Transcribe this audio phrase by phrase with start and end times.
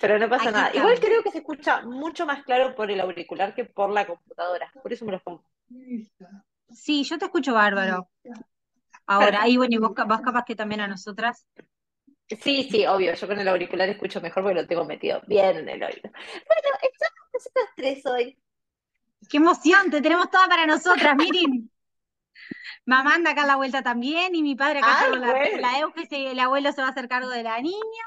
[0.00, 0.70] Pero no pasa Aquí nada.
[0.74, 4.72] Igual creo que se escucha mucho más claro por el auricular que por la computadora.
[4.82, 5.44] Por eso me lo pongo.
[6.70, 8.08] Sí, yo te escucho bárbaro.
[9.06, 11.46] Ahora, ahí bueno, y vos, vos capaz que también a nosotras.
[12.28, 13.14] Sí, sí, obvio.
[13.14, 16.10] Yo con el auricular escucho mejor porque lo tengo metido bien en el oído.
[16.10, 18.38] Bueno, estamos nosotros tres hoy.
[19.28, 19.90] ¡Qué emoción!
[19.90, 21.70] Te tenemos toda para nosotras, miren.
[22.84, 25.60] Mamá anda acá a la vuelta también y mi padre acá Ay, con la, bueno.
[25.60, 28.04] la Euge, el abuelo se va a hacer cargo de la niña.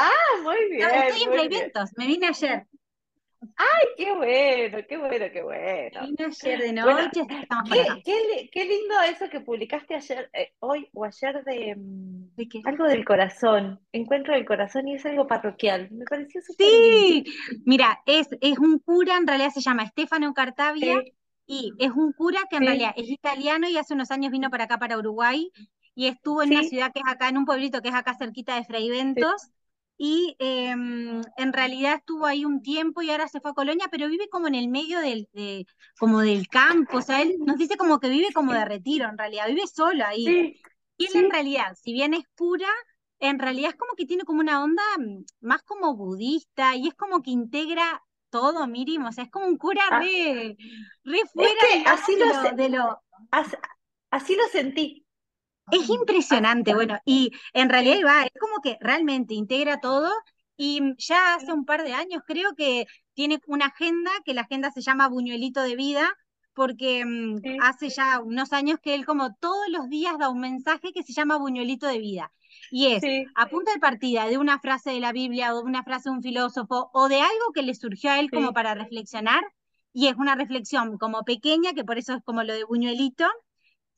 [0.00, 1.30] Ah, muy No, bien, estoy en.
[1.30, 2.66] Fraiventos, me vine ayer.
[3.56, 6.00] Ay, qué bueno, qué bueno, qué bueno.
[6.00, 7.42] vine ayer de Bueno, noche, acá.
[7.64, 12.30] qué, qué, li- qué lindo eso que publicaste ayer, eh, hoy o ayer de mm,
[12.36, 12.62] ¿De qué?
[12.64, 15.90] algo del corazón, encuentro del corazón y es algo parroquial.
[15.90, 17.16] Me pareció súper lindo.
[17.16, 17.24] Sí,
[17.64, 21.12] mira, es, es un cura, en realidad se llama Stefano Cartavia, Sí,
[21.46, 24.50] y es un cura que en sí, realidad es italiano y hace unos años vino
[24.50, 25.50] para acá, para Uruguay,
[25.94, 28.56] y estuvo en una ciudad que es acá, en un pueblito que es acá cerquita
[28.56, 28.64] de
[29.14, 29.50] sí, Fraiventos,
[29.98, 34.08] y em, en realidad estuvo ahí un tiempo y ahora se fue a Colonia, pero
[34.08, 35.66] vive como en el medio del, de,
[35.98, 39.18] como del campo, o sea, él nos dice como que vive como de retiro, en
[39.18, 40.24] realidad, vive solo ahí.
[40.24, 40.60] sí,
[40.96, 42.68] Y él en realidad, si bien es pura,
[43.20, 46.94] en realidad es como que tiene como una onda mm, más como budista y es
[46.94, 50.56] como que integra todo, Miriam, o sea, es como un cura Ah, re,
[51.04, 52.68] re es fuera, que digamos, así de lo, de
[54.10, 55.06] así lo sentí.
[55.70, 60.10] Es impresionante, bueno, y en realidad va, es como que realmente integra todo
[60.56, 64.42] y mm, ya hace un par de años creo que tiene una agenda, que la
[64.42, 66.08] agenda se llama Buñuelito de Vida,
[66.52, 70.40] porque mm, sí, hace ya unos años que él como todos los días da un
[70.40, 72.32] mensaje que se llama Buñuelito de Vida.
[72.70, 75.64] Y es sí, a punta de partida de una frase de la Biblia o de
[75.64, 78.74] una frase de un filósofo o de algo que le surgió a él como para
[78.74, 79.42] reflexionar,
[79.92, 83.26] y es una reflexión como pequeña, que por eso es como lo de Buñuelito,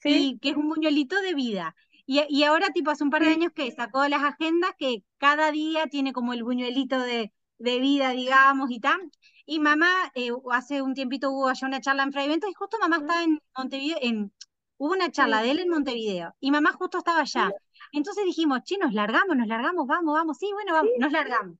[0.02, 1.74] sí, y que es un buñuelito de vida.
[2.06, 3.32] Y, y ahora, tipo, hace un par de sí.
[3.32, 8.10] años que sacó las agendas que cada día tiene como el buñuelito de, de vida,
[8.10, 9.00] digamos, y tal.
[9.46, 12.98] Y mamá, eh, hace un tiempito hubo allá una charla en Fraiventos y justo mamá
[12.98, 14.32] estaba en Montevideo, en,
[14.78, 17.54] hubo una charla Sí, de él en Montevideo y mamá justo estaba allá.
[17.92, 21.58] Entonces dijimos, che, nos largamos, nos largamos, vamos, vamos, sí, bueno, vamos, nos largamos.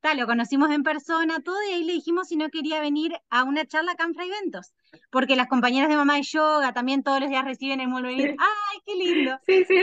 [0.00, 3.44] Tal, lo conocimos en persona, todo, y ahí le dijimos si no quería venir a
[3.44, 4.72] una charla acá en Fraiventos
[5.10, 8.34] porque las compañeras de mamá de yoga también todos los días reciben el buñuelito.
[8.38, 9.38] ¡Ay, qué lindo!
[9.46, 9.80] sí, sí,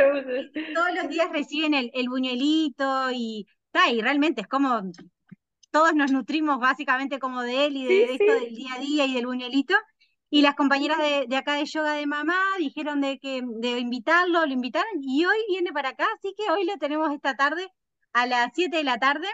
[0.73, 4.81] Todos los días reciben el, el buñuelito y, ta, y realmente es como
[5.71, 8.45] todos nos nutrimos básicamente como de él y de, sí, de esto sí.
[8.45, 9.75] del día a día y del buñuelito.
[10.31, 14.45] Y las compañeras de, de acá de yoga de mamá dijeron de que de invitarlo,
[14.45, 17.67] lo invitaron y hoy viene para acá, así que hoy lo tenemos esta tarde
[18.13, 19.27] a las 7 de la tarde.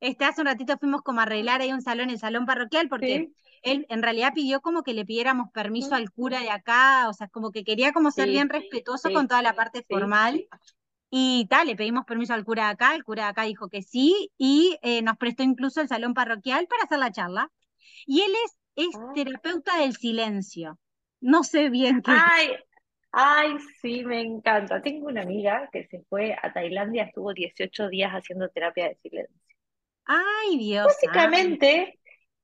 [0.00, 3.28] Este, hace un ratito fuimos como a arreglar ahí un salón, el salón parroquial, porque
[3.28, 7.12] Sí, él en realidad pidió como que le pidiéramos permiso al cura de acá, o
[7.14, 10.46] sea, como que quería como ser bien sí, respetuoso con toda la parte formal.
[11.10, 13.82] Y tal, le pedimos permiso al cura de acá, el cura de acá dijo que
[13.82, 17.52] sí, y eh, nos prestó incluso el salón parroquial para hacer la charla.
[18.06, 19.12] Y él es, es Ah.
[19.14, 20.78] terapeuta del silencio.
[21.20, 22.12] No sé bien qué.
[22.12, 22.50] Ay,
[23.12, 24.82] ay, sí, me encanta.
[24.82, 29.36] Tengo una amiga que se fue a Tailandia, estuvo 18 días haciendo terapia de silencio.
[30.06, 30.86] Ay, Dios.
[30.86, 31.98] Básicamente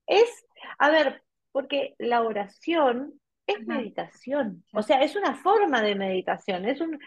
[0.07, 0.31] es,
[0.79, 1.23] a ver,
[1.53, 3.65] porque la oración es Ajá.
[3.67, 6.99] meditación, o sea, es una forma de meditación, es un,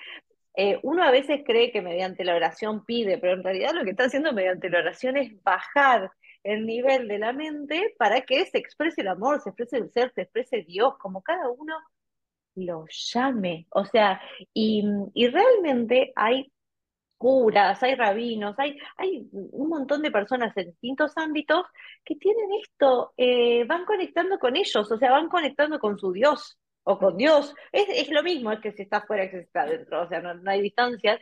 [0.55, 3.91] eh, uno a veces cree que mediante la oración pide, pero en realidad lo que
[3.91, 6.11] está haciendo mediante la oración es bajar
[6.43, 10.11] el nivel de la mente para que se exprese el amor, se exprese el ser,
[10.13, 11.75] se exprese Dios, como cada uno
[12.55, 13.67] lo llame.
[13.71, 14.21] O sea,
[14.53, 16.51] y, y realmente hay
[17.23, 21.65] curas, hay rabinos, hay, hay un montón de personas en distintos ámbitos
[22.03, 26.57] que tienen esto, eh, van conectando con ellos, o sea, van conectando con su Dios
[26.83, 27.55] o con Dios.
[27.71, 30.19] Es, es lo mismo, es que si está afuera que si está adentro, o sea,
[30.19, 31.21] no, no hay distancias.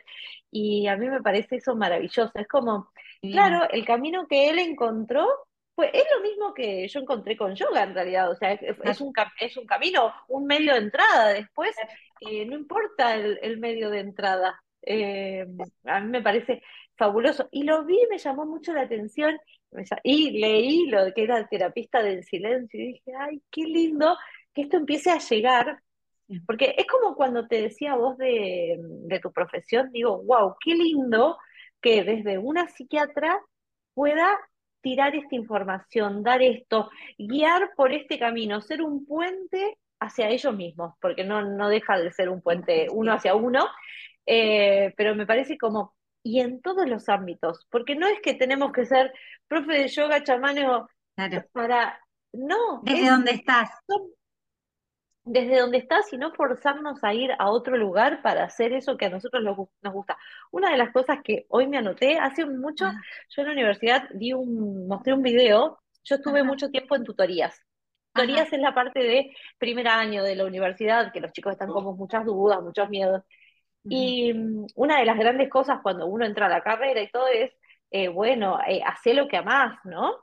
[0.50, 2.32] Y a mí me parece eso maravilloso.
[2.34, 2.90] Es como,
[3.20, 5.28] claro, el camino que él encontró.
[5.74, 9.10] Pues es lo mismo que yo encontré con yoga en realidad, o sea, es, un,
[9.40, 11.28] es un camino, un medio de entrada.
[11.32, 11.74] Después,
[12.20, 15.46] eh, no importa el, el medio de entrada, eh,
[15.84, 16.62] a mí me parece
[16.96, 17.48] fabuloso.
[17.50, 19.38] Y lo vi, me llamó mucho la atención,
[20.02, 24.16] y leí lo de que era terapista del silencio, y dije, ay, qué lindo
[24.54, 25.78] que esto empiece a llegar,
[26.46, 31.38] porque es como cuando te decía vos de, de tu profesión, digo, wow, qué lindo
[31.80, 33.40] que desde una psiquiatra
[33.94, 34.38] pueda
[34.82, 40.94] tirar esta información, dar esto, guiar por este camino, ser un puente hacia ellos mismos,
[41.00, 43.66] porque no, no deja de ser un puente uno hacia uno,
[44.26, 48.72] eh, pero me parece como, y en todos los ámbitos, porque no es que tenemos
[48.72, 49.12] que ser
[49.48, 51.48] profe de yoga, chamán o Claro.
[51.52, 52.00] para,
[52.32, 53.70] no, Desde es, donde estás.
[53.88, 54.12] son-
[55.24, 59.06] desde donde estás y no forzarnos a ir a otro lugar para hacer eso que
[59.06, 60.18] a nosotros nos gusta.
[60.50, 64.08] Una de las cosas que hoy me anoté, hace mucho, Ah, yo en la universidad
[64.14, 67.56] di un, mostré un video, yo estuve ajá, mucho tiempo en tutorías.
[68.14, 71.70] ajá, Tutorías es la parte de primer año de la universidad, que los chicos están
[71.70, 73.22] con muchas dudas, muchos miedos.
[73.84, 77.26] Y mm, una de las grandes cosas cuando uno entra a la carrera y todo
[77.28, 77.52] es,
[77.90, 80.16] eh, bueno, eh, hacé lo que amás, ¿no?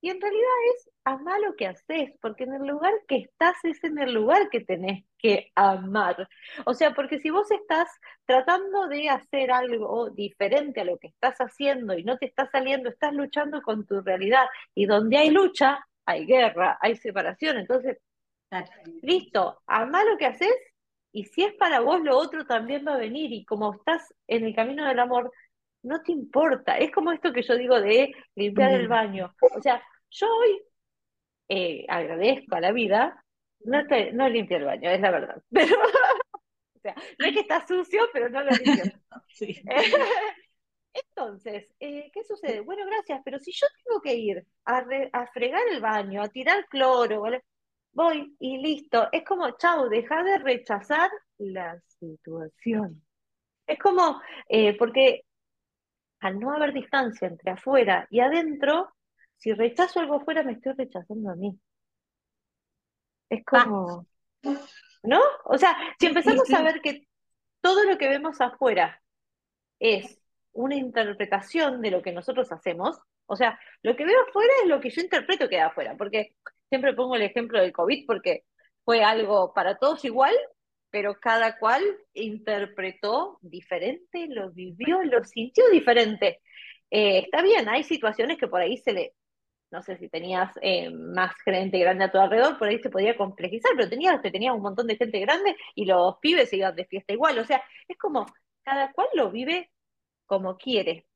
[0.00, 3.82] Y en realidad es amar lo que haces, porque en el lugar que estás es
[3.82, 6.28] en el lugar que tenés que amar.
[6.64, 7.88] O sea, porque si vos estás
[8.24, 12.88] tratando de hacer algo diferente a lo que estás haciendo y no te está saliendo,
[12.88, 14.46] estás luchando con tu realidad.
[14.74, 17.58] Y donde hay lucha, hay guerra, hay separación.
[17.58, 17.98] Entonces,
[19.02, 20.54] listo, amá lo que haces
[21.16, 23.32] y si es para vos, lo otro también va a venir.
[23.32, 25.32] Y como estás en el camino del amor,
[25.82, 26.78] no te importa.
[26.78, 29.34] Es como esto que yo digo de limpiar el baño.
[29.56, 30.62] O sea, yo hoy
[31.48, 33.24] eh, agradezco a la vida,
[33.60, 35.42] no, te, no limpio el baño, es la verdad.
[35.50, 38.84] Pero, o sea, no es que está sucio, pero no lo limpio.
[39.28, 39.62] Sí.
[40.94, 42.60] Entonces, eh, ¿qué sucede?
[42.60, 46.28] Bueno, gracias, pero si yo tengo que ir a, re- a fregar el baño, a
[46.28, 47.42] tirar cloro, ¿vale?
[47.96, 49.08] Voy y listo.
[49.10, 53.02] Es como, chau, deja de rechazar la situación.
[53.66, 55.22] Es como, eh, porque
[56.20, 58.94] al no haber distancia entre afuera y adentro,
[59.36, 61.58] si rechazo algo afuera, me estoy rechazando a mí.
[63.30, 63.64] Es Va.
[63.64, 64.06] como,
[65.02, 65.20] ¿no?
[65.46, 67.08] O sea, si empezamos a ver que
[67.62, 69.02] todo lo que vemos afuera
[69.80, 70.20] es
[70.52, 74.80] una interpretación de lo que nosotros hacemos, o sea, lo que veo afuera es lo
[74.80, 76.36] que yo interpreto que hay afuera, porque
[76.68, 78.44] siempre pongo el ejemplo del COVID porque
[78.84, 80.34] fue algo para todos igual,
[80.90, 81.82] pero cada cual
[82.14, 86.40] interpretó diferente, lo vivió, lo sintió diferente.
[86.90, 89.14] Eh, está bien, hay situaciones que por ahí se le,
[89.70, 93.16] no sé si tenías eh, más gente grande a tu alrededor, por ahí se podía
[93.16, 96.76] complejizar, pero tenías, te tenías un montón de gente grande y los pibes se iban
[96.76, 98.26] de fiesta igual, o sea, es como
[98.64, 99.70] cada cual lo vive
[100.26, 101.06] como quiere.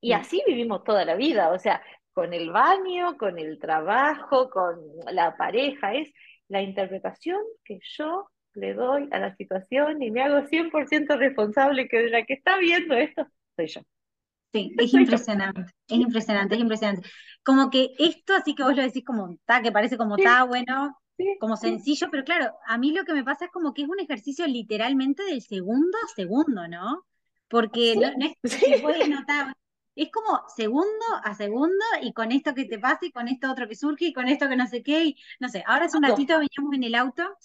[0.00, 0.12] Y Sí.
[0.12, 1.82] así vivimos toda la vida, o sea,
[2.18, 4.80] con el baño, con el trabajo, con
[5.12, 6.12] la pareja, es
[6.48, 11.98] la interpretación que yo le doy a la situación y me hago 100% responsable que
[11.98, 13.24] de la que está viendo esto
[13.54, 13.82] soy yo.
[14.52, 17.08] Sí, es impresionante, es impresionante, es impresionante.
[17.44, 20.42] Como que esto, así que vos lo decís como está, que parece como Sí, está,
[20.42, 23.72] bueno, sí, como sí, sencillo, pero claro, a mí lo que me pasa es como
[23.72, 27.04] que es un ejercicio literalmente del segundo a segundo, ¿no?
[27.48, 29.54] Porque no, no es que bueno, está,
[30.02, 33.66] es como segundo a segundo y con esto que te pasa y con esto otro
[33.68, 36.04] que surge y con esto que no sé qué, y no sé, ahora hace un
[36.04, 37.36] ratito veníamos en el auto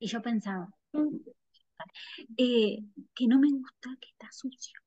[0.00, 0.68] y yo pensaba,
[2.36, 2.78] eh,
[3.14, 4.80] que no me gusta que está sucio.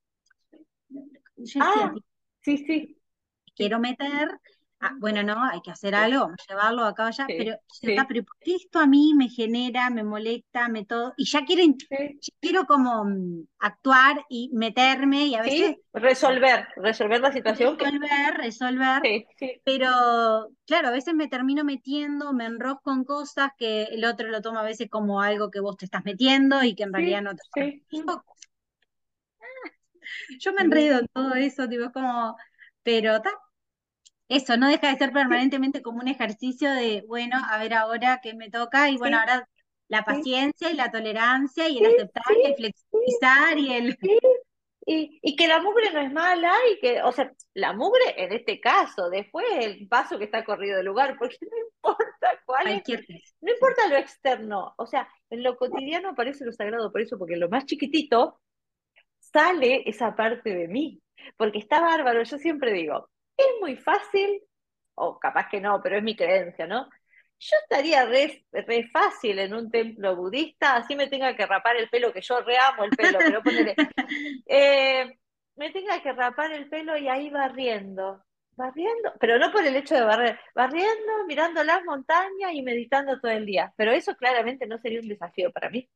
[0.89, 1.03] Yo
[1.37, 1.95] decía, Ah,
[2.41, 2.97] sí, sí,
[3.55, 4.29] quiero meter,
[4.79, 7.51] ah, bueno, no, hay que hacer algo, vamos a llevarlo acá allá, pero, sí, yo
[7.89, 11.25] decía, sí, pero ¿por qué esto a mí me genera, me molesta, me todo, y
[11.25, 17.31] ya sí, ya quiero como mm, actuar y meterme y a veces resolver, resolver la
[17.31, 19.25] situación que, resolver, resolver,
[19.63, 24.41] pero claro, a veces me termino metiendo, me enrosco en cosas que el otro lo
[24.41, 27.31] toma a veces como algo que vos te estás metiendo y que en realidad no
[27.35, 27.83] te...
[27.89, 28.05] sí, mm,
[30.39, 32.37] Yo, me enredo en todo eso, es como,
[32.81, 33.31] pero ta,
[34.29, 38.33] eso no deja de ser permanentemente como un ejercicio de, bueno, a ver ahora qué
[38.33, 39.47] me toca, y bueno, sí, ahora
[39.87, 43.97] la sí, paciencia y la tolerancia y el sí, aceptar y el flexibilizar y el...
[44.89, 48.31] Y, y que la mugre no es mala y que, o sea, la mugre en
[48.31, 52.83] este caso, después el paso que está corrido del lugar, porque no importa cuál es,
[53.41, 57.33] no importa lo externo, o sea, en lo cotidiano aparece lo sagrado, por eso, porque
[57.33, 58.39] en lo más chiquitito
[59.19, 61.01] sale esa parte de mí,
[61.37, 64.41] porque está bárbaro, yo siempre digo, es muy fácil,
[64.95, 66.89] o capaz que no, pero es mi creencia, ¿no?
[67.39, 71.89] Yo estaría re, re fácil en un templo budista, así me tenga que rapar el
[71.89, 73.75] pelo, que yo reamo el pelo, pero ponele,
[74.47, 75.17] eh,
[75.55, 79.95] me tenga que rapar el pelo y ahí barriendo, barriendo, pero no por el hecho
[79.95, 84.79] de barrer, barriendo, mirando las montañas y meditando todo el día, pero eso claramente no
[84.79, 85.87] sería un desafío para mí.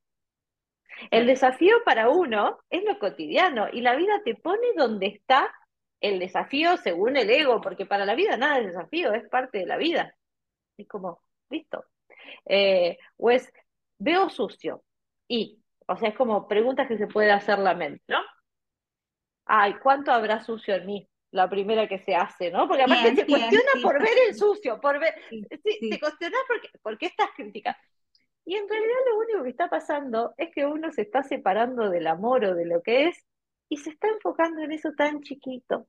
[1.10, 5.52] El desafío para uno es lo cotidiano y la vida te pone donde está
[6.02, 9.66] el desafío según el ego, porque para la vida nada es desafío, es parte de
[9.66, 10.14] la vida.
[10.76, 11.84] Es como, listo.
[12.44, 13.50] Eh, o es,
[13.98, 14.82] veo sucio
[15.28, 18.18] y, o sea, es como preguntas que se puede hacer la mente, ¿no?
[19.46, 21.08] Ay, ¿cuánto habrá sucio en mí?
[21.30, 22.68] La primera que se hace, ¿no?
[22.68, 26.68] Porque aparte Bien, cuestiona por ver el sucio, por ver, sí, sí, te cuestionas porque,
[26.82, 27.78] por qué estás criticando.
[28.44, 32.08] Y en realidad lo único que está pasando es que uno se está separando del
[32.08, 33.24] amor o de lo que es
[33.72, 35.86] y se está enfocando en eso tan chiquito.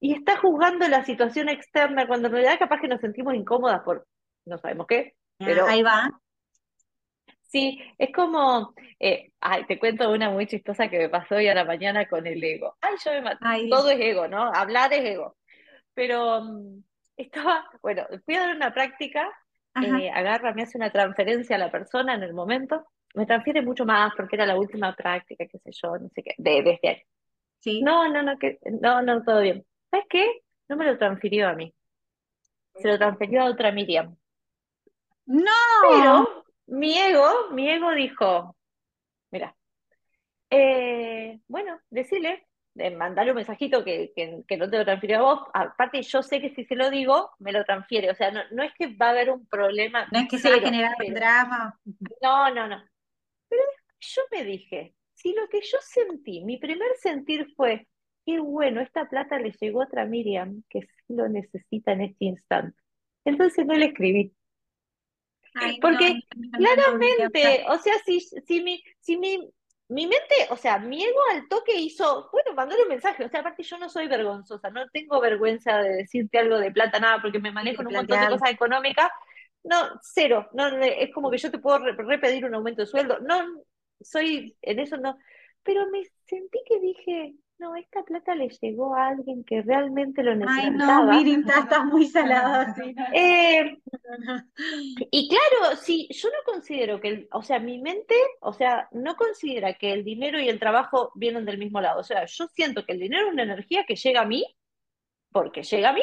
[0.00, 4.04] Y está juzgando la situación externa cuando en realidad capaz que nos sentimos incómodas por
[4.46, 6.10] no sabemos qué, Ah, pero Ahí va.
[7.42, 11.54] Sí, es como, eh, ay, te cuento una muy chistosa que me pasó hoy a
[11.54, 12.76] la mañana con el ego.
[12.80, 13.38] Ay, yo me mato.
[13.42, 14.52] Ay, Todo es ego, ¿no?
[14.52, 15.36] Hablar es ego.
[15.94, 16.82] Pero mm,
[17.16, 19.28] estaba, bueno, fui a dar una práctica,
[19.80, 23.84] eh, agarra, me hace una transferencia a la persona en el momento, me transfiere mucho
[23.84, 26.88] más porque era la última práctica, qué sé yo, no sé qué, de, de este
[26.88, 27.02] año.
[27.60, 27.82] Sí.
[27.82, 29.66] No, no, no, que, no, no, todo bien.
[29.90, 30.42] ¿Sabes qué?
[30.68, 31.74] No me lo transfirió a mí,
[32.76, 34.16] se lo transfirió a otra Miriam.
[35.26, 35.50] No,
[35.88, 38.56] Pero mi ego, mi ego dijo,
[39.30, 39.56] mira,
[40.50, 45.22] eh, bueno, decirle, eh, mandarle un mensajito que, que, que no te lo transfirió a
[45.22, 45.40] vos.
[45.54, 48.10] Aparte, yo sé que si se lo digo, me lo transfiere.
[48.10, 50.50] O sea, no, no es que va a haber un problema no es que se
[50.50, 51.14] va a cero, generar un cero.
[51.14, 51.80] drama.
[52.22, 52.82] No, no, no.
[53.48, 53.62] Pero
[54.00, 57.86] yo me dije, si lo que yo sentí, mi primer sentir fue,
[58.26, 62.24] qué bueno, esta plata le llegó a otra Miriam que sí lo necesita en este
[62.26, 62.76] instante.
[63.24, 64.32] Entonces no le escribí.
[65.54, 69.50] Ay, Porque no, no, no, Miriam, claramente, o sea, si, si mi, si mi,
[69.88, 73.40] mi mente, o sea, mi ego al toque hizo, bueno, mandale un mensaje, o sea,
[73.40, 77.40] aparte yo no soy vergonzosa, no tengo vergüenza de decirte algo de plata, nada, porque
[77.40, 79.10] me manejo en un montón de cosas económicas,
[79.64, 83.18] no, cero, no, es como que yo te puedo re- repetir un aumento de sueldo,
[83.20, 83.64] no,
[84.00, 85.18] soy, en eso no,
[85.62, 90.34] pero me sentí que dije, no, esta plata le llegó a alguien que realmente lo
[90.42, 91.22] Ay, no, necesitaba.
[91.38, 92.92] Estás, estás muy salada, sí.
[92.94, 94.42] no, Eh, no, no.
[95.10, 99.16] y claro, sí, yo no considero que, el- o sea, mi mente, o sea, no
[99.16, 102.00] considera que el dinero y el trabajo vienen del mismo lado.
[102.00, 104.44] O sea, yo siento que el dinero es una energía que llega a mí,
[105.32, 106.02] porque llega a mí,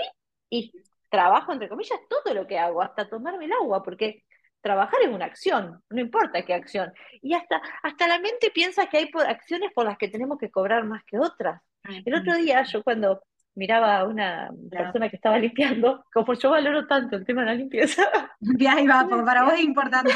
[0.49, 0.75] y
[1.09, 4.25] trabajo, entre comillas, todo lo que hago, hasta tomarme el agua, porque
[4.67, 6.91] trabajar es una acción, no importa qué acción.
[7.21, 10.83] Y hasta, hasta la mente piensa que hay acciones por las que tenemos que cobrar
[10.83, 11.61] más que otras.
[12.05, 13.21] El otro día, yo cuando
[13.55, 17.53] miraba a una persona que estaba limpiando, como yo valoro tanto el tema de la
[17.53, 18.03] limpieza,
[18.59, 20.11] Ya ahí va, porque para vos es importante.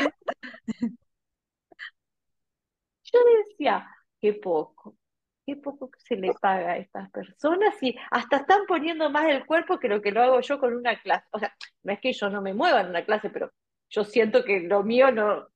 [3.03, 3.87] Yo decía,
[4.19, 4.97] qué poco,
[5.45, 9.45] qué poco que se le paga a estas personas y hasta están poniendo más el
[9.45, 11.25] cuerpo que lo que lo hago yo con una clase.
[11.31, 13.49] O sea, no es que yo no me mueva en una clase, pero
[13.91, 15.47] yo siento que lo mío no...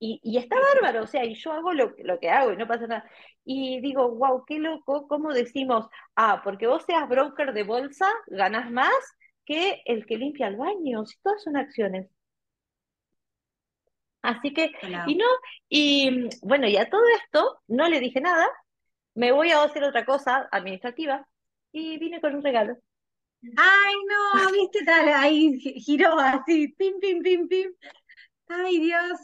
[0.00, 2.66] Y, y está bárbaro, o sea, y yo hago lo, lo que hago y no
[2.68, 3.10] pasa nada.
[3.44, 5.86] Y digo, wow, qué loco, ¿cómo decimos?
[6.16, 8.92] Ah, porque vos seas broker de bolsa, ganás más
[9.46, 12.10] que el que limpia el baño, si todas son acciones.
[14.22, 14.72] Así que,
[15.04, 15.26] y no,
[15.68, 18.46] y bueno, y a todo esto no le dije nada,
[19.14, 21.28] me voy a hacer otra cosa administrativa
[21.72, 22.76] y vine con un regalo.
[23.56, 27.72] Ay, no, viste, tal, ahí gi- giró así, pim, pim, pim, pim.
[28.48, 29.20] Ay, Dios.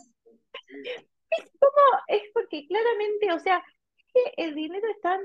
[1.63, 3.63] No, es porque claramente, o sea,
[3.99, 5.21] es que el dinero es tan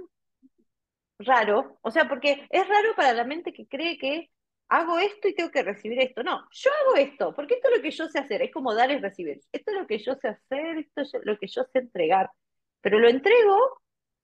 [1.19, 4.29] raro, o sea, porque es raro para la mente que cree que
[4.69, 6.23] hago esto y tengo que recibir esto.
[6.23, 8.91] No, yo hago esto, porque esto es lo que yo sé hacer, es como dar
[8.91, 9.39] y recibir.
[9.51, 12.29] Esto es lo que yo sé hacer, esto es lo que yo sé entregar,
[12.81, 13.57] pero lo entrego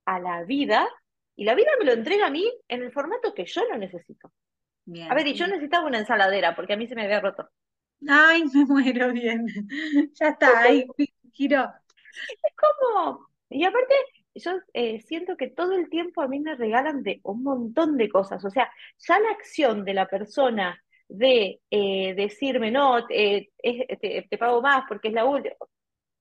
[0.06, 0.88] a la vida
[1.36, 4.32] y la vida me lo entrega a mí en el formato que yo lo necesito.
[5.08, 5.16] A Bien.
[5.16, 7.48] ver, y yo necesitaba una ensaladera porque a mí se me había roto.
[8.08, 9.46] Ay, me muero bien.
[10.18, 11.72] Ya está, ahí gi- giró.
[12.28, 13.94] Es como, y aparte,
[14.34, 18.08] yo eh, siento que todo el tiempo a mí me regalan de un montón de
[18.08, 18.44] cosas.
[18.44, 23.50] O sea, ya la acción de la persona de eh, decirme, no, eh,
[24.30, 25.54] te pago más porque es la última,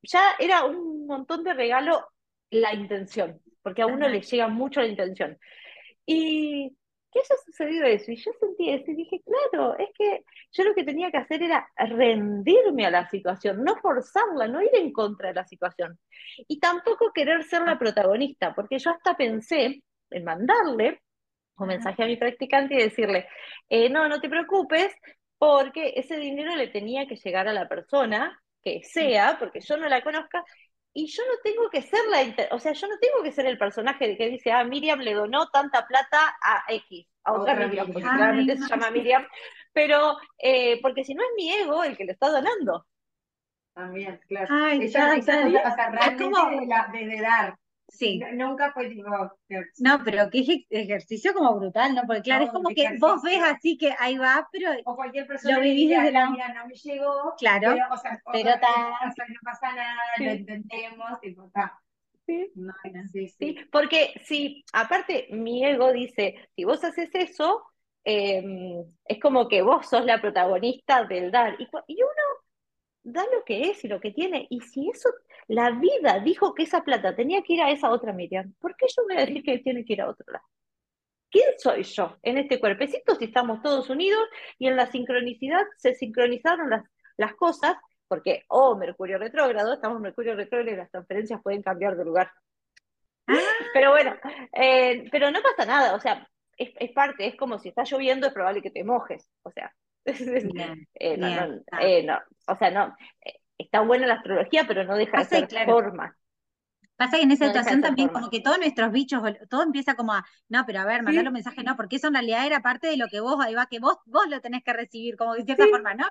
[0.03, 2.07] ya era un montón de regalo
[2.51, 4.09] la intención, porque a uno Ajá.
[4.09, 5.37] le llega mucho la intención.
[6.05, 6.75] Y
[7.11, 10.73] que haya sucedido eso, y yo sentí eso y dije, claro, es que yo lo
[10.73, 15.29] que tenía que hacer era rendirme a la situación, no forzarla, no ir en contra
[15.29, 15.99] de la situación.
[16.47, 21.01] Y tampoco querer ser la protagonista, porque yo hasta pensé en mandarle
[21.57, 23.27] un mensaje a mi practicante y decirle,
[23.69, 24.93] eh, no, no te preocupes,
[25.37, 29.87] porque ese dinero le tenía que llegar a la persona que sea, porque yo no
[29.89, 30.43] la conozca,
[30.93, 33.45] y yo no tengo que ser la, inter- o sea, yo no tengo que ser
[33.45, 37.67] el personaje que dice, ah, Miriam le donó tanta plata a X, a otra Otra
[37.67, 38.91] Miriam, porque claramente no, se llama.
[38.91, 39.27] Miriam,
[39.73, 42.85] pero eh, porque si no es mi ego el que le está donando.
[43.73, 44.47] También, claro.
[44.49, 45.59] Ay, ya, cosa, ya.
[45.71, 46.25] o sea, realmente
[46.59, 47.57] de, la, de, de dar.
[47.91, 48.19] Sí.
[48.19, 49.05] No- nunca fue tipo,
[49.79, 52.01] No, pero qué ej- ejercicio como brutal, ¿no?
[52.07, 55.55] Porque claro, es como que vos ves así que ahí va, pero O cualquier persona
[55.57, 56.29] lo vivís desde la...
[56.29, 58.67] mira, no me llegó, Claro, pero, o sea, pero o- está...
[59.09, 61.79] o sea, no pasa nada, lo Sí, intentemos, tipo, está.
[62.25, 62.51] sí.
[62.55, 63.03] No, no.
[63.11, 63.55] Sí, Sí, sí.
[63.71, 67.63] porque si, aparte, mi ego dice, si vos haces eso,
[68.03, 68.43] eh,
[69.05, 71.55] es como que vos sos la protagonista del dar.
[71.59, 71.67] Y
[72.03, 72.40] uno
[73.03, 74.47] da lo que es y lo que tiene.
[74.49, 75.09] Y si eso,
[75.47, 78.87] la vida dijo que esa plata tenía que ir a esa otra Miriam, ¿por qué
[78.87, 80.45] yo voy a decir que tiene que ir a otro lado?
[81.29, 84.21] ¿Quién soy yo en este cuerpecito si estamos todos unidos
[84.59, 86.83] y en la sincronicidad se sincronizaron las,
[87.17, 87.77] las cosas
[88.07, 92.29] porque, oh, Mercurio retrógrado, estamos en Mercurio retrógrado y las transferencias pueden cambiar de lugar.
[93.25, 93.39] Ah.
[93.73, 94.13] Pero bueno,
[94.51, 96.27] eh, pero no pasa nada, o sea,
[96.57, 99.73] es, es parte, es como si está lloviendo, es probable que te mojes, o sea,
[100.05, 102.17] Eh, no, bien, no, eh, no,
[102.47, 105.47] o sea, no, eh, está buena la astrología, pero no deja de Pasa y ser
[105.47, 105.75] claro.
[105.75, 106.17] forma.
[106.95, 108.13] Pasa que en esa No situación también forma.
[108.13, 111.27] como que todos nuestros bichos, todo empieza como a, no, pero a ver, mandar Sí.
[111.27, 113.65] un mensaje, no, porque eso en realidad era parte de lo que vos, ahí va,
[113.65, 115.69] que vos, vos lo tenés que recibir, como de cierta Sí.
[115.69, 116.05] forma, ¿no?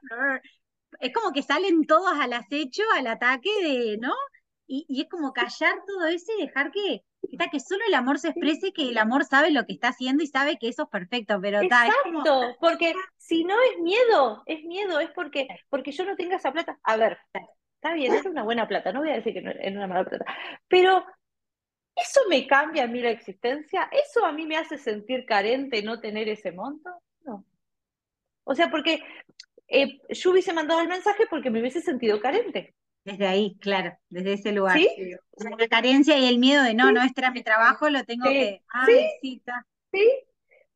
[1.01, 4.13] Es como que salen todos al acecho, al ataque de, ¿no?
[4.67, 8.19] Y, y es como callar todo eso y dejar que, está, que solo el amor
[8.19, 10.89] se exprese, que el amor sabe lo que está haciendo y sabe que eso es
[10.89, 15.49] perfecto, pero está, es como, Exacto, porque si no es miedo, es miedo, es porque,
[15.69, 16.79] porque yo no tenga esa plata.
[16.83, 17.19] A ver,
[17.75, 20.05] está bien, es una buena plata, no voy a decir que no es una mala
[20.05, 20.25] plata,
[20.69, 21.05] pero
[21.95, 23.89] ¿eso me cambia a mí la existencia?
[23.93, 26.91] ¿Eso a mí me hace sentir carente no tener ese monto?
[27.23, 27.45] No.
[28.45, 29.03] O sea, porque
[29.69, 32.75] eh, yo hubiese mandado el mensaje porque me hubiese sentido carente.
[33.05, 34.79] Desde ahí, claro, desde ese lugar.
[34.79, 34.89] ¿Sí?
[35.33, 36.95] O sea, La carencia y el miedo de, no, Sí.
[36.95, 38.33] no, este era mi trabajo, lo tengo Sí.
[38.33, 39.43] que, ay, sí,
[39.93, 40.11] ¿Sí?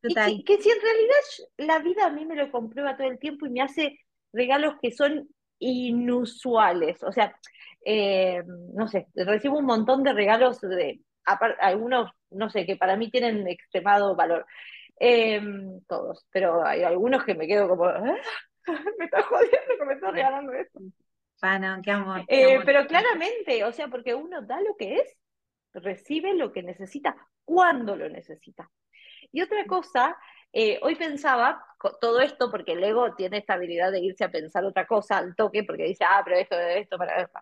[0.03, 0.37] Y total.
[0.37, 1.15] que, que si en realidad
[1.57, 3.99] la vida a mí me lo comprueba todo el tiempo y me hace
[4.33, 5.27] regalos que son
[5.59, 7.01] inusuales.
[7.03, 7.35] O sea,
[7.85, 12.97] eh, no sé, recibo un montón de regalos de apar- algunos, no sé, que para
[12.97, 14.45] mí tienen extremado valor.
[14.99, 15.41] Eh,
[15.87, 18.15] todos, pero hay algunos que me quedo como, "Ah,
[18.99, 20.79] me está jodiendo que me está regalando esto.
[21.41, 22.65] Ah, no, qué amor, qué Eh, amor.
[22.65, 25.17] pero claramente, o sea, porque uno da lo que es,
[25.73, 28.69] recibe lo que necesita, cuando lo necesita.
[29.31, 30.17] Y otra cosa,
[30.53, 31.63] eh, hoy pensaba
[32.01, 35.35] todo esto, porque el ego tiene esta habilidad de irse a pensar otra cosa al
[35.35, 37.39] toque, porque dice, ah, pero esto, esto, para esto.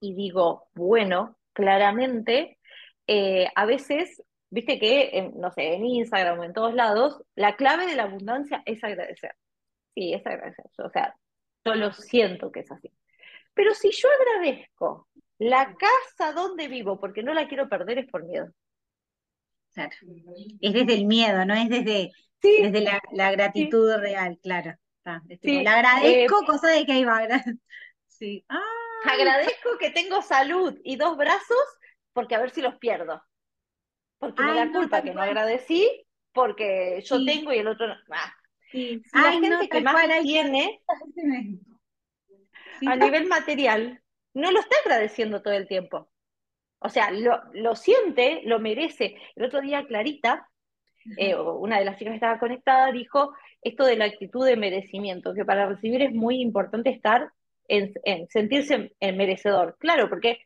[0.00, 2.58] Y digo, bueno, claramente,
[3.06, 7.56] eh, a veces, viste que, en, no sé, en Instagram o en todos lados, la
[7.56, 9.34] clave de la abundancia es agradecer.
[9.94, 10.64] Sí, es agradecer.
[10.78, 11.16] O sea,
[11.64, 12.90] yo lo siento que es así.
[13.54, 18.24] Pero si yo agradezco la casa donde vivo, porque no la quiero perder, es por
[18.24, 18.48] miedo.
[19.74, 19.92] Claro.
[20.60, 22.10] Es desde el miedo, no es desde,
[22.42, 24.74] Sí, desde la, la gratitud real, claro.
[24.98, 27.22] Está, Sí, le agradezco, cosa de que ahí va.
[27.26, 27.44] gra-
[28.06, 28.44] Sí.
[28.48, 28.60] Ah,
[29.06, 31.58] agradezco que tengo salud y dos brazos,
[32.12, 33.22] porque a ver si los pierdo.
[34.18, 37.96] Porque me da culpa que no agradecí, porque yo tengo y el otro no.
[38.10, 38.32] Ah,
[38.72, 39.02] sí.
[39.12, 40.80] La Ay, no, gente que más cual, tiene
[42.80, 42.86] sí.
[42.86, 44.02] a nivel material
[44.34, 46.10] no lo está agradeciendo todo el tiempo.
[46.78, 49.16] O sea, lo, lo siente, lo merece.
[49.36, 50.48] El otro día Clarita,
[51.16, 55.34] eh, una de las chicas que estaba conectada, dijo esto de la actitud de merecimiento,
[55.34, 57.30] que para recibir es muy importante estar
[57.68, 59.76] en, en sentirse en merecedor.
[59.78, 60.40] Claro, porque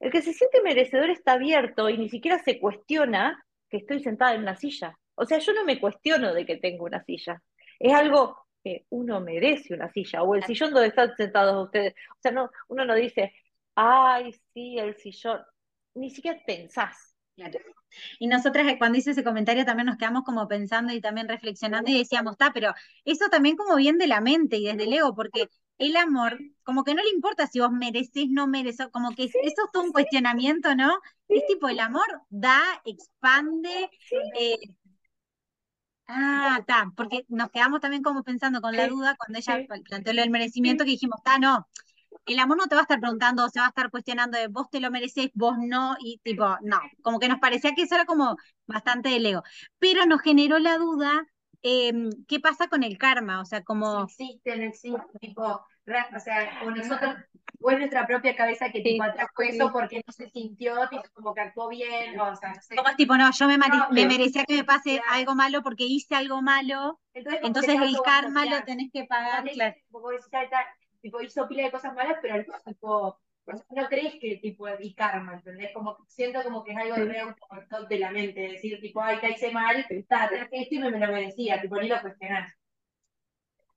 [0.00, 4.34] el que se siente merecedor está abierto y ni siquiera se cuestiona que estoy sentada
[4.34, 4.98] en una silla.
[5.14, 7.42] O sea, yo no me cuestiono de que tengo una silla.
[7.84, 11.94] Es algo que uno merece una silla, o el sillón donde están sentados ustedes.
[12.12, 13.34] O sea, no, uno no dice,
[13.74, 15.42] ay, sí, el sillón.
[15.94, 17.14] Ni siquiera pensás.
[17.36, 17.58] Claro.
[18.18, 21.90] Y nosotras eh, cuando hice ese comentario también nos quedamos como pensando y también reflexionando
[21.90, 22.72] y decíamos, está, pero
[23.04, 26.84] eso también como bien de la mente y desde el ego, porque el amor, como
[26.84, 29.82] que no le importa si vos mereces, no mereces, como que Sí, eso es todo
[29.82, 31.00] un cuestionamiento, ¿no?
[31.28, 34.56] sí, Es tipo, el amor da, expande, sí, eh,
[36.06, 40.30] Ah, está, porque nos quedamos también como pensando con la duda cuando ella planteó del
[40.30, 41.66] merecimiento, que dijimos, está, no,
[42.26, 44.68] el amor no te va a estar preguntando, se va a estar cuestionando de vos
[44.70, 48.04] te lo mereces, vos no, y tipo, no, como que nos parecía que eso era
[48.04, 48.36] como
[48.66, 49.42] bastante del ego.
[49.78, 51.26] Pero nos generó la duda,
[51.62, 53.40] em, ¿qué pasa con el karma?
[53.40, 57.14] O sea, como, Si existe, no existe, tipo, o sea, o nosotros,
[57.60, 61.02] o es nuestra propia cabeza que Sí, tipo atrajo eso porque no se sintió, tipo,
[61.14, 62.76] como que actuó bien, o sea, no sé.
[62.76, 64.06] como es tipo, no, yo me, No, me sí.
[64.06, 65.12] merecía que me pase Claro.
[65.12, 69.52] algo malo porque hice algo malo, Entonces, entonces el karma lo tenés que pagar, Porque
[69.54, 69.74] claro.
[71.00, 73.18] tipo, hizo pila de cosas malas, pero tipo,
[73.70, 75.70] no crees que tipo y karma, ¿entendés?
[75.74, 79.30] Como siento como que es algo de autocontrol de la mente, decir tipo, ay, te
[79.32, 82.52] hice mal, traje esto y me lo merecía, tipo, ni lo cuestionás.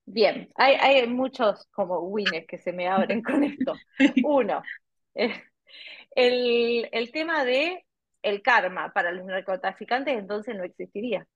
[0.10, 3.74] Bien, hay, hay muchos como winners que se me abren con esto.
[4.24, 4.64] Uno,
[5.14, 5.44] eh,
[6.16, 7.86] el, el tema de
[8.22, 11.28] el karma para los narcotraficantes entonces no existiría.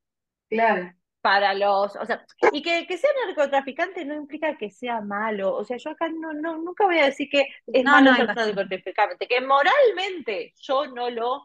[0.50, 0.94] Claro.
[1.20, 5.54] Para los, o sea, y que, que sea narcotraficante no implica que sea malo.
[5.54, 8.24] O sea, yo acá no, no, nunca voy a decir que es No, malo no,
[8.24, 11.44] narcotraficante, que moralmente yo no lo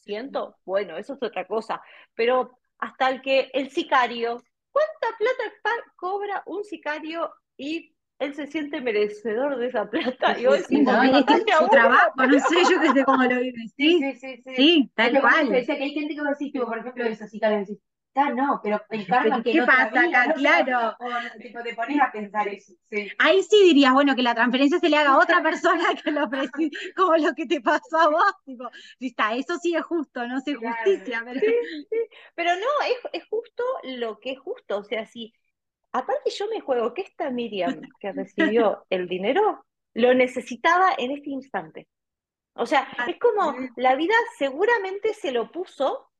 [0.00, 1.80] siento, bueno, eso es otra cosa.
[2.14, 4.42] Pero hasta el que el sicario,
[4.74, 10.38] ¿cuánta plata cobra un sicario y él se siente merecedor de esa plata?
[10.38, 11.70] Y vos Sí, no, "Me es que su uno".
[11.70, 13.58] trabajo, no sé, yo qué sé cómo lo vive.
[13.76, 14.90] Sí, Sí, sí, sí, sí.
[14.94, 15.48] tal cual.
[15.48, 17.46] te decía que hay gente que va a decir, tipo, por ejemplo, eso, sí, que
[17.48, 17.78] decís,
[18.14, 20.26] está, no, pero el karma que ¿Qué no pasa sabía, acá?
[20.28, 20.96] no Claro.
[20.98, 23.10] O, tipo, te pones a pensar eso, sí.
[23.18, 26.28] Ahí sí dirías, bueno, que la transferencia se le haga a otra persona que lo
[26.96, 28.32] como lo que te pasó a vos.
[28.44, 28.64] Tipo,
[28.98, 30.74] sí está, eso sí es justo, no sé, Claro.
[30.84, 31.40] justicia, pero
[32.34, 34.78] Pero no, es, es justo lo que es justo.
[34.78, 35.32] O sea, si
[35.92, 41.30] aparte yo me juego que esta Miriam que recibió el dinero lo necesitaba en este
[41.30, 41.88] instante.
[42.54, 46.10] O sea, es como la vida seguramente se lo puso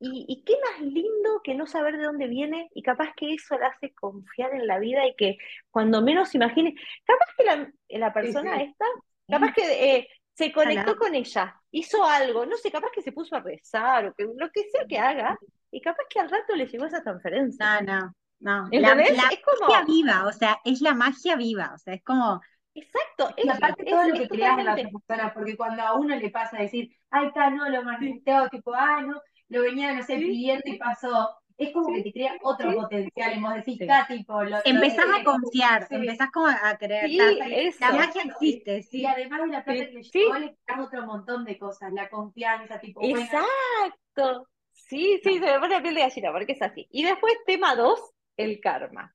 [0.00, 3.58] y, y qué más lindo que no saber de dónde viene y capaz que eso
[3.58, 5.38] la hace confiar en la vida y que
[5.70, 8.62] cuando menos imagine, capaz que la, la persona sí.
[8.64, 8.84] esta,
[9.28, 13.34] capaz que eh, se conectó con ella, hizo algo, no sé, capaz que se puso
[13.36, 15.36] a rezar o que lo que sea que haga
[15.70, 17.80] y capaz que al rato le llegó esa transferencia.
[17.80, 18.68] no, no, no.
[18.70, 22.04] La, la Es como- magia viva, o sea, es la magia viva, o sea, es
[22.04, 22.40] como,
[22.74, 25.82] Exacto, Y es, aparte es- todo lo que creas en la otra persona, porque cuando
[25.82, 29.92] a uno le pasa decir, ay, está, no, lo manifestado, tipo, ah, no, lo venía,
[29.94, 31.94] no sé, pidiendo y pasó, es como Sí.
[31.94, 32.76] que te crea otro Sí.
[32.76, 35.94] potencial, y vos decís, tipo, lo, lo empezás a de- confiar, sí.
[35.96, 37.08] empezás como a creer.
[37.08, 37.78] Sí, ta- eso.
[37.80, 39.00] La magia existe, sí.
[39.00, 40.18] Y además de la plata Sí, que le sí.
[40.20, 44.46] llegó, le otro montón de cosas, la confianza, tipo, Exacto.
[44.72, 46.86] Sí, sí, se me pone la piel de gallina porque es así.
[46.90, 48.00] Y después, tema dos,
[48.36, 49.12] el karma.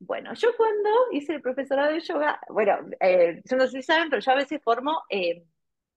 [0.00, 4.10] Bueno, yo cuando hice el profesorado de yoga, bueno, eh, yo no sé si saben,
[4.10, 5.44] pero yo a veces formo eh,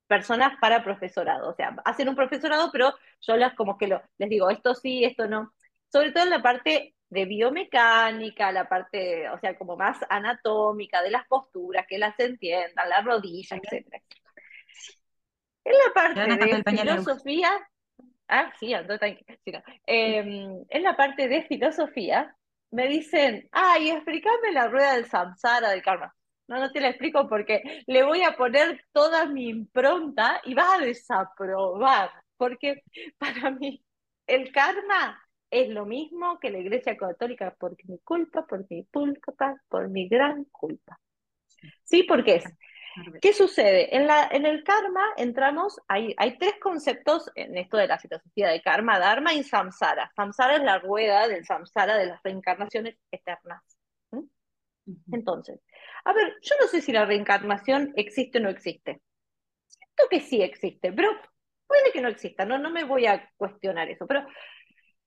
[0.08, 1.50] personas para profesorado.
[1.50, 5.04] O sea, hacen un profesorado, pero yo las como que lo, les digo, esto sí,
[5.04, 5.54] esto no.
[5.92, 11.12] Sobre todo en la parte de biomecánica, la parte, o sea, como más anatómica, de
[11.12, 14.02] las posturas, que las entiendan, la rodilla, etcétera.
[15.64, 17.50] En la parte de filosofía,
[18.28, 19.62] ah, sí, ando tranquila, sí, no.
[19.86, 22.36] Eh, en la parte de filosofía,
[22.72, 26.14] me dicen, ay, explícame la rueda del samsara del karma.
[26.48, 30.80] No, no te la explico porque le voy a poner toda mi impronta y vas
[30.80, 32.84] a desaprobar, porque
[33.18, 33.84] para mí
[34.28, 39.62] el karma es lo mismo que la Iglesia Católica por mi culpa, por mi culpa,
[39.70, 41.00] por mi gran culpa.
[41.84, 42.46] Sí, porque es
[43.22, 43.96] ¿Qué sucede?
[43.96, 48.50] En, la, en el karma entramos, hay, hay tres conceptos en esto de la filosofía
[48.50, 50.12] de karma, dharma y samsara.
[50.16, 53.62] Samsara es la rueda del samsara de las reencarnaciones eternas.
[55.12, 55.60] Entonces,
[56.08, 59.02] a ver, yo no sé si la reencarnación existe o no existe.
[59.68, 61.12] Siento que sí existe, pero
[61.68, 64.08] puede que no exista, no, no me voy a cuestionar eso.
[64.08, 64.26] Pero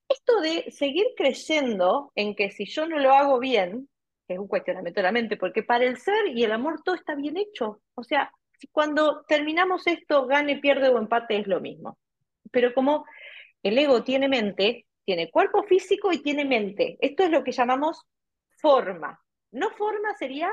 [0.07, 3.89] esto de seguir creyendo en que si yo no lo hago bien,
[4.27, 6.93] que es un cuestionamiento de la mente, porque para el ser y el amor todo
[6.93, 7.81] está bien hecho.
[7.95, 8.31] O sea,
[8.71, 11.97] cuando terminamos esto, gane, pierde o empate es lo mismo.
[12.51, 13.05] Pero como
[13.63, 16.97] el ego tiene mente, tiene cuerpo físico y tiene mente.
[17.01, 18.05] Esto es lo que llamamos
[18.59, 19.19] forma.
[19.49, 20.51] No forma sería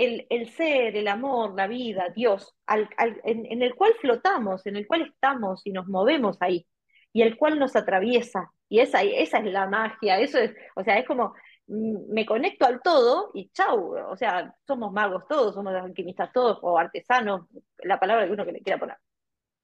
[0.00, 5.02] el, ser, el amor, la vida, Dios, en, en el cual flotamos, en el cual
[5.02, 6.66] estamos y nos movemos ahí,
[7.12, 8.50] y el cual nos atraviesa.
[8.68, 11.34] Y esa, esa es la magia, eso es, o sea, es como
[11.66, 16.58] mm, me conecto al todo y chau, o sea, somos magos todos, somos alquimistas todos,
[16.62, 17.46] o artesanos,
[17.78, 18.96] la palabra que uno que le quiera poner.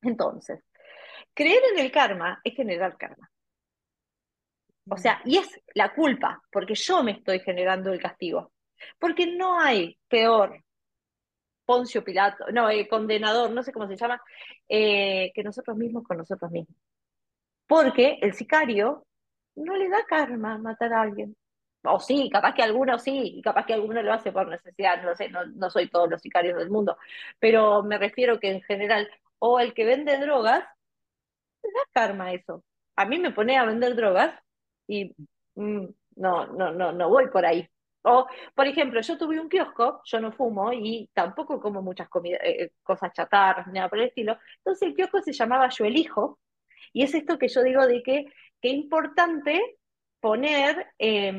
[0.03, 0.61] Entonces,
[1.35, 3.31] creer en el karma es generar karma.
[4.89, 8.53] O sea, y es la culpa, porque yo me estoy generando el castigo.
[8.99, 10.63] Porque no hay peor
[11.67, 14.23] Poncio Pilato, no, eh, condenador, no sé cómo se llama,
[14.69, 16.77] eh, que nosotros mismos con nosotros mismos.
[17.67, 19.07] Porque el sicario
[19.57, 21.37] no le da karma matar a alguien.
[21.85, 25.29] O sí, capaz que alguno sí, capaz que alguno lo hace por necesidad, no sé,
[25.29, 26.99] no, no soy todos los sicarios del mundo,
[27.39, 29.09] pero me refiero que en general,
[29.39, 30.65] o el que vende drogas,
[31.63, 32.65] le da karma eso.
[32.97, 34.39] A mí me pone a vender drogas
[34.87, 35.15] y
[35.55, 35.87] mm,
[36.17, 37.69] no, no, no, no voy por ahí.
[38.09, 42.41] O, por ejemplo, yo tuve un kiosco, yo no fumo y tampoco como muchas comidas,
[42.45, 44.39] eh, cosas chatarras, nada por el estilo.
[44.59, 46.39] Entonces el kiosco se llamaba Yo Elijo,
[46.93, 48.27] y es esto que yo digo de que
[48.61, 49.79] qué importante
[50.21, 51.33] poner eh,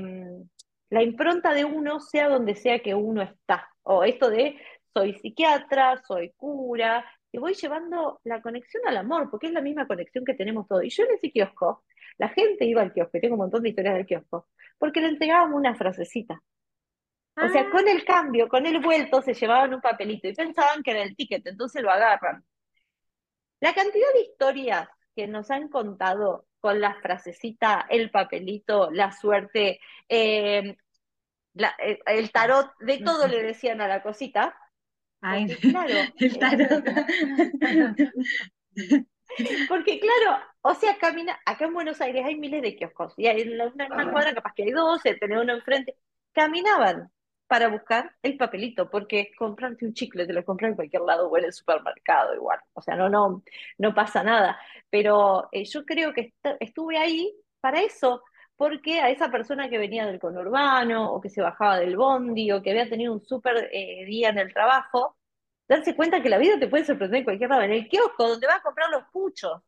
[0.89, 3.69] la impronta de uno sea donde sea que uno está.
[3.84, 4.60] O esto de
[4.93, 9.88] soy psiquiatra, soy cura, y voy llevando la conexión al amor, porque es la misma
[9.88, 10.84] conexión que tenemos todos.
[10.84, 11.86] Y yo en ese kiosco,
[12.17, 15.08] la gente iba al kiosco, y tengo un montón de historias del kiosco, porque le
[15.08, 16.41] entregábamos una frasecita.
[17.39, 20.91] O sea, con el cambio, con el vuelto, se llevaban un papelito y pensaban que
[20.91, 22.43] era el ticket, entonces lo agarran.
[23.60, 29.80] La cantidad de historias que nos han contado con la frasecita, el papelito, la suerte,
[30.10, 30.78] eh,
[31.54, 34.58] la, el, el, tarot, de todo le decían a la cosita.
[35.21, 36.84] Ay, porque, claro, el tarot.
[39.69, 43.62] porque claro, o sea, camina, acá en Buenos Aires hay miles de kioscos, y en
[43.62, 45.95] una, una cuadra capaz que hay 12, tener uno enfrente,
[46.32, 47.12] caminaban
[47.47, 51.38] para buscar el papelito, porque comprarte un chicle te lo compras en cualquier lado o
[51.38, 53.43] en el supermercado igual, o sea, no, no,
[53.77, 58.23] no pasa nada, pero eh, yo creo que est estuve ahí para eso,
[58.55, 62.62] porque a esa persona que venía del conurbano o que se bajaba del bondi o
[62.62, 65.17] que había tenido un súper eh, día en el trabajo,
[65.67, 68.47] darse cuenta que la vida te puede sorprender en cualquier lado, en el kiosco donde
[68.47, 69.62] vas a comprar los puchos.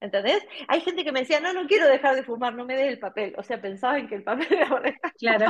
[0.00, 0.42] ¿Entendés?
[0.68, 2.98] Hay gente que me decía, no, no quiero dejar de fumar, no me des el
[2.98, 3.34] papel.
[3.36, 4.66] O sea, pensaban que el papel era
[5.18, 5.46] Claro,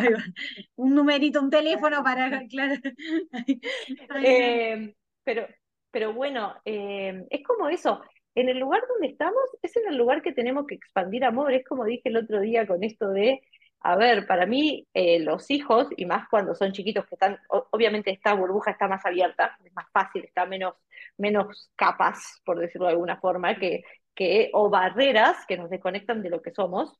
[0.76, 2.74] un numerito, un teléfono para, claro.
[4.24, 5.46] Eh, pero,
[5.90, 8.02] pero bueno, eh, es como eso.
[8.34, 11.52] En el lugar donde estamos, es en el lugar que tenemos que expandir amor.
[11.52, 13.40] Es como dije el otro día con esto de,
[13.80, 18.10] a ver, para mí eh, los hijos, y más cuando son chiquitos que están, obviamente
[18.10, 20.74] esta burbuja está más abierta, es más fácil, está menos,
[21.16, 23.82] menos capas, por decirlo de alguna forma, que
[24.14, 26.98] que, o barreras que nos desconectan de lo que somos,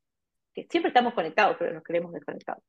[0.54, 2.62] que siempre estamos conectados, pero nos queremos desconectados.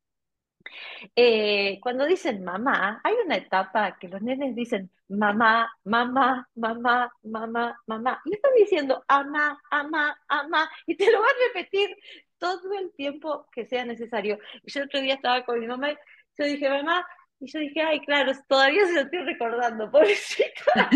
[1.16, 7.80] Eh, cuando dicen mamá, hay una etapa que los nenes dicen mamá, mamá, mamá, mamá,
[7.86, 11.96] mamá, y están diciendo ama, ama, ama, y te lo van a repetir
[12.38, 14.38] todo el tiempo que sea necesario.
[14.64, 15.96] Yo otro día estaba con mi mamá, y
[16.38, 17.06] yo dije, mamá,
[17.40, 20.90] y yo dije, ay, claro, todavía se lo estoy recordando, pobrecita.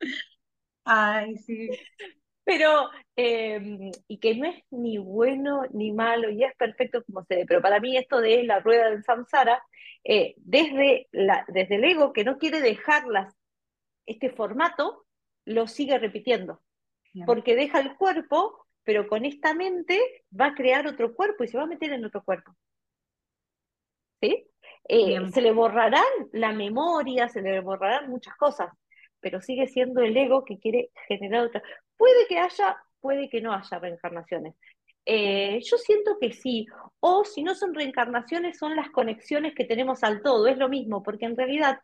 [0.84, 1.70] Ay, sí.
[2.44, 7.36] Pero, em, y que no es ni bueno ni malo, y es perfecto como se
[7.36, 9.62] ve, pero para mí esto de la rueda del samsara,
[10.04, 13.04] eh, desde, la, desde el ego que no quiere dejar
[14.06, 15.06] este formato,
[15.44, 16.60] lo sigue repitiendo,
[17.26, 20.00] porque deja el cuerpo, pero con esta mente
[20.38, 22.56] va a crear otro cuerpo y se va a meter en otro cuerpo.
[24.20, 24.46] ¿Sí?
[24.88, 28.72] Eh, se le borrarán la memoria, se le borrarán muchas cosas,
[29.20, 31.62] pero sigue siendo el ego que quiere generar otra.
[31.96, 34.54] Puede que haya, puede que no haya reencarnaciones.
[35.06, 36.66] Eh, yo siento que sí,
[37.00, 41.02] o si no son reencarnaciones, son las conexiones que tenemos al todo, es lo mismo,
[41.02, 41.80] porque en realidad,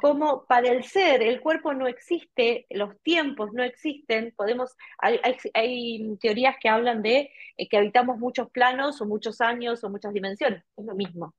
[0.00, 5.20] como para el ser, el cuerpo no existe, los tiempos no existen, podemos, hay,
[5.54, 10.12] hay, teorías que hablan de eh, que habitamos muchos planos o muchos años o muchas
[10.12, 11.34] dimensiones, es lo mismo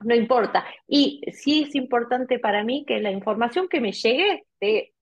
[0.00, 0.64] no importa.
[0.86, 4.94] Y sí es importante para mí que la información que me llegue de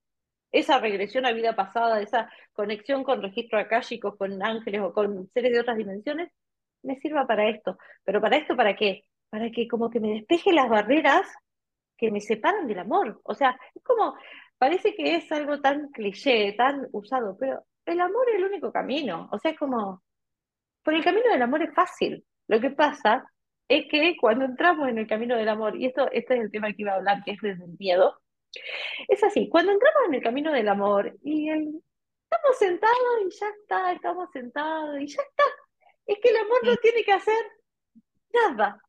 [0.53, 5.29] esa regresión a vida pasada, de esa conexión con registros akáshicos, con ángeles o con
[5.33, 6.31] seres de otras dimensiones,
[6.83, 7.79] me sirva para esto.
[8.05, 9.05] Pero para esto, ¿para qué?
[9.29, 11.27] Para que como que me despeje las barreras
[11.97, 13.21] que me separan del amor.
[13.25, 14.15] O sea, es como,
[14.59, 19.29] parece que es algo tan cliché, tan usado, pero el amor es el único camino.
[19.33, 20.03] O sea, es como,
[20.83, 22.25] por el camino del amor es fácil.
[22.49, 23.25] Lo que pasa
[23.69, 26.69] es que cuando entramos en el camino del amor, y esto, este es el tema
[26.69, 28.21] que iba a hablar, que es desde el miedo,
[29.09, 33.93] es así, cuando entramos en el camino del amor y estamos sentados y ya está,
[33.93, 35.45] estamos sentados y ya está,
[36.07, 37.45] es que el amor no tiene que hacer
[38.33, 38.81] nada.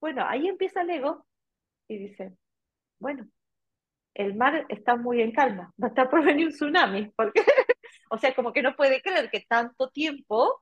[0.00, 1.26] Bueno, ahí empieza el ego
[1.88, 2.36] y dice,
[2.98, 3.26] bueno,
[4.14, 7.42] el mar está muy en calma, va a estar por venir un tsunami, porque,
[8.10, 10.60] o sea, como que no puede creer que tanto tiempo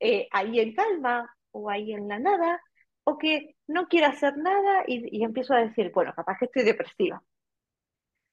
[0.00, 2.60] eh, ahí en calma o ahí en la nada
[3.04, 7.22] o que no quiero hacer nada y, empiezo a decir, bueno, capaz que estoy depresiva.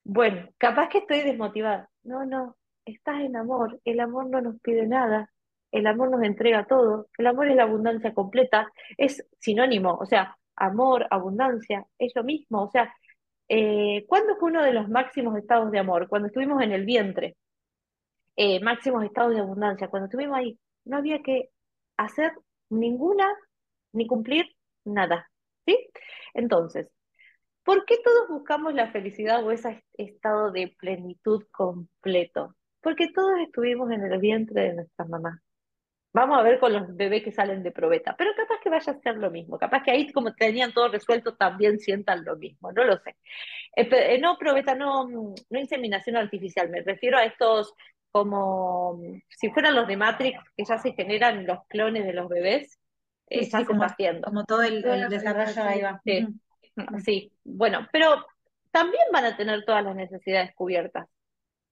[0.04, 1.90] Bueno, capaz que estoy desmotivada.
[2.02, 3.80] No, no, estás en amor.
[3.84, 5.30] El amor no nos pide nada.
[5.70, 7.08] El amor nos entrega todo.
[7.18, 8.70] El amor es la abundancia completa.
[8.96, 9.94] Es sinónimo.
[10.00, 12.62] O sea, amor, abundancia, es lo mismo.
[12.62, 12.92] O sea,
[13.48, 16.08] eh, ¿cuándo fue uno de los máximos estados de amor?
[16.08, 17.36] Cuando estuvimos en el vientre.
[18.36, 19.88] Eh, máximos estados de abundancia.
[19.88, 21.50] Cuando estuvimos ahí, no había que
[21.96, 22.32] hacer
[22.70, 23.26] ninguna
[23.92, 24.46] ni cumplir
[24.84, 25.30] nada.
[25.66, 25.78] ¿Sí?
[26.34, 26.88] Entonces,
[27.64, 32.56] ¿por qué todos buscamos la felicidad o ese estado de plenitud completo?
[32.80, 35.42] Porque todos estuvimos en el vientre de nuestra mamá.
[36.12, 38.98] Vamos a ver con los bebés que salen de probeta, pero capaz que vaya a
[39.00, 42.84] ser lo mismo, capaz que ahí como tenían todo resuelto también sientan lo mismo, no
[42.84, 43.16] lo sé.
[43.76, 47.74] Eh, eh, no probeta, no, no inseminación artificial, me refiero a estos
[48.10, 52.79] como si fueran los de Matrix, que ya se generan los clones de los bebés,
[53.30, 56.02] sí, como, todo el, desarrollo ahí va.
[57.04, 57.32] Sí.
[57.44, 58.26] bueno, pero
[58.70, 61.08] también van a tener todas las necesidades cubiertas.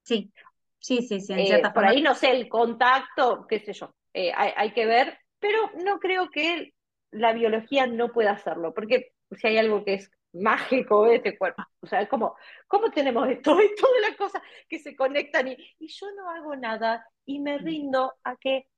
[0.02, 0.32] Sí,
[0.78, 1.32] sí, sí, sí.
[1.32, 5.58] Eh, por ahí no sé, el contacto, qué sé yo, eh, hay, que ver, pero
[5.84, 6.74] no creo que
[7.10, 11.86] la biología no pueda hacerlo, porque si hay algo que es mágico este cuerpo, o
[11.86, 15.88] sea, es como, ¿cómo tenemos esto y todas las cosas que se conectan y, y
[15.88, 18.68] yo no hago nada y me rindo a que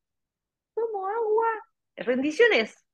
[0.75, 1.47] tomo agua
[1.97, 2.85] rendiciones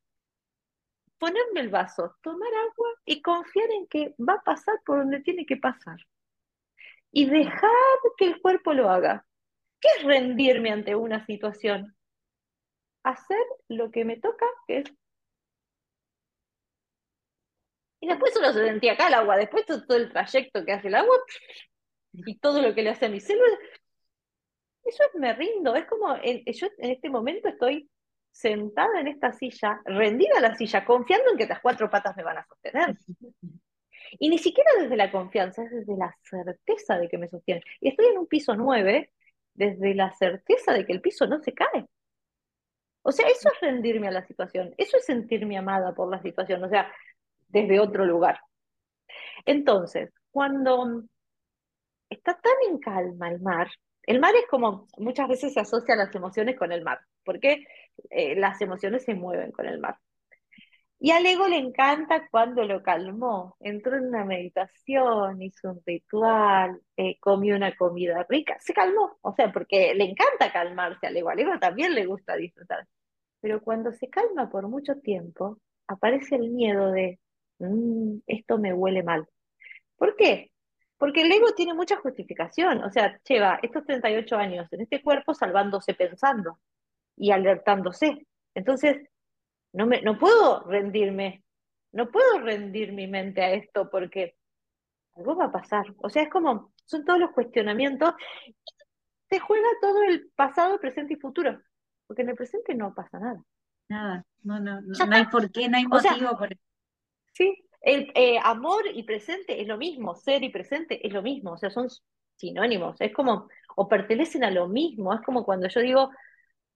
[1.18, 5.46] ponerme el vaso, tomar agua y confiar en que va a pasar por donde tiene
[5.46, 5.98] que pasar.
[7.12, 7.70] Y dejar
[8.18, 9.26] que el cuerpo lo haga.
[9.80, 11.96] ¿Qué es rendirme ante una situación?
[13.04, 14.92] Hacer lo que me toca, que es...
[18.00, 20.94] Y después uno se sentía acá el agua, después todo, el trayecto que hace el
[20.94, 21.16] agua
[22.12, 23.58] y todo lo que le hace a mi células,
[24.84, 27.90] Eso es me rindo, es como, yo en este momento estoy
[28.36, 32.22] sentada en esta silla, rendida a la silla, confiando en que las cuatro patas me
[32.22, 32.96] van a sostener.
[34.20, 37.60] Y ni siquiera desde la confianza, es desde la certeza de que me sostiene.
[37.80, 39.10] Y estoy en un piso nueve,
[39.52, 41.86] desde la certeza de que el piso no se cae.
[43.02, 46.62] O sea, eso es rendirme a la situación, eso es sentirme amada por la situación,
[46.62, 46.92] o sea,
[47.48, 48.38] desde otro lugar.
[49.44, 51.02] Entonces, cuando
[52.08, 53.68] está tan en calma el mar,
[54.04, 57.66] el mar es como, muchas veces se asocia las emociones con el mar, porque
[58.10, 59.98] eh, las emociones se mueven con el mar.
[60.98, 63.56] Y al ego le encanta cuando lo calmó.
[63.60, 69.18] Entró en una meditación, hizo un ritual, eh, comió una comida rica, se calmó.
[69.20, 71.28] O sea, porque le encanta calmarse al ego.
[71.30, 72.86] Al ego también le gusta disfrutar.
[73.40, 77.20] Pero cuando se calma por mucho tiempo, aparece el miedo de,
[77.58, 79.26] mm, esto me huele mal.
[79.96, 80.52] ¿Por qué?
[80.98, 82.82] Porque el ego tiene mucha justificación.
[82.84, 86.58] O sea, lleva estos 38 años en este cuerpo salvándose pensando
[87.16, 88.26] y alertándose.
[88.54, 89.08] Entonces,
[89.72, 91.42] no, me, no puedo rendirme,
[91.92, 94.36] no puedo rendir mi mente a esto porque
[95.14, 95.86] algo va a pasar.
[95.98, 98.14] O sea, es como, son todos los cuestionamientos.
[99.28, 101.60] Se juega todo el pasado, presente y futuro,
[102.06, 103.42] porque en el presente no pasa nada.
[103.88, 106.48] Nada, no, no, no, hay por qué, no hay motivo por
[107.32, 111.52] Sí, el eh, amor y presente es lo mismo, ser y presente es lo mismo,
[111.52, 111.88] o sea, son
[112.36, 116.10] sinónimos, es como, o pertenecen a lo mismo, es como cuando yo digo,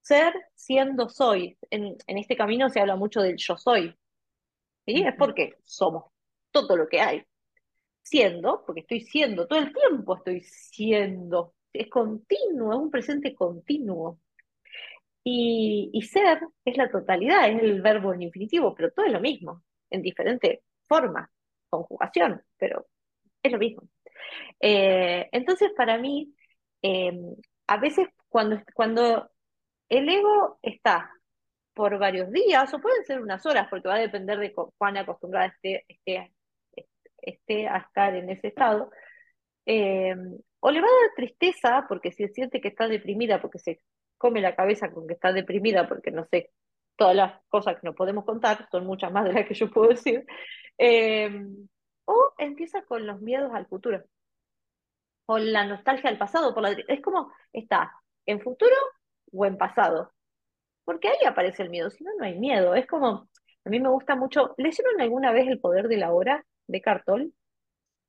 [0.01, 1.59] ser siendo soy.
[1.71, 3.97] En, este camino se habla mucho del yo soy.
[4.87, 5.03] ¿sí?
[5.03, 6.05] Es porque somos
[6.51, 7.25] todo lo que hay.
[8.03, 11.55] Siendo, porque estoy siendo, todo el tiempo estoy siendo.
[11.73, 14.19] Es continuo, es un presente continuo.
[15.23, 19.21] Y, y ser es la totalidad, es el verbo en infinitivo, pero todo es lo
[19.21, 21.31] mismo, en diferente forma,
[21.69, 22.87] conjugación, pero
[23.43, 23.83] es lo mismo.
[24.61, 26.35] Eh, entonces, para mí,
[26.83, 27.13] eh,
[27.67, 29.31] a veces cuando, cuando
[29.91, 31.13] el ego está
[31.75, 35.55] por varios días, o pueden ser unas horas, porque va a depender de cuán acostumbrada
[35.63, 38.91] esté, a estar en ese estado.
[39.67, 40.15] Eh,
[40.61, 43.81] o le va a dar tristeza porque si siente que está deprimida, porque se
[44.19, 46.51] come la cabeza con que está deprimida, porque no sé,
[46.97, 49.89] todas las cosas que no podemos contar, son muchas más de las que yo puedo
[49.89, 50.27] decir,
[50.79, 51.31] eh,
[52.05, 54.05] o empieza con los miedos al futuro,
[55.27, 57.93] o la nostalgia al pasado, la, es como está
[58.27, 58.75] en futuro
[59.33, 60.13] o en pasado.
[60.85, 62.75] Porque ahí aparece el miedo, si no, no hay miedo.
[62.75, 63.29] Es como,
[63.65, 64.55] a mí me gusta mucho.
[64.57, 67.33] ¿Leyeron alguna vez El poder de la hora de Cartol?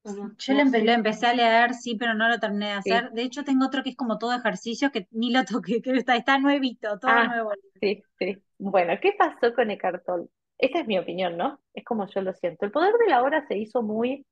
[0.04, 3.12] Yo lo, empecé a leer, sí, pero no lo terminé de hacer.
[3.12, 6.16] De hecho, tengo otro que es como todo ejercicio, que ni lo toqué, que está,
[6.16, 7.52] está nuevito, todo ah, nuevo.
[7.80, 8.38] Sí, sí.
[8.58, 10.28] Bueno, ¿qué pasó con Eckhart Tolle?
[10.58, 11.60] Esa es mi opinión, ¿no?
[11.74, 12.66] Es como yo lo siento.
[12.66, 14.26] El poder de la hora se hizo muy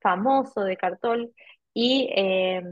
[0.00, 1.32] famoso de Cartol
[1.72, 2.62] y eh,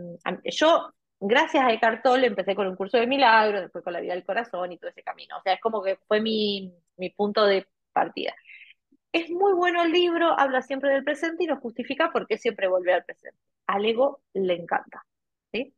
[0.45, 4.15] yo gracias a Eckhart Tolle empecé con un curso de milagro, después con la vida
[4.15, 5.39] del corazón y todo ese camino.
[5.39, 8.35] O sea, es como que fue mi, mi punto de partida.
[9.13, 12.69] Es muy bueno el libro, habla siempre del presente y nos justifica por qué siempre
[12.69, 13.39] vuelve al presente.
[13.67, 15.05] Al ego le encanta.
[15.53, 15.75] ¿sí?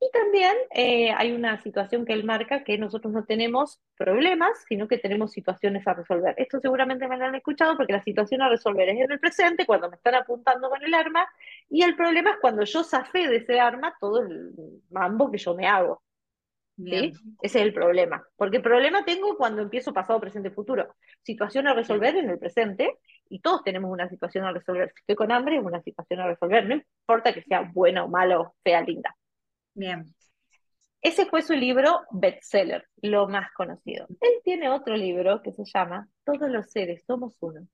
[0.00, 4.86] Y también eh, hay una situación que él marca que nosotros no tenemos problemas, sino
[4.86, 6.34] que tenemos situaciones a resolver.
[6.36, 9.64] Esto seguramente me lo han escuchado porque la situación a resolver es en el presente,
[9.64, 11.26] cuando me están apuntando con el arma,
[11.70, 14.52] y el problema es cuando yo zafé de ese arma todo el
[14.90, 16.02] mambo que yo me hago.
[16.76, 17.12] ¿sí?
[17.40, 18.26] Ese es el problema.
[18.36, 20.94] Porque el problema tengo cuando empiezo pasado, presente, futuro.
[21.22, 24.90] Situación a resolver en el presente, y todos tenemos una situación a resolver.
[24.90, 26.66] Si estoy con hambre, es una situación a resolver.
[26.66, 29.16] No importa que sea buena o mala o fea, linda.
[29.74, 30.06] Bien.
[31.00, 34.06] Ese fue su libro bestseller, lo más conocido.
[34.20, 37.66] Él tiene otro libro que se llama Todos los seres somos uno.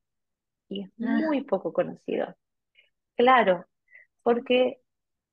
[0.69, 1.21] Y es ah.
[1.27, 2.35] muy poco conocido.
[3.17, 3.67] Claro,
[4.23, 4.81] porque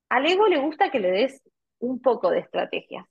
[0.09, 1.41] al ego le gusta que le des
[1.79, 3.05] un poco de estrategias.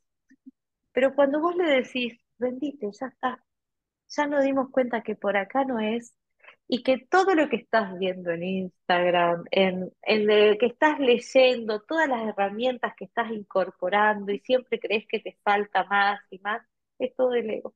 [0.92, 3.44] Pero cuando vos le decís, bendite, ya está,
[4.08, 6.14] ya nos dimos cuenta que por acá no es,
[6.68, 11.80] y que todo lo que estás viendo en Instagram, en, en el que estás leyendo,
[11.82, 16.62] todas las herramientas que estás incorporando y siempre crees que te falta más y más,
[16.98, 17.74] es todo el ego.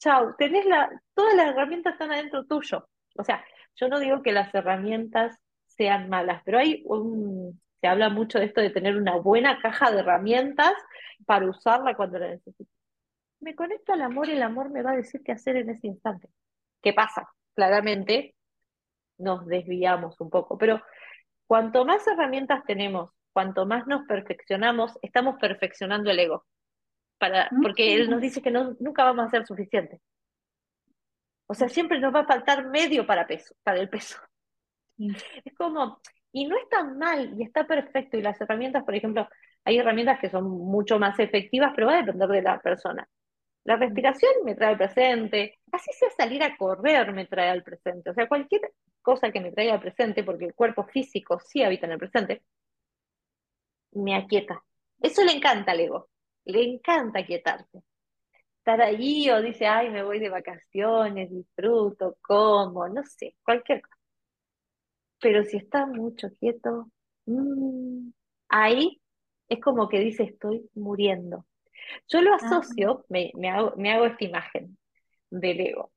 [0.00, 2.88] Chau, tenés la, todas las herramientas están adentro tuyo.
[3.16, 3.44] O sea,
[3.76, 8.46] yo no digo que las herramientas sean malas, pero hay un, se habla mucho de
[8.46, 10.72] esto de tener una buena caja de herramientas
[11.26, 12.68] para usarla cuando la necesites.
[13.40, 15.88] Me conecto al amor y el amor me va a decir qué hacer en ese
[15.88, 16.28] instante.
[16.82, 17.28] ¿Qué pasa?
[17.54, 18.34] Claramente
[19.18, 20.82] nos desviamos un poco, pero
[21.46, 26.44] cuanto más herramientas tenemos, cuanto más nos perfeccionamos, estamos perfeccionando el ego,
[27.18, 30.00] para, porque él nos dice que no, nunca vamos a ser suficientes.
[31.46, 34.18] O sea, siempre nos va a faltar medio para, peso, para el peso.
[35.44, 36.00] Es como,
[36.32, 39.28] y no es tan mal, y está perfecto, y las herramientas, por ejemplo,
[39.64, 43.08] Hay herramientas que son mucho más efectivas, pero va a depender de la persona.
[43.64, 48.10] La respiración me trae al presente, así sea salir a correr me trae al presente,
[48.10, 51.86] o sea, cualquier cosa que me traiga al presente, porque el cuerpo físico sí habita
[51.86, 52.42] en el presente,
[53.92, 54.62] me aquieta.
[55.00, 56.08] Eso le encanta al ego,
[56.44, 57.82] le encanta quietarse.
[58.58, 63.96] Estar allí o dice, ay, me voy de vacaciones, disfruto, como, no sé, cualquier cosa.
[65.20, 66.90] Pero si está mucho quieto,
[67.26, 68.10] mm,
[68.48, 69.00] ahí
[69.48, 71.46] es como que dice, estoy muriendo.
[72.08, 72.36] Yo lo ah.
[72.36, 74.76] asocio, me, hago, me hago esta imagen
[75.30, 75.92] del ego.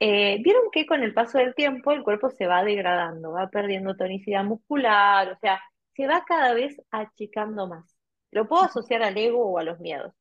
[0.00, 3.96] Eh, Vieron que con el paso del tiempo el cuerpo se va degradando, va perdiendo
[3.96, 5.60] tonicidad muscular, o sea,
[5.94, 7.96] se va cada vez achicando más.
[8.30, 10.14] Lo puedo asociar al ego o a los miedos.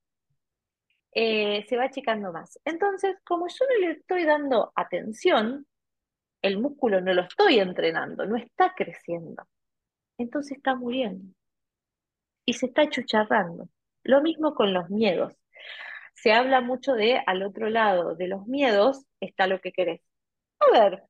[1.14, 2.60] Eh, se va achicando más.
[2.66, 5.66] Entonces, como yo no le estoy dando atención,
[6.42, 9.48] el músculo no lo estoy entrenando, no está creciendo.
[10.18, 11.34] Entonces está muriendo.
[12.46, 13.68] Y se está chucharrando.
[14.08, 15.34] Lo mismo con los miedos.
[16.16, 20.02] Se habla mucho de al otro lado de los miedos está lo que querés.
[20.62, 21.04] A ver,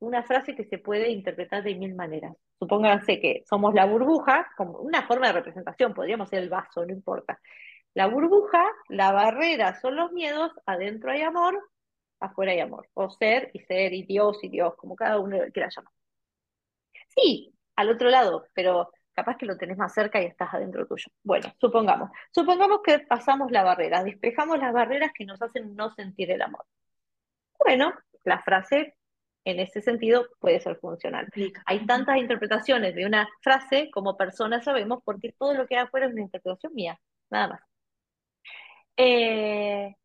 [0.00, 2.34] una frase que se puede interpretar de mil maneras.
[2.58, 6.92] Supónganse que somos la burbuja, como una forma de representación, podríamos ser el vaso, no
[6.92, 7.38] importa.
[7.94, 11.62] La burbuja, la barrera son los miedos, adentro hay amor,
[12.20, 12.88] afuera hay amor.
[12.94, 15.92] O ser y ser, y Dios y Dios, como cada uno quiera llamar.
[17.08, 21.06] Sí, al otro lado, pero capaz que lo tenés más cerca y estás adentro tuyo.
[21.24, 22.10] Bueno, supongamos.
[22.30, 26.64] Supongamos que pasamos la barrera, despejamos las barreras que nos hacen no sentir el amor.
[27.58, 27.92] Bueno,
[28.22, 28.94] la frase
[29.44, 31.26] en ese sentido puede ser funcional.
[31.66, 36.06] Hay tantas interpretaciones de una frase como personas sabemos porque todo lo que hay afuera
[36.06, 37.60] es una interpretación mía, nada más.
[38.96, 39.96] Eh,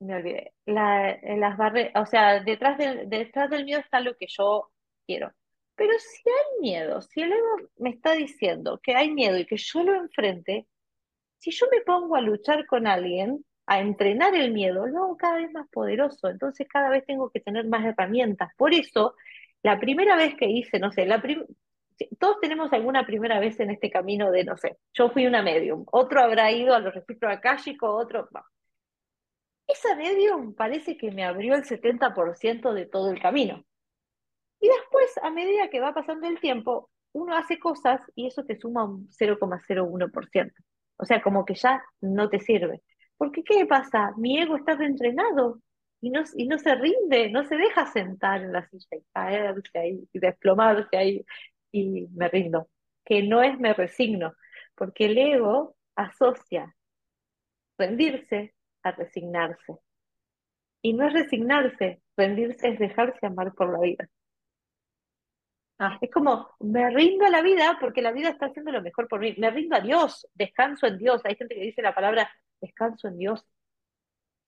[0.00, 0.54] me olvidé.
[0.64, 4.70] las barreras, o sea, detrás del, detrás del miedo está lo que yo
[5.06, 5.32] quiero.
[5.76, 9.56] Pero si hay miedo, si el ego me está diciendo que hay miedo y que
[9.56, 10.66] yo lo enfrente,
[11.38, 15.36] si yo me pongo a luchar con alguien, a entrenar el miedo, lo hago cada
[15.36, 16.28] vez más poderoso.
[16.28, 18.50] Entonces cada vez tengo que tener más herramientas.
[18.56, 19.14] Por eso,
[19.62, 21.20] la primera vez que hice, no sé, la
[22.18, 25.84] todos tenemos alguna primera vez en este camino de, no sé, yo fui una medium,
[25.92, 28.28] otro habrá ido a los registros akáshicos, otro...
[29.66, 33.64] Esa medium parece que me abrió el 70% de todo el camino.
[34.64, 38.58] Y después, a medida que va pasando el tiempo, uno hace cosas y eso te
[38.58, 40.52] suma un 0,01%.
[40.96, 42.82] O sea, como que ya no te sirve.
[43.18, 44.14] Porque ¿qué pasa?
[44.16, 45.60] Mi ego está reentrenado
[46.00, 49.78] y no, y no se rinde, no se deja sentar en la silla y caerse
[49.78, 51.26] ahí y desplomarse ahí
[51.70, 52.70] y me rindo.
[53.04, 54.32] Que no es me resigno,
[54.76, 56.74] porque el ego asocia
[57.76, 59.74] rendirse a resignarse.
[60.80, 64.08] Y no es resignarse, rendirse es dejarse amar por la vida.
[65.78, 65.98] Ah.
[66.00, 69.20] Es como, me rindo a la vida porque la vida está haciendo lo mejor por
[69.20, 69.34] mí.
[69.38, 71.22] Me rindo a Dios, descanso en Dios.
[71.24, 73.44] Hay gente que dice la palabra descanso en Dios,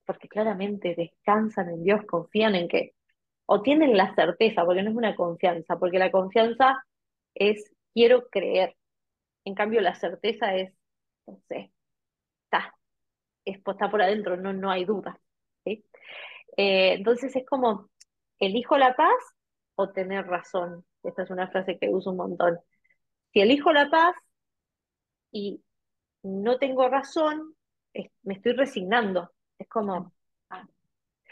[0.04, 2.94] porque claramente descansan en Dios, confían en que,
[3.46, 6.84] o tienen la certeza, porque no es una confianza, porque la confianza
[7.34, 8.76] es quiero creer.
[9.44, 10.72] En cambio, la certeza es,
[11.26, 11.72] no sé,
[12.44, 12.74] está,
[13.44, 15.20] está por adentro, no, no hay duda.
[15.64, 17.90] Eh, entonces es como,
[18.38, 19.14] elijo la paz
[19.76, 20.84] o tener razón.
[21.06, 22.58] Esta es una frase que uso un montón.
[23.32, 24.16] Si elijo la paz
[25.32, 25.62] y
[26.22, 27.54] no tengo razón,
[28.24, 29.32] me estoy resignando.
[29.58, 30.12] Es como,
[30.50, 30.66] ah,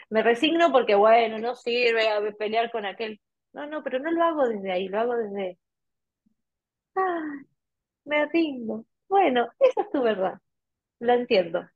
[0.09, 3.21] me resigno porque, bueno, no sirve a pelear con aquel.
[3.53, 5.59] No, no, pero no lo hago desde ahí, lo hago desde,
[6.95, 7.21] ah,
[8.05, 8.85] me rindo.
[9.09, 10.39] Bueno, esa es tu verdad,
[10.99, 11.67] la entiendo.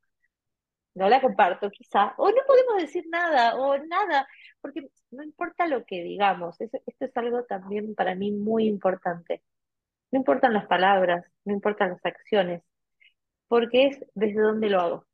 [0.94, 4.26] No la comparto, quizá, o no podemos decir nada, o nada,
[4.60, 9.42] porque no importa lo que digamos, esto es algo también para mí muy importante.
[10.10, 12.62] No importan las palabras, no importan las acciones,
[13.48, 15.06] porque es desde dónde lo hago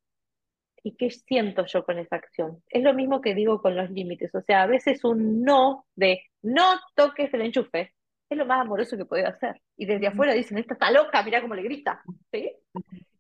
[0.83, 2.63] y qué siento yo con esa acción.
[2.69, 6.23] Es lo mismo que digo con los límites, o sea, a veces un no de
[6.43, 7.93] no toques el enchufe
[8.29, 9.61] es lo más amoroso que puedo hacer.
[9.77, 12.03] Y desde afuera dicen, esta está loca, mira cómo le grita.
[12.33, 12.53] ¿Sí?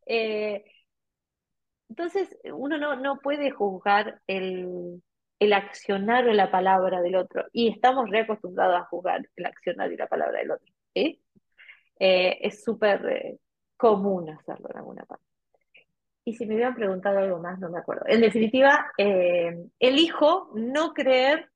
[0.06, 0.64] Eh,
[1.88, 5.02] entonces, uno no, no puede juzgar el,
[5.38, 7.44] el accionar o la palabra del otro.
[7.52, 10.72] Y estamos reacostumbrados a juzgar el accionar y la palabra del otro.
[10.94, 11.22] ¿sí?
[11.98, 13.38] Eh, es súper eh,
[13.76, 15.24] común hacerlo en alguna parte.
[16.24, 18.04] Y si me hubieran preguntado algo más, no me acuerdo.
[18.08, 18.90] En definitiva,
[19.78, 21.50] elijo no creer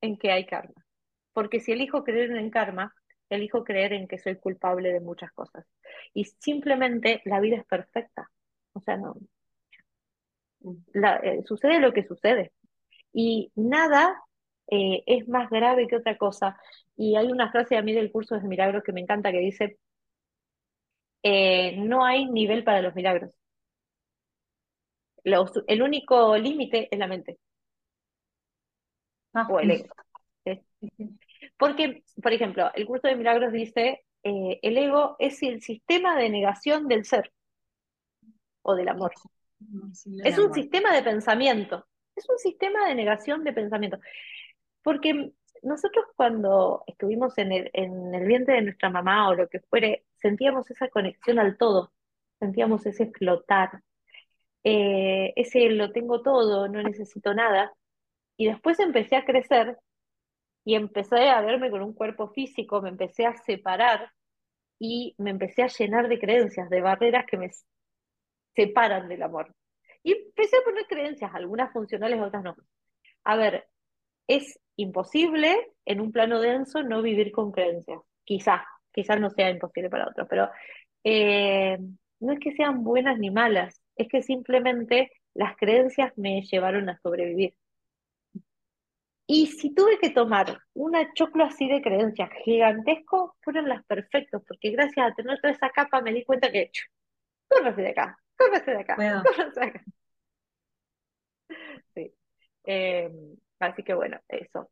[0.00, 0.86] en que hay karma.
[1.34, 2.94] Porque si elijo creer en karma,
[3.28, 5.66] elijo creer en que soy culpable de muchas cosas.
[6.14, 8.30] Y simplemente la vida es perfecta.
[8.72, 9.16] O sea, no.
[10.62, 12.52] Eh, sucede lo que sucede.
[13.12, 14.22] Y nada
[14.68, 16.58] eh, es más grave que otra cosa.
[16.96, 19.78] Y hay una frase a mí del curso de milagros que me encanta que dice,
[21.22, 23.32] eh, no hay nivel para los milagros.
[25.24, 27.38] Los- el único límite es la mente
[29.34, 29.86] Ah, o el ego.
[30.44, 30.60] ¿sí?
[31.58, 36.88] Porque, por ejemplo, el curso de milagros dice, el ego es el sistema de negación
[36.88, 37.32] del ser
[38.62, 39.12] o del amor.
[40.24, 43.98] Es un sistema de pensamiento, es un sistema de negación de pensamiento.
[44.82, 45.32] Porque
[45.62, 50.04] nosotros cuando estuvimos en el, en el vientre de nuestra mamá o lo que fuere,
[50.16, 51.92] sentíamos esa conexión al todo,
[52.38, 53.82] sentíamos ese flotar,
[54.64, 57.72] eh, ese lo tengo todo, no necesito nada.
[58.36, 59.78] Y después empecé a crecer
[60.64, 64.10] y empecé a verme con un cuerpo físico, me empecé a separar
[64.78, 67.50] y me empecé a llenar de creencias, de barreras que me
[68.56, 69.54] separan del amor.
[70.02, 72.56] Y empecé a poner creencias, algunas funcionales, otras no.
[73.24, 73.66] A ver,
[74.26, 78.00] es imposible en un plano denso no vivir con creencias.
[78.24, 80.50] Quizás, quizás no sea imposible para otros, pero
[81.04, 81.78] eh,
[82.20, 86.98] no es que sean buenas ni malas, es que simplemente las creencias me llevaron a
[87.00, 87.54] sobrevivir.
[89.28, 94.70] Y si tuve que tomar una choclo así de creencias gigantesco, fueron las perfectas, porque
[94.70, 96.84] gracias a tener toda esa capa me di cuenta que, ¡chu!
[97.48, 99.22] córrese de acá, córrese de acá, Bueno.
[99.22, 99.84] córrese de acá.
[101.94, 102.12] Sí.
[102.64, 103.10] Eh,
[103.60, 104.70] así que bueno, eso.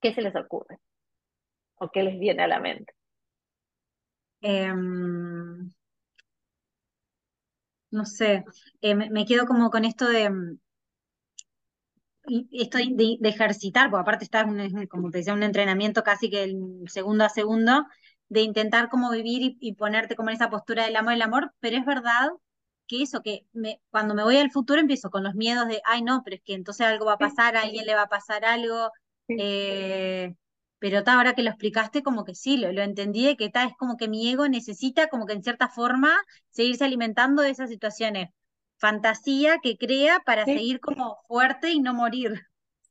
[0.00, 0.78] ¿Qué se les ocurre?
[1.76, 2.92] ¿O qué les viene a la mente?
[4.42, 5.68] Em,
[7.90, 8.44] no sé,
[8.80, 10.58] eh, me, me quedo como con esto de mm,
[12.52, 16.44] esto de, de ejercitar, porque aparte está un- como te decía, un entrenamiento casi que
[16.44, 17.86] el segundo a segundo,
[18.28, 21.54] de intentar como vivir y, y ponerte como en esa postura del amor, el amor,
[21.60, 22.28] pero es verdad
[22.86, 26.02] que eso, que me, cuando me voy al futuro empiezo con los miedos de, ay
[26.02, 28.44] no, pero es que entonces algo va a pasar, a alguien le va a pasar
[28.44, 28.90] algo,
[29.36, 30.34] eh,
[30.78, 33.64] pero ta, ahora que lo explicaste, como que sí, lo, lo entendí, de que ta,
[33.64, 36.16] es como que mi ego necesita como que en cierta forma
[36.50, 38.30] seguirse alimentando de esas situaciones,
[38.78, 40.52] fantasía que crea para Sí.
[40.52, 42.34] seguir como fuerte y no morir.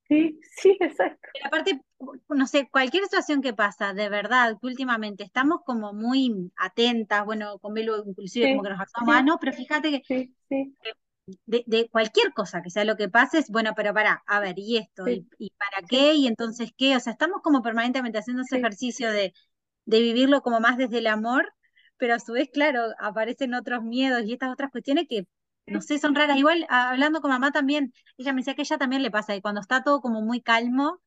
[0.07, 1.27] Sí, sí, exacto.
[1.31, 1.81] Pero aparte,
[2.29, 7.59] no sé, cualquier situación que pasa, de verdad, que últimamente estamos como muy atentas, bueno,
[7.59, 10.35] con Belu inclusive como que nos hacemos, ah, no, pero fíjate que Sí,
[11.45, 14.55] de, de cualquier cosa que sea lo que pase, es bueno, pero para, a ver,
[14.57, 15.09] ¿y esto?
[15.09, 16.13] ¿Y, y para qué?
[16.13, 16.95] ¿Y entonces qué?
[16.95, 19.33] O sea, estamos como permanentemente haciendo ese ejercicio de,
[19.85, 21.53] de vivirlo como más desde el amor,
[21.97, 25.27] pero a su vez, claro, aparecen otros miedos y estas otras cuestiones que,
[25.69, 26.37] no sé, son raras.
[26.37, 29.41] Igual, hablando con mamá también, ella me decía que a ella también le pasa, que
[29.41, 30.99] cuando está todo como muy calmo,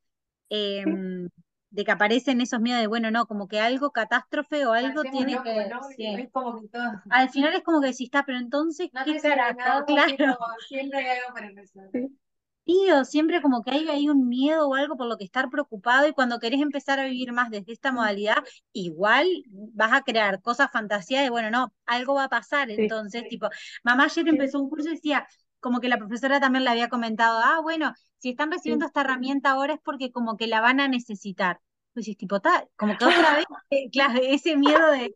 [0.85, 1.29] Sí, em,
[1.71, 5.11] de que aparecen esos miedos de, bueno, no, como que algo catástrofe o algo Parecemos
[5.13, 5.81] tiene locos, que, ¿no?
[5.97, 6.05] sí.
[6.17, 6.85] Es como que todo.
[7.11, 9.55] Al final es como que si está, pero entonces, No ¿qué carajo?
[9.59, 10.39] nada, Claro.
[10.69, 11.89] siempre hay algo para empezar.
[11.93, 12.19] sí,
[12.67, 15.49] Sí, o siempre como que hay, hay un miedo o algo por lo que estar
[15.49, 18.37] preocupado y cuando querés empezar a vivir más desde esta modalidad,
[18.75, 22.71] igual vas a crear cosas fantasías de, bueno, no, algo va a pasar.
[22.77, 23.49] sí, Entonces, tipo,
[23.85, 25.27] mamá ayer empezó un curso y decía,
[25.61, 28.87] como que la profesora también le había comentado, ah, bueno, si están recibiendo sí.
[28.87, 31.61] esta herramienta ahora es porque como que la van a necesitar.
[31.95, 35.15] Pues decís, tipo, ta, como que otra vez, eh, claro, ese miedo de,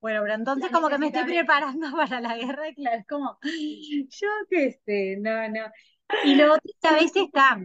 [0.00, 3.38] bueno, pero entonces como que me estoy preparando para la guerra, y claro, es como,
[4.10, 5.60] yo qué sé, no, no.
[6.22, 7.60] Y es que a veces está,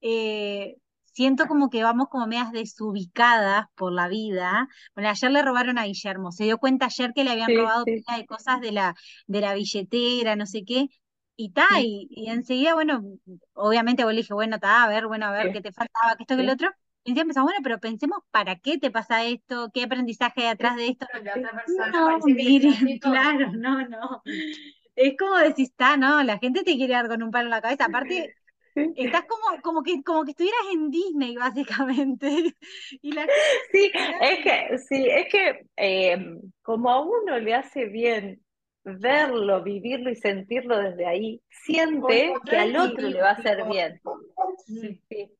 [0.00, 0.76] eh,
[1.12, 4.68] siento como que vamos como medias desubicadas por la vida.
[4.94, 7.84] Bueno, ayer le robaron a Guillermo, se dio cuenta ayer que le habían Sí, robado
[7.84, 8.94] sí, de cosas de la,
[9.26, 10.88] de la billetera, no sé qué,
[11.36, 13.02] y ta, sí, y, y enseguida, bueno,
[13.54, 16.16] obviamente vos le dije, bueno, ta, a ver, bueno, a ver, sí, qué te faltaba,
[16.16, 16.70] que esto, que lo sí, otro.
[17.04, 19.70] Y enseguida pensamos, bueno, pero pensemos, ¿para qué te pasa esto?
[19.74, 21.06] ¿Qué aprendizaje hay atrás de esto?
[21.24, 22.20] La sí, otra persona No,
[23.00, 23.12] todo.
[23.12, 24.22] claro, no, no.
[24.96, 27.62] Es como decís, está, no, la gente te quiere dar con un palo en la
[27.62, 27.86] cabeza.
[27.86, 28.34] Aparte,
[28.94, 32.56] estás como, como que, como que estuvieras en Disney, básicamente.
[33.02, 36.18] Y la gente Sí, es que, sí, es que eh,
[36.62, 38.41] como a uno le hace bien
[38.84, 43.64] verlo, vivirlo y sentirlo desde ahí, siente que al otro le va a motivo, hacer
[43.68, 44.00] bien.
[44.66, 45.00] sí.
[45.08, 45.30] Sí.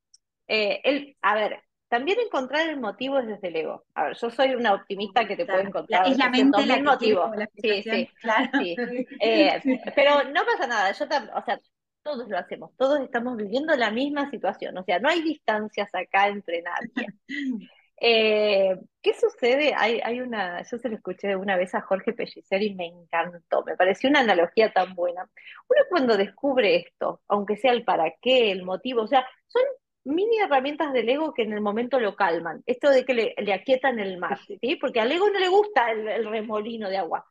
[0.49, 3.85] Eh, el, a ver, también encontrar el motivo es desde el ego.
[3.95, 6.67] A ver, yo soy una optimista que te puede Claro, la- es encontrar la mente
[6.67, 7.23] la 300.000 que quiere motivos.
[7.23, 8.51] como la Sí, sí, claro.
[8.59, 8.77] sí.
[9.21, 9.63] Eh,
[9.95, 11.59] pero no pasa nada, yo tam- o sea,
[12.03, 16.29] todos lo hacemos, todos estamos viviendo la misma situación, o sea, no hay distancias acá
[16.29, 17.07] entre nadie.
[18.05, 19.75] Eh, ¿qué sucede?
[19.77, 23.63] Hay, hay una, yo se lo escuché una vez a Jorge Pellicer y me encantó,
[23.65, 25.23] me pareció una analogía tan buena.
[25.69, 29.63] Uno cuando descubre esto, aunque sea el para qué, el motivo, o sea, son
[30.03, 32.65] mini herramientas del ego que en el momento lo calman.
[32.67, 34.75] Esto de que le, le aquietan el mar, ¿sí?
[34.81, 37.25] Porque al ego no le gusta el, el remolino de agua,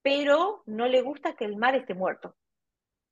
[0.00, 2.36] pero no le gusta que el mar esté muerto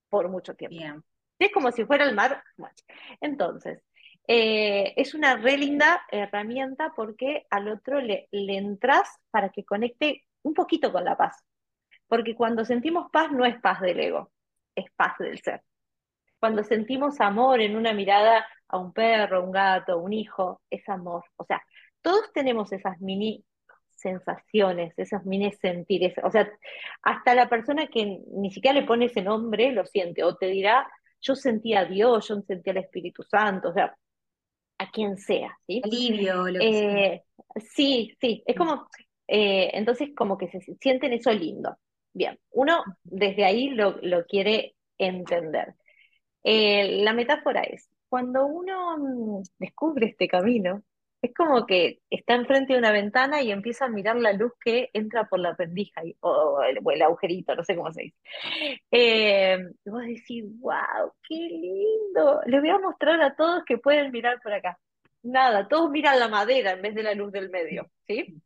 [0.09, 0.77] por mucho tiempo.
[0.77, 1.03] Bien.
[1.41, 2.45] Es como si fuera el mar.
[3.21, 3.83] Entonces,
[4.29, 10.25] eh, es una re linda herramienta porque al otro le, le entras para que conecte
[10.43, 11.45] un poquito con la paz.
[12.07, 14.31] Porque cuando sentimos paz no es paz del ego,
[14.75, 15.63] es paz del ser.
[16.39, 21.25] Cuando sentimos amor en una mirada a un perro, un gato, un hijo, es amor.
[21.37, 21.63] O sea,
[22.01, 23.45] todos tenemos esas mini
[24.03, 26.15] sensaciones, esos mini sentires.
[26.25, 26.51] O sea,
[27.03, 30.91] hasta la persona que ni siquiera le pone ese nombre lo siente o te dirá,
[31.21, 33.97] yo sentía a Dios, yo sentía al Espíritu Santo, o sea,
[34.83, 35.81] a quien sea, ¿sí?
[35.85, 37.23] Alivio, lo eh,
[37.75, 38.89] Sí, sí, es como,
[39.29, 41.77] eh, entonces como que se sienten eso lindo.
[42.15, 45.75] Bien, uno desde ahí lo, lo quiere entender.
[46.43, 50.83] Eh, la metáfora es, cuando uno mm, descubre este camino,
[51.23, 54.91] es como que está enfrente de una ventana y empieza a mirar la luz que
[54.93, 58.17] entra por la pendija o, el, agujerito, no sé cómo se dice.
[58.91, 62.41] Eh, y vos decís, wow, qué lindo.
[62.47, 64.79] Les voy a mostrar a todos que pueden mirar por acá.
[65.23, 68.43] Nada, todos miran la madera en vez de la luz del medio, ¿sí?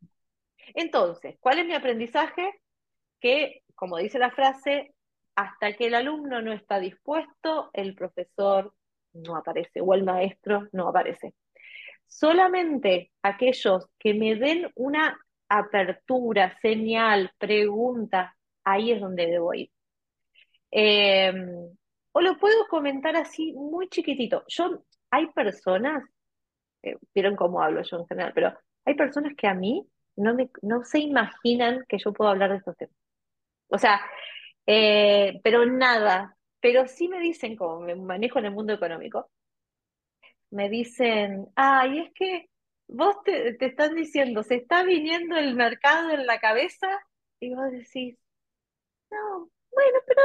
[0.75, 2.61] Entonces, ¿cuál es mi aprendizaje?
[3.21, 4.95] Que, como dice la frase,
[5.35, 8.75] hasta que el alumno no está dispuesto, el profesor
[9.15, 11.33] no aparece o el maestro no aparece.
[12.07, 19.71] Solamente aquellos que me den una apertura, señal, pregunta, ahí es donde debo ir.
[20.71, 21.77] Em,
[22.13, 24.45] o lo puedo comentar así muy chiquitito.
[24.49, 26.03] Yo, hay personas,
[26.83, 28.55] eh, vieron cómo hablo yo en general, pero
[28.85, 29.87] hay personas que a mí
[30.17, 32.97] no, me, no se imaginan que yo puedo hablar de estos temas.
[33.69, 34.01] O sea,
[34.67, 39.31] eh, pero nada, pero sí me dicen, como me manejo en el mundo económico,
[40.51, 42.49] me dicen, ay, es que
[42.89, 46.89] vos te, te están diciendo, se está viniendo el mercado en la cabeza,
[47.41, 48.17] y vos decís,
[49.11, 50.23] no, bueno, pero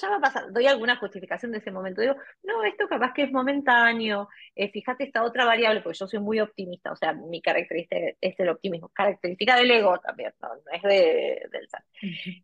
[0.00, 0.52] ya va a pasar.
[0.52, 2.00] Doy alguna justificación de ese momento.
[2.00, 4.28] Digo, no, esto capaz que es momentáneo.
[4.54, 8.38] Eh, fíjate esta otra variable, porque yo soy muy optimista, o sea, mi característica es
[8.40, 11.84] el optimismo, característica del ego también, no, es de, del SAT.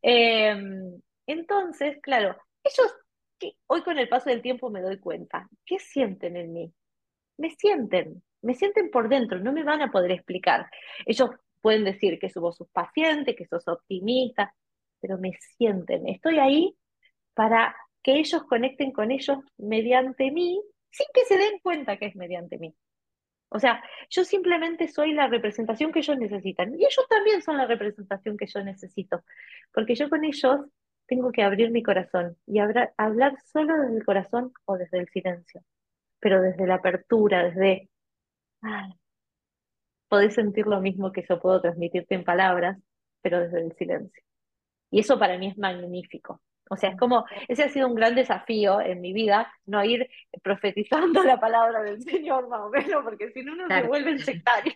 [0.02, 2.94] Em, entonces, claro, ellos,
[3.66, 6.72] hoy con el paso del tiempo me doy cuenta, ¿qué sienten en mí?
[7.38, 10.70] Me sienten, me sienten por dentro, no me van a poder explicar.
[11.06, 11.30] Ellos
[11.60, 14.54] pueden decir que vos sos paciente, que sos optimista,
[15.00, 16.08] pero me sienten.
[16.08, 16.76] Estoy ahí
[17.34, 20.60] para que ellos conecten con ellos mediante mí,
[20.90, 22.74] sin que se den cuenta que es mediante mí.
[23.50, 26.72] O sea, yo simplemente soy la representación que ellos necesitan.
[26.78, 29.24] Y ellos también son la representación que yo necesito.
[29.72, 30.60] Porque yo con ellos
[31.10, 35.08] tengo que abrir mi corazón y hablar, hablar solo desde el corazón o desde el
[35.08, 35.62] silencio.
[36.20, 37.90] Pero desde la apertura, desde...
[38.62, 38.92] Ay,
[40.08, 42.78] podés sentir lo mismo que yo puedo transmitirte en palabras,
[43.22, 44.22] pero desde el silencio.
[44.92, 46.40] Y eso para mí es magnífico.
[46.70, 50.08] O sea, es como, ese ha sido un gran desafío en mi vida, no ir
[50.44, 54.74] profetizando la palabra del Señor más o menos, porque si no uno se vuelve sectario.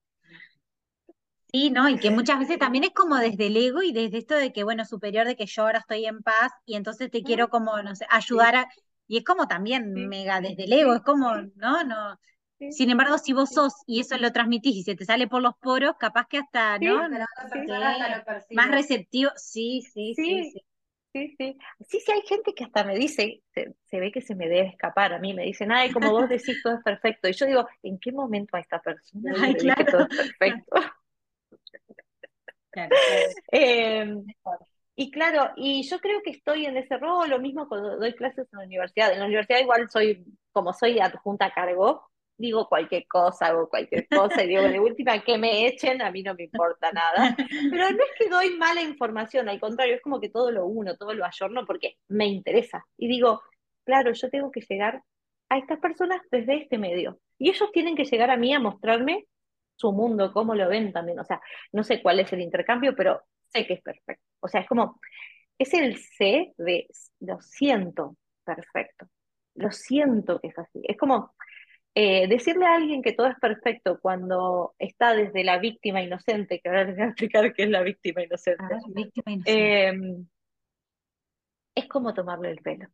[1.52, 1.88] Sí, ¿no?
[1.88, 4.62] Y que muchas veces también es como desde el ego y desde esto de que,
[4.62, 7.94] bueno, superior de que yo ahora estoy en paz y entonces te quiero como, no
[7.94, 8.68] sé, ayudar a...
[9.08, 11.82] Y es como también mega desde el ego, es como, ¿no?
[11.82, 12.18] No,
[12.70, 15.56] sin embargo, si vos sos y eso lo transmitís y se te sale por los
[15.56, 17.08] poros, capaz que hasta, ¿no?
[18.50, 19.30] más receptivo.
[19.36, 20.64] Sí, sí, sí, sí.
[21.12, 21.58] Sí, sí.
[21.88, 25.12] Sí, sí, hay gente que hasta me dice, se, ve que se me debe escapar
[25.12, 27.28] a mí, me dicen, ay, como vos decís, todo es perfecto.
[27.28, 29.84] Y yo digo, ¿en qué momento a esta persona ay, claro.
[29.84, 30.76] que todo es perfecto?
[33.52, 34.24] Em,
[34.96, 38.46] y claro, y yo creo que estoy en ese rol, lo mismo cuando doy clases
[38.52, 39.12] en la universidad.
[39.12, 42.10] En la universidad igual soy, como soy adjunta a cargo,
[42.40, 46.22] digo cualquier cosa, hago cualquier cosa y digo, de última, que me echen, a mí
[46.22, 47.36] no me importa nada.
[47.70, 50.96] Pero no es que doy mala información, al contrario, es como que todo lo uno,
[50.96, 52.86] todo lo ayorno porque me interesa.
[52.96, 53.42] Y digo,
[53.84, 55.02] claro, yo tengo que llegar
[55.50, 57.18] a estas personas desde este medio.
[57.38, 59.26] Y ellos tienen que llegar a mí a mostrarme
[59.80, 61.18] su mundo, cómo lo ven también.
[61.18, 61.40] O sea,
[61.72, 64.24] no sé cuál es el intercambio, pero sé que es perfecto.
[64.40, 65.00] O sea, es como,
[65.58, 66.86] es el sé de,
[67.20, 69.06] lo siento perfecto.
[69.54, 70.80] Lo siento que es así.
[70.84, 71.34] Es como,
[71.94, 76.68] eh, decirle a alguien que todo es perfecto cuando está desde la víctima inocente, que
[76.68, 78.64] ahora les voy a explicar qué es la víctima inocente,
[79.46, 80.26] em,
[81.74, 82.86] es como tomarle el pelo.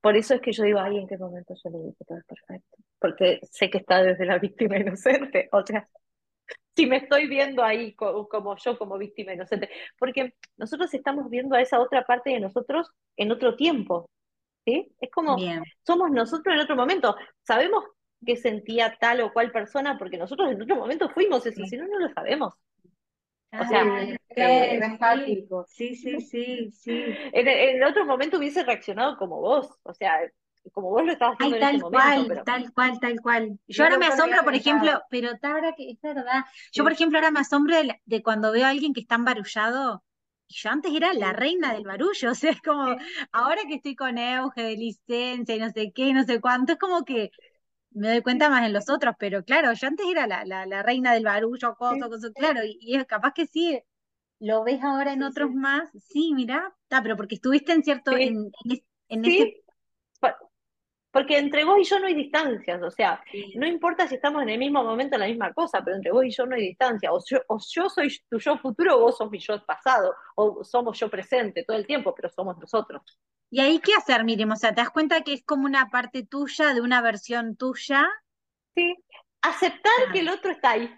[0.00, 2.18] Por eso es que yo digo, ay, ¿en qué momento yo le digo que todo
[2.18, 2.76] es perfecto?
[2.98, 5.48] Porque sé que está desde la víctima inocente.
[5.52, 5.88] O sea,
[6.76, 9.70] si me estoy viendo ahí como, yo, como víctima inocente.
[9.98, 14.10] Porque nosotros estamos viendo a esa otra parte de nosotros en otro tiempo.
[14.64, 14.90] ¿Sí?
[14.98, 15.36] Es como,
[15.82, 17.14] somos nosotros en otro momento.
[17.42, 17.84] Sabemos
[18.24, 21.86] qué sentía tal o cual persona, porque nosotros en otro momento fuimos eso, si no,
[21.86, 22.54] no lo sabemos.
[23.52, 23.84] O sea,
[24.30, 24.80] eh,
[25.68, 27.04] sí, sí, sí, sí.
[27.32, 30.18] En, en, otro momento hubiese reaccionado como vos, o sea,
[30.72, 33.58] como vos lo estabas haciendo Ay, en tal cual, momento, pero tal cual, tal cual.
[33.66, 35.02] Yo ahora me asombro, por ejemplo, pensado.
[35.10, 36.44] pero ahora que es verdad.
[36.72, 36.84] Yo, Sí.
[36.84, 40.04] por ejemplo, ahora me asombro de, de cuando veo a alguien que está embarullado.
[40.46, 42.96] Y yo antes era la reina del barullo, o sea, es como,
[43.32, 46.72] ahora que estoy con Euge de licencia y no sé qué, y no sé cuánto,
[46.74, 47.30] es como que
[47.92, 50.82] me doy cuenta más en los otros, pero claro, yo antes era la, la, la
[50.82, 53.80] reina del barullo, cosa, cosa, claro, y, y es capaz que sí,
[54.40, 58.16] lo ves ahora en Sí, otros más, sí, mirá, está, pero porque estuviste en cierto,
[58.16, 59.54] en, en, en ese,
[61.14, 64.42] porque entre vos y yo no hay distancias, o sea, sí, no importa si estamos
[64.42, 66.62] en el mismo momento en la misma cosa, pero entre vos y yo no hay
[66.62, 70.12] distancia, o yo, o yo soy tu yo futuro, o vos sos mi yo pasado,
[70.34, 73.00] o somos yo presente todo el tiempo, pero somos nosotros.
[73.48, 74.50] ¿Y ahí qué hacer, Miriam?
[74.50, 78.08] O sea, ¿te das cuenta que es como una parte tuya, de una versión tuya?
[78.74, 78.96] ¿sí?
[79.40, 80.92] Aceptar que el otro está ahí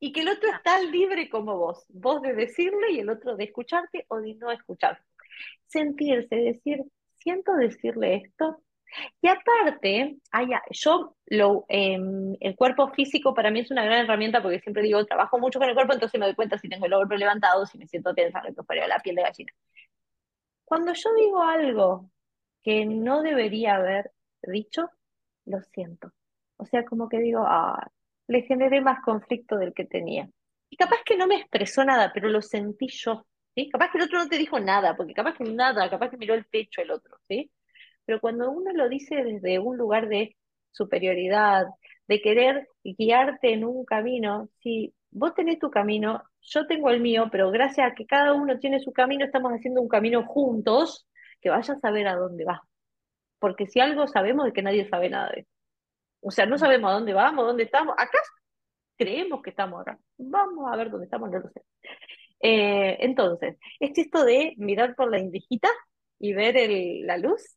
[0.00, 3.44] y que el otro está libre como vos, vos de decirle y el otro de
[3.44, 5.04] escucharte o de no escucharte.
[5.68, 6.82] Sentirse, decir,
[7.18, 8.60] siento decirle esto.
[9.20, 10.16] Y aparte,
[10.70, 15.04] yo lo, em, el cuerpo físico para mí es una gran herramienta porque siempre digo,
[15.06, 17.78] trabajo mucho con el cuerpo, entonces me doy cuenta si tengo el hombro levantado, si
[17.78, 19.52] me siento tensa, me fuera la piel de gallina.
[20.64, 22.10] Cuando yo digo algo
[22.62, 24.12] que no debería haber
[24.42, 24.90] dicho,
[25.46, 26.12] lo siento.
[26.56, 27.90] O sea, como que digo, ah,
[28.28, 30.28] le generé más conflicto del que tenía.
[30.70, 33.68] Y capaz que no me expresó nada, pero lo sentí yo, ¿sí?
[33.70, 36.34] Capaz que el otro no te dijo nada, porque capaz que nada, capaz que miró
[36.34, 37.50] el techo el otro, ¿sí?
[38.10, 40.36] Pero cuando uno lo dice desde un lugar de
[40.72, 41.66] superioridad,
[42.08, 47.28] de querer guiarte en un camino, si vos tenés tu camino, yo tengo el mío,
[47.30, 51.06] pero gracias a que cada uno tiene su camino, estamos haciendo un camino juntos
[51.40, 52.62] que vaya a saber a dónde va.
[53.38, 55.50] Porque si algo sabemos es que nadie sabe nada de eso.
[56.22, 57.94] O sea, no sabemos a dónde vamos, dónde estamos.
[57.98, 58.18] Acá
[58.96, 59.98] creemos que estamos acá.
[60.18, 61.62] Vamos a ver dónde estamos, no lo sé.
[62.40, 65.68] Eh, entonces, es esto de mirar por la indijita
[66.18, 67.56] y ver el- la luz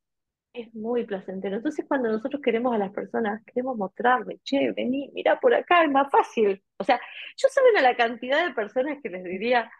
[0.53, 1.57] es muy placentero.
[1.57, 5.91] Entonces, cuando nosotros queremos a las personas, queremos mostrarle, che, vení, mira por acá, es
[5.91, 6.63] más fácil.
[6.77, 6.99] O sea,
[7.37, 9.71] yo saben a la cantidad de personas que les diría,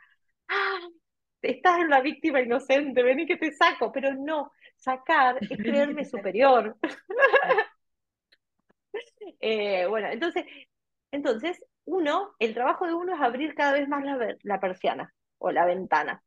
[0.49, 0.79] ah,
[1.41, 6.77] estás en la víctima inocente, vení que te saco, pero no, sacar es creerme superior.
[9.39, 10.45] Eh, bueno, entonces,
[11.11, 15.51] entonces, uno, el trabajo de uno es abrir cada vez más la, la persiana o
[15.51, 16.23] la ventana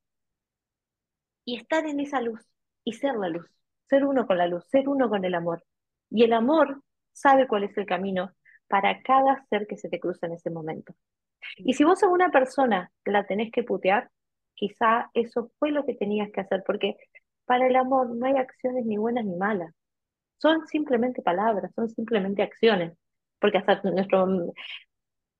[1.44, 2.40] y estar en esa luz
[2.84, 3.46] y ser la luz,
[3.88, 5.62] ser uno con la luz, ser uno con el amor.
[6.10, 6.82] Y el amor
[7.12, 8.32] sabe cuál es el camino
[8.68, 10.94] para cada ser que se te cruza en ese momento.
[11.58, 14.10] Y si vos a una persona la tenés que putear,
[14.54, 16.96] quizá eso fue lo que tenías que hacer, porque
[17.44, 19.72] para el amor no hay acciones ni buenas ni malas,
[20.38, 22.92] son simplemente palabras, son simplemente acciones,
[23.38, 24.52] porque hasta nuestro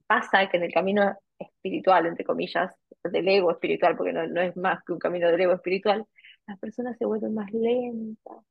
[0.06, 4.56] pasa que en el camino espiritual, entre comillas, del ego espiritual, porque no, no es
[4.56, 6.06] más que un camino del ego espiritual,
[6.46, 8.44] las personas se vuelven más lentas,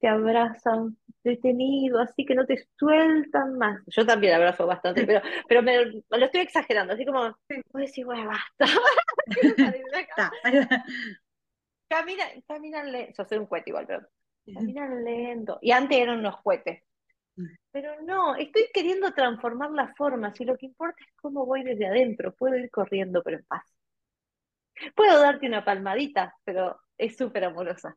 [0.00, 3.80] te abrazan detenido, así que no te sueltan más.
[3.86, 7.20] Yo también abrazo bastante, pero, pero me, me lo estoy exagerando, así como,
[7.72, 8.66] voy a decir, bueno, basta.
[11.88, 14.06] Camina, camina lento, yo soy un cohete igual, pero
[14.54, 15.58] caminan lento.
[15.60, 16.84] Y antes eran unos cohetes.
[17.72, 21.86] Pero no, estoy queriendo transformar las formas y lo que importa es cómo voy desde
[21.86, 22.32] adentro.
[22.34, 23.64] Puedo ir corriendo, pero en paz.
[24.94, 27.96] Puedo darte una palmadita, pero es súper amorosa.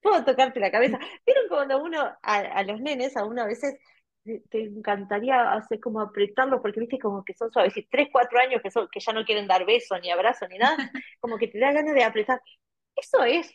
[0.00, 0.98] Puedo tocarte la cabeza.
[1.26, 3.78] ¿Vieron cuando uno, a, a los nenes, a uno a veces
[4.24, 8.60] te, encantaría hacer como apretarlos porque viste como que son suaves, y tres, cuatro años
[8.62, 10.76] que, son, que ya no quieren dar beso, ni abrazo, ni nada,
[11.20, 12.40] como que te da ganas de apretar.
[12.96, 13.52] Eso es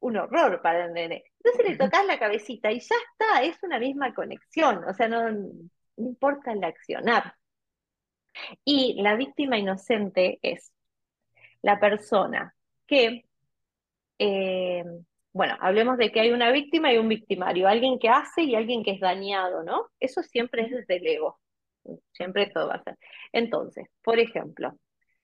[0.00, 1.24] un horror para el nene.
[1.42, 5.30] Entonces le tocas la cabecita y ya está, es una misma conexión, o sea, no,
[5.30, 7.34] no importa el accionar.
[8.64, 10.72] Y la víctima inocente es
[11.62, 12.54] la persona
[12.86, 13.24] que,
[14.18, 14.84] eh,
[15.32, 18.82] bueno, hablemos de que hay una víctima y un victimario, alguien que hace y alguien
[18.84, 19.88] que es dañado, ¿no?
[20.00, 21.40] Eso siempre es desde el ego,
[22.12, 22.98] siempre todo va a ser.
[23.32, 24.74] Entonces, por ejemplo,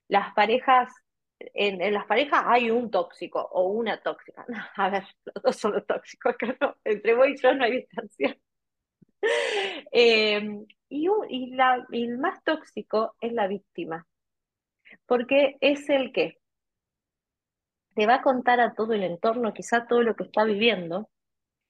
[0.09, 0.93] las parejas,
[1.41, 4.45] en, en las parejas hay un tóxico o una tóxica.
[4.49, 7.65] No, a ver, los dos son los tóxicos, acá no, entre vos y yo no
[7.65, 8.37] hay distancia.
[9.93, 10.41] Eh,
[10.89, 14.07] y, un- y la, y el más tóxico es la víctima,
[15.07, 16.39] porque es el que
[17.95, 21.09] te va a contar a todo el entorno, quizá todo lo que está viviendo,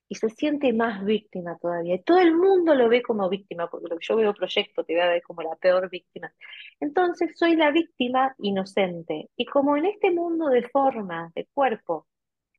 [0.09, 1.97] y se siente más víctima todavía.
[1.97, 4.95] Y todo el mundo lo ve como víctima, porque lo que yo veo proyecto te
[4.95, 6.33] voy a ver como la peor víctima.
[6.81, 9.31] Entonces soy la víctima inocente.
[9.37, 12.07] Y como en este mundo de forma, de cuerpo,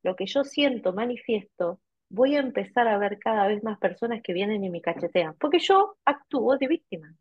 [0.04, 4.34] lo que yo siento, manifiesto, voy a empezar a ver cada vez más personas que
[4.34, 7.14] vienen y me cachetean, porque yo actúo de víctima.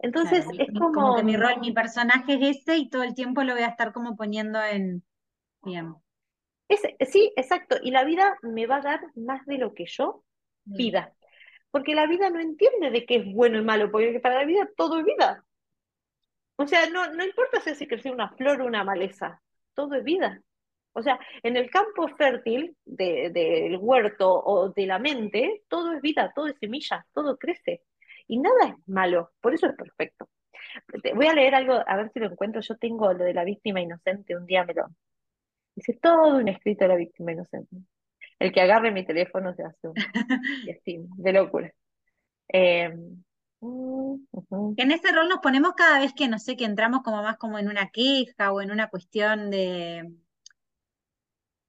[0.00, 3.14] Entonces Claro, es mi- como que mi rol, mi personaje es ese y todo el
[3.14, 5.04] tiempo lo voy a estar como poniendo en...
[5.62, 5.94] Bien.
[6.68, 7.76] Es, sí, exacto.
[7.82, 10.24] Y la vida me va a dar más de lo que yo
[10.76, 11.14] pida.
[11.70, 14.68] Porque la vida no entiende de qué es bueno y malo, porque para la vida
[14.76, 15.44] todo es vida.
[16.56, 19.40] O sea, no, no importa si hace crecer una flor o una maleza,
[19.74, 20.42] todo es vida.
[20.92, 26.02] O sea, en el campo fértil de- del huerto o de la mente, todo es
[26.02, 27.82] vida, todo es semilla, todo crece.
[28.28, 30.28] Y nada es malo, por eso es perfecto.
[31.14, 32.60] Voy a leer algo, a ver si lo encuentro.
[32.60, 34.86] Yo tengo lo de la víctima inocente, un día me lo...
[35.74, 37.76] Dice todo un escrito de la víctima inocente.
[38.38, 39.94] El que agarre mi teléfono se hace un
[40.66, 41.72] festín de locura.
[42.52, 42.92] Eh.
[43.60, 47.58] En ese rol nos ponemos cada vez que, no sé, que entramos como más como
[47.58, 50.04] en una queja o en una cuestión de,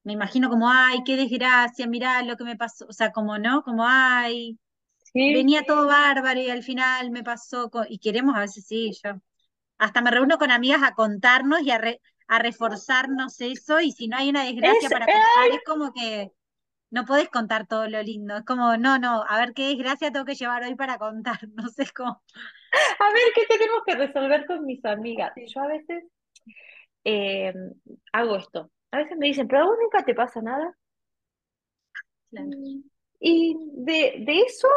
[0.03, 3.63] me imagino como, ay, qué desgracia, mirá lo que me pasó, o sea, como, ¿no?
[3.63, 4.57] Como, ay,
[5.13, 9.21] Sí, venía todo bárbaro y al final me pasó, y queremos a veces sí, yo.
[9.79, 14.07] Hasta me reúno con amigas a contarnos y a, re- a reforzarnos eso, y si
[14.09, 16.31] no hay una desgracia es, para contar, es como que
[16.91, 20.25] no podés contar todo lo lindo, es como, no, no, a ver qué desgracia tengo
[20.25, 22.23] que llevar hoy para contar, no sé, es como,
[22.99, 25.33] A ver, ¿qué tenemos que resolver con mis amigas?
[25.47, 26.03] Yo a veces
[27.03, 27.53] eh,
[28.13, 28.71] hago esto.
[28.91, 30.75] A veces me dicen, pero a vos nunca te pasa nada.
[32.29, 32.49] claro.
[32.49, 32.83] Mm,
[33.19, 34.67] Y de, de eso,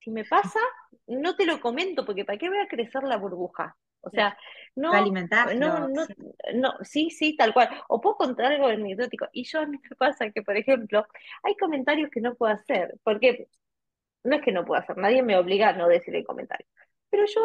[0.00, 0.60] si me pasa,
[1.06, 3.76] no te lo comento, porque ¿para qué voy a crecer la burbuja?
[4.00, 4.36] O sea,
[4.76, 6.14] no, alimentarlo, no, no, sí.
[6.54, 7.68] no, sí, sí, tal cual.
[7.88, 9.26] O puedo contar algo anecdótico.
[9.32, 11.04] Y yo a mí me pasa que, por ejemplo,
[11.42, 13.48] hay comentarios que no puedo hacer, porque
[14.24, 16.66] no es que no puedo hacer, nadie me obliga a no decir el comentario.
[17.10, 17.40] Pero yo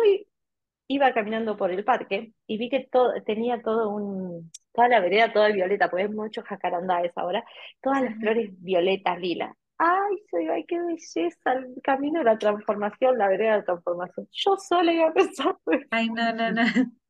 [0.87, 5.33] iba caminando por el parque y vi que todo, tenía todo un, toda la vereda
[5.33, 7.43] toda violeta, porque hay muchos jacarandá a esa hora,
[7.81, 9.55] todas las flores violetas, lilas.
[9.77, 14.27] Ay, digo, ay, qué belleza, el camino de la transformación, la vereda de la transformación.
[14.31, 15.87] Yo sola iba pensando eso.
[15.91, 16.63] Ay, no, no, no.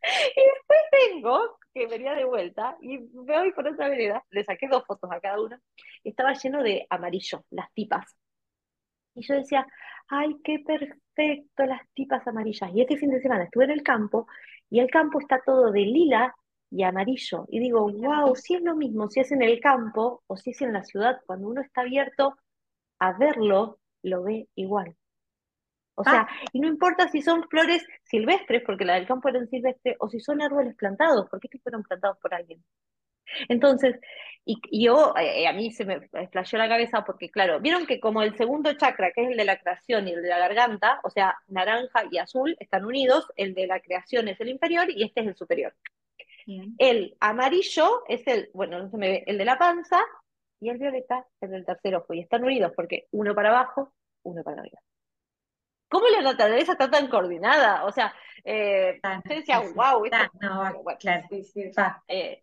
[0.00, 0.78] Y después
[1.12, 5.10] vengo, que venía de vuelta, y me voy por otra vereda, le saqué dos fotos
[5.10, 5.60] a cada una,
[6.04, 8.16] y estaba lleno de amarillo, las tipas.
[9.14, 9.66] Y yo decía,
[10.08, 12.70] ay, qué perfecto las tipas amarillas.
[12.72, 14.26] Y este fin de semana estuve en el campo
[14.70, 16.34] y el campo está todo de lila
[16.70, 17.46] y amarillo.
[17.48, 20.62] Y digo, wow, si es lo mismo, si es en el campo o si es
[20.62, 22.36] en la ciudad, cuando uno está abierto
[22.98, 24.96] a verlo, lo ve igual.
[25.94, 29.48] O sea, Ah, y no importa si son flores silvestres, porque la del campo eran
[29.48, 32.62] silvestres, o si son árboles plantados, porque estos fueron plantados por alguien.
[33.48, 33.96] Entonces,
[34.44, 36.00] y, y yo, eh, a mí se me
[36.30, 39.44] flasheó la cabeza porque, claro, vieron que como el segundo chakra, que es el de
[39.44, 43.54] la creación y el de la garganta, o sea, naranja y azul están unidos, el
[43.54, 45.74] de la creación es el inferior y este es el superior.
[46.78, 50.00] El amarillo es el, bueno, no se me ve, el de la panza
[50.60, 53.92] y el violeta es el del tercer ojo y están unidos porque uno para abajo,
[54.22, 54.80] uno para arriba.
[55.88, 57.84] ¿Cómo la naturaleza está tan coordinada?
[57.84, 59.74] O sea, eh, Ah, yo decía, sí, sí.
[59.74, 61.28] wow, esto, no, bueno, claro.
[62.08, 62.40] Eh,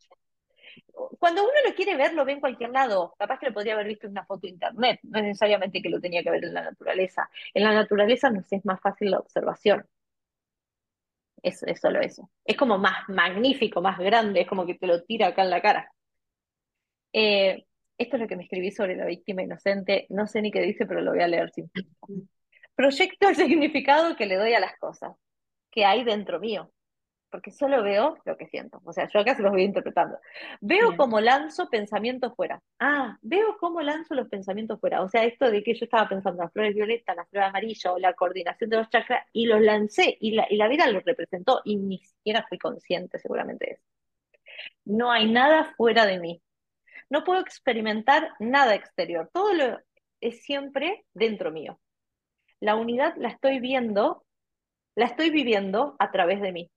[1.20, 3.14] cuando uno lo quiere ver, lo ve en cualquier lado.
[3.18, 5.90] Capaz que lo podría haber visto en una foto de internet, no es necesariamente que
[5.90, 7.30] lo tenía que ver en la naturaleza.
[7.54, 9.86] En la naturaleza nos es más fácil la observación.
[11.46, 12.32] Es, es solo eso.
[12.44, 15.62] Es como más magnífico, más grande, es como que te lo tira acá en la
[15.62, 15.92] cara.
[17.14, 17.66] Eh,
[18.00, 20.08] esto es lo que me escribí sobre la víctima inocente.
[20.10, 21.70] No sé ni qué dice, pero lo voy a leer sin.
[22.76, 25.14] Proyecto el significado que le doy a las cosas
[25.70, 26.72] que hay dentro mío,
[27.36, 28.82] porque solo veo lo que siento.
[28.86, 30.18] O sea, yo acá se los voy interpretando.
[30.62, 30.98] Veo Bien.
[30.98, 32.62] cómo lanzo pensamientos fuera.
[32.80, 35.02] Ah, veo cómo lanzo los pensamientos fuera.
[35.02, 38.00] O sea, esto de que yo estaba pensando las flores violetas, las flores amarillas o
[38.00, 41.60] la coordinación de los chakras y los lancé y la, y la vida los representó
[41.66, 43.84] y ni siquiera fui consciente seguramente de eso.
[44.86, 46.42] No hay nada fuera de mí.
[47.10, 49.30] No puedo experimentar nada exterior.
[49.34, 49.80] Todo lo
[50.22, 51.82] es siempre dentro mío.
[52.62, 54.24] La unidad la estoy viendo,
[54.96, 56.72] la estoy viviendo a través de mí.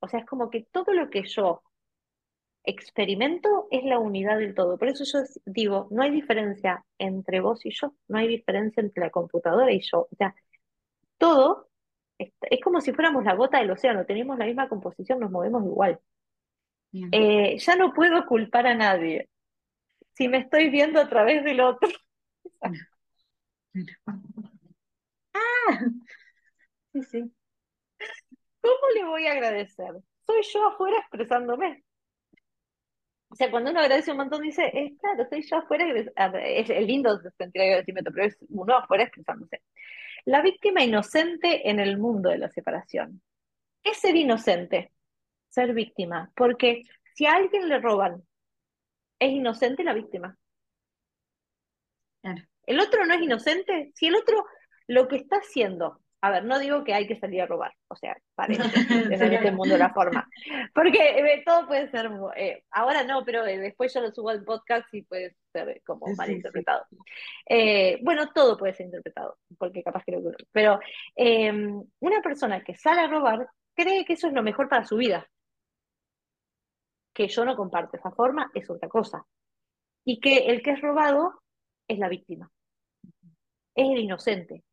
[0.00, 1.62] O sea, es como que todo lo que yo
[2.64, 4.76] experimento es la unidad del todo.
[4.76, 9.04] Por eso yo digo, no hay diferencia entre vos y yo, no hay diferencia entre
[9.04, 10.08] la computadora y yo.
[10.10, 10.34] O sea,
[11.18, 11.68] todo
[12.18, 12.32] es,
[12.62, 16.00] como si fuéramos la gota del océano, tenemos la misma composición, nos movemos igual.
[17.12, 19.28] Eh, ya no puedo culpar a nadie
[20.14, 21.88] si me estoy viendo a través del otro.
[25.34, 25.78] Ah,
[26.92, 27.35] sí, sí.
[28.66, 29.92] ¿Cómo le voy a agradecer?
[30.26, 31.84] Soy yo afuera expresándome.
[33.28, 35.84] O sea, cuando uno agradece un montón, dice, eh, claro, soy yo afuera,
[36.42, 39.62] es, es lindo sentir agradecimiento, pero es uno afuera expresándose.
[40.24, 43.22] La víctima inocente en el mundo de la separación.
[43.84, 44.92] ¿Qué es ser inocente?
[45.48, 46.32] Ser víctima.
[46.34, 46.82] Porque
[47.14, 48.26] si a alguien le roban,
[49.20, 50.36] es inocente la víctima.
[52.20, 52.42] Claro.
[52.66, 53.92] El otro no es inocente.
[53.94, 54.44] Si el otro
[54.88, 57.96] lo que está haciendo a ver, no digo que hay que salir a robar, o
[57.96, 58.62] sea, parece
[59.14, 60.26] en este mundo la forma,
[60.74, 64.42] porque eh, todo puede ser, eh, ahora no, pero eh, después yo lo subo al
[64.42, 66.86] podcast y puede ser como mal interpretado.
[68.02, 70.80] bueno, todo puede ser interpretado, porque capaz creo que no, pero
[71.14, 74.96] em, una persona que sale a robar cree que eso es lo mejor para su
[74.96, 75.28] vida,
[77.14, 79.24] que yo no comparto esa forma es otra cosa,
[80.04, 81.42] y que el que es robado
[81.86, 82.50] es la víctima,
[83.74, 84.64] es el inocente,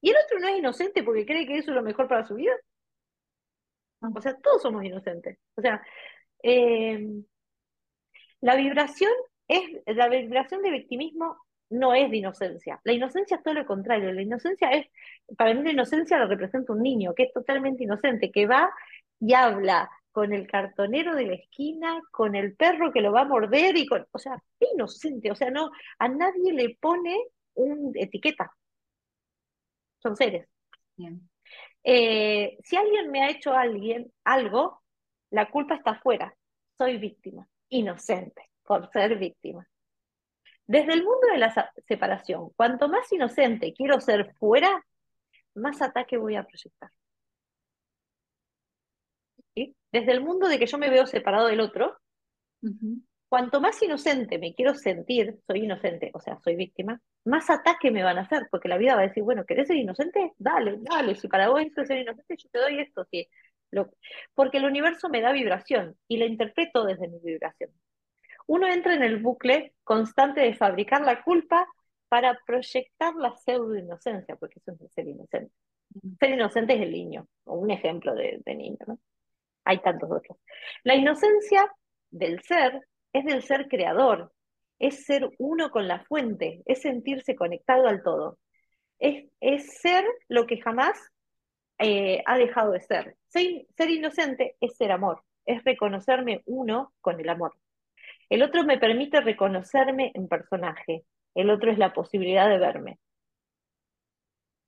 [0.00, 2.34] y el otro no es inocente porque cree que eso es lo mejor para su
[2.34, 2.52] vida.
[4.00, 5.38] O sea, todos somos inocentes.
[5.56, 5.82] O sea,
[6.42, 7.24] em,
[8.40, 9.12] la vibración
[9.48, 11.36] es, la vibración de victimismo
[11.70, 12.80] no es de inocencia.
[12.84, 14.12] La inocencia es todo lo contrario.
[14.12, 14.86] La inocencia es,
[15.36, 18.70] para mí la inocencia lo representa un niño que es totalmente inocente, que va
[19.20, 23.24] y habla con el cartonero de la esquina, con el perro que lo va a
[23.24, 24.42] morder y con, o sea,
[24.74, 27.16] inocente, o sea, no, a nadie le pone
[27.54, 28.52] una etiqueta
[30.02, 30.48] son seres.
[31.82, 34.82] Eh, si alguien me ha hecho alguien algo,
[35.30, 36.34] la culpa está afuera.
[36.76, 39.66] Soy víctima, inocente por ser víctima.
[40.66, 44.84] Desde el mundo de la separación, cuanto más inocente quiero ser fuera,
[45.54, 46.90] más ataque voy a proyectar.
[49.54, 51.98] Desde el mundo de que yo me veo separado del otro,
[53.30, 58.02] cuanto más inocente me quiero sentir, soy inocente, o sea, soy víctima, más ataque me
[58.02, 60.32] van a hacer, porque la vida va a decir, bueno, ¿querés ser inocente?
[60.36, 63.28] Dale, dale, si para vos eso es ser inocente, yo te doy esto, sí.
[63.70, 63.92] Lo...
[64.34, 67.70] Porque el universo me da vibración y la interpreto desde mi vibración.
[68.48, 71.68] Uno entra en el bucle constante de fabricar la culpa
[72.08, 75.52] para proyectar la pseudo inocencia, porque eso es ser inocente.
[76.18, 78.98] Ser inocente es el niño, o un ejemplo de, de niño, ¿no?
[79.64, 80.36] Hay tantos otros.
[80.82, 81.72] La inocencia
[82.10, 84.32] del ser es del ser creador,
[84.78, 88.38] es ser uno con la fuente, es sentirse conectado al todo.
[88.98, 90.98] Es, es ser lo que jamás
[91.78, 93.16] eh, ha dejado de ser.
[93.28, 93.66] ser.
[93.76, 97.54] Ser inocente es ser amor, es reconocerme uno con el amor.
[98.30, 101.04] El otro me permite reconocerme en personaje,
[101.34, 102.98] el otro es la posibilidad de verme.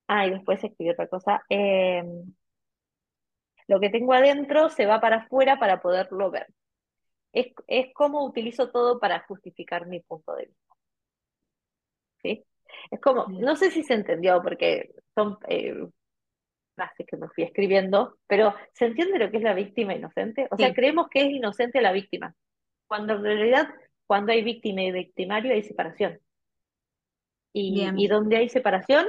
[0.09, 1.43] Ah, y después escribí otra cosa.
[1.49, 2.35] Em,
[3.67, 6.47] lo que tengo adentro se va para afuera para poderlo ver
[7.33, 10.75] es, es cómo utilizo todo para justificar mi punto de vista.
[12.23, 12.45] ¿Sí?
[12.91, 15.87] Es como, no sé si se entendió, porque son eh,
[16.75, 20.49] frases que me fui escribiendo, pero ¿se entiende lo que es la víctima inocente?
[20.51, 22.35] O sea, creemos que es inocente la víctima,
[22.87, 23.69] cuando en realidad,
[24.07, 26.19] cuando hay víctima y victimario, hay separación.
[27.55, 29.07] Y, y donde hay separación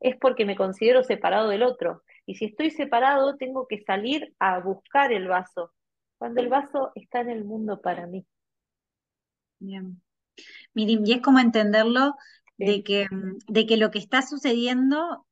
[0.00, 2.02] es porque me considero separado del otro.
[2.24, 5.72] Y si estoy separado, tengo que salir a buscar el vaso,
[6.22, 8.24] cuando el vaso está en el mundo para mí.
[9.58, 10.00] Bien.
[10.72, 12.14] Miren, y es como entenderlo
[12.58, 13.08] de, que,
[13.48, 15.26] de que lo que está sucediendo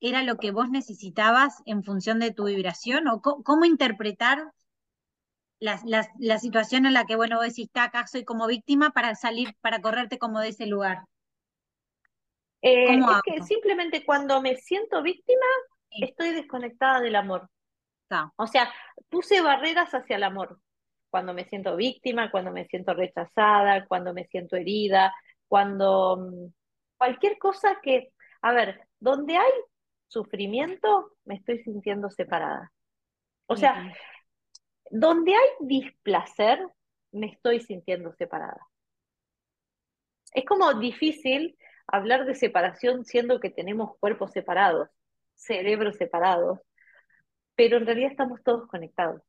[0.00, 4.50] era lo que vos necesitabas en función de tu vibración, o cómo, interpretar
[5.60, 5.80] la,
[6.18, 9.80] la, situación en la que, bueno, vos decís, acá soy como víctima para salir, para
[9.80, 11.04] correrte como de ese lugar.
[12.62, 15.46] Eh, es que simplemente cuando me siento víctima,
[15.90, 17.48] estoy desconectada del amor.
[18.36, 18.72] O sea,
[19.08, 20.60] puse barreras hacia el amor.
[21.10, 25.12] Cuando me siento víctima, cuando me siento rechazada, cuando me siento herida,
[25.46, 26.52] cuando mm,
[26.96, 29.52] cualquier cosa que, a ver, donde hay
[30.08, 32.72] sufrimiento, me estoy sintiendo separada.
[33.46, 33.92] O sea,
[34.90, 36.66] donde hay displacer,
[37.12, 38.66] me estoy sintiendo separada.
[40.32, 44.88] Es como difícil hablar de separación siendo que tenemos cuerpos separados,
[45.34, 46.60] cerebros separados,
[47.54, 49.22] pero en realidad estamos todos conectados.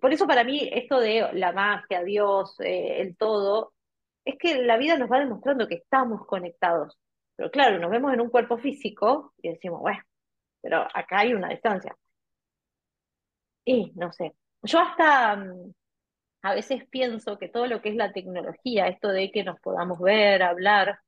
[0.00, 3.72] Por eso para mí esto de la magia, Dios, eh, el todo,
[4.24, 6.98] es que la vida nos va demostrando que estamos conectados.
[7.36, 10.02] Pero claro, nos vemos en un cuerpo físico y decimos, bueno,
[10.60, 11.96] pero acá hay una distancia.
[13.64, 15.72] Y no sé, yo hasta mm,
[16.42, 19.98] a veces pienso que todo lo que es la tecnología, esto de que nos podamos
[20.00, 21.00] ver, hablar,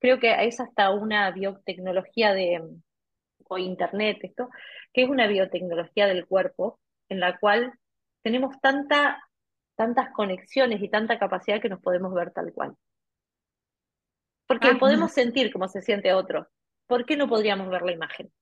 [0.00, 2.62] creo que es hasta una biotecnología de,
[3.48, 4.48] o internet, esto,
[4.92, 6.78] que es una biotecnología del cuerpo,
[7.08, 7.72] en la cual
[8.22, 9.22] tenemos tanta,
[9.76, 12.76] tantas conexiones y tanta capacidad que nos podemos ver tal cual.
[14.46, 16.48] Porque ah, podemos sentir cómo se siente otro.
[16.86, 18.32] ¿Por qué no podríamos ver la imagen?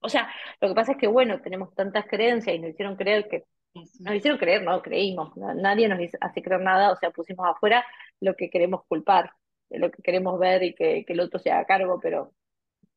[0.00, 3.28] O sea, lo que pasa es que, bueno, tenemos tantas creencias y nos hicieron creer
[3.28, 3.44] que,
[3.74, 7.84] nos hicieron creer, no, creímos, nadie nos hace creer nada, o sea, pusimos afuera
[8.20, 9.32] lo que queremos culpar,
[9.70, 12.32] lo que queremos ver y que, que el otro se haga cargo, pero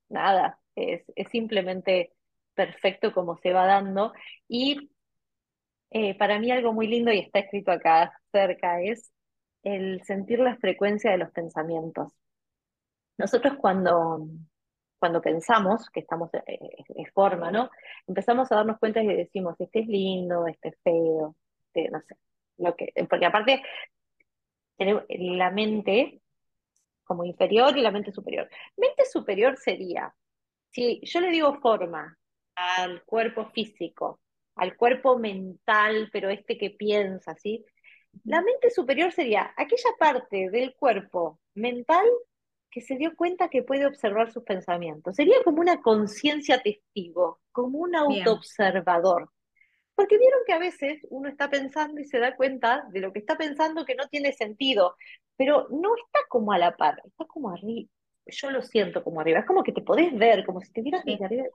[0.09, 2.13] nada, es, simplemente
[2.53, 4.13] perfecto como se va dando.
[4.47, 4.89] Y
[5.91, 9.11] eh, para mí algo muy lindo, y está escrito acá cerca, es
[9.63, 12.13] el sentir la frecuencia de los pensamientos.
[13.17, 14.27] Nosotros cuando,
[14.99, 17.69] cuando pensamos que estamos en forma, ¿no?
[18.07, 22.15] Empezamos a darnos cuenta y decimos, este es lindo, este es feo, este, no sé,
[22.57, 23.61] lo que, porque aparte
[25.09, 26.21] la mente
[27.03, 28.49] como inferior y la mente superior.
[28.77, 30.13] Mente superior sería,
[30.71, 32.17] si yo le digo forma
[32.55, 34.19] al cuerpo físico,
[34.55, 37.65] al cuerpo mental, pero este que piensa, ¿sí?
[38.23, 42.05] La mente superior sería aquella parte del cuerpo mental
[42.71, 45.15] que se dio cuenta que puede observar sus pensamientos.
[45.15, 49.31] Sería como una conciencia testigo, como un autoobservador.
[49.95, 53.19] Porque vieron que a veces uno está pensando y se da cuenta de lo que
[53.19, 54.95] está pensando que no tiene sentido,
[55.35, 57.89] pero no está como a la par, está como arriba.
[58.31, 61.03] Yo lo siento como arriba, es como que te podés ver, como si te vieras
[61.05, 61.45] desde arriba.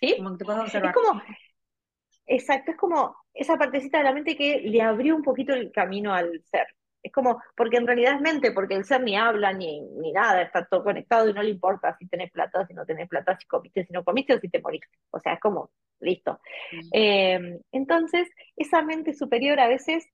[0.00, 0.14] ¿Sí?
[0.16, 0.90] Como que te observar.
[0.90, 1.22] Es como,
[2.26, 6.14] exacto, es como esa partecita de la mente que le abrió un poquito el camino
[6.14, 6.66] al ser.
[7.02, 10.40] Es como, porque en realidad es mente, porque el ser ni habla ni, ni nada,
[10.40, 13.46] está todo conectado y no le importa si tenés plata, si no tenés plata, si
[13.46, 14.88] comiste, si no comiste o si te moriste.
[15.10, 16.40] O sea, es como, listo.
[16.92, 20.06] Eh, entonces, esa mente superior a veces,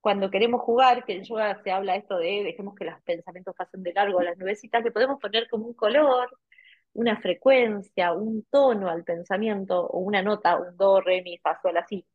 [0.00, 3.82] cuando queremos jugar, que en yoga se habla esto de dejemos que los pensamientos pasen
[3.82, 6.30] de largo a las nubecitas, le podemos poner como un color,
[6.94, 11.76] una frecuencia, un tono al pensamiento, o una nota, un do, re, mi, fa, sol,
[11.76, 12.06] así.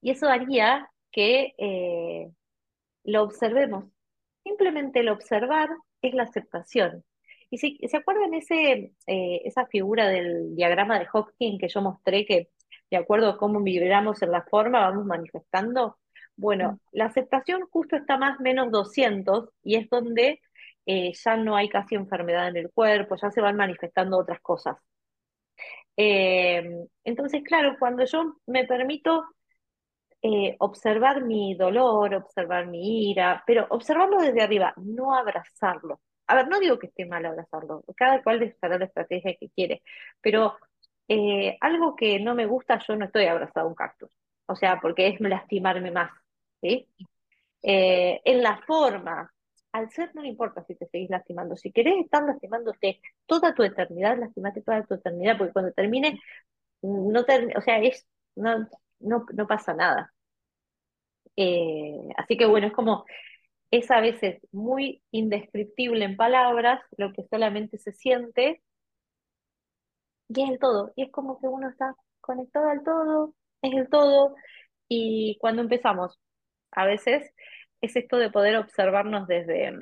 [0.00, 2.30] Y eso haría que eh,
[3.04, 3.86] lo observemos.
[4.42, 5.70] Simplemente el observar
[6.02, 7.04] es la aceptación.
[7.50, 12.26] Y si se acuerdan ese, eh, esa figura del diagrama de Hawking que yo mostré,
[12.26, 12.50] que
[12.90, 15.98] de acuerdo a cómo vibramos en la forma, vamos manifestando.
[16.36, 20.40] Bueno, la aceptación justo está más menos 200 y es donde
[20.86, 24.76] eh, ya no hay casi enfermedad en el cuerpo, ya se van manifestando otras cosas.
[25.96, 26.62] Eh,
[27.04, 29.24] entonces, claro, cuando yo me permito
[30.22, 36.00] eh, observar mi dolor, observar mi ira, pero observarlo desde arriba, no abrazarlo.
[36.26, 39.82] A ver, no digo que esté mal abrazarlo, cada cual estará la estrategia que quiere,
[40.22, 40.56] pero
[41.08, 44.10] eh, algo que no me gusta, yo no estoy abrazado a un cactus,
[44.46, 46.10] o sea, porque es lastimarme más,
[47.62, 49.32] Eh, en la forma,
[49.72, 54.18] al ser no importa si te seguís lastimando, si querés estar lastimándote toda tu eternidad,
[54.18, 56.20] lastimate toda tu eternidad, porque cuando termine,
[56.82, 58.06] no o sea, es,
[58.36, 58.68] no,
[59.00, 60.12] no, no pasa nada.
[61.36, 63.04] Eh, así que bueno, es como,
[63.70, 68.62] es a veces muy indescriptible en palabras lo que solamente se siente
[70.28, 70.92] y es el todo.
[70.96, 74.34] Y es como que uno está conectado al todo, es el todo.
[74.88, 76.18] Y cuando empezamos,
[76.74, 77.32] a veces
[77.80, 79.72] es esto de poder observarnos desde,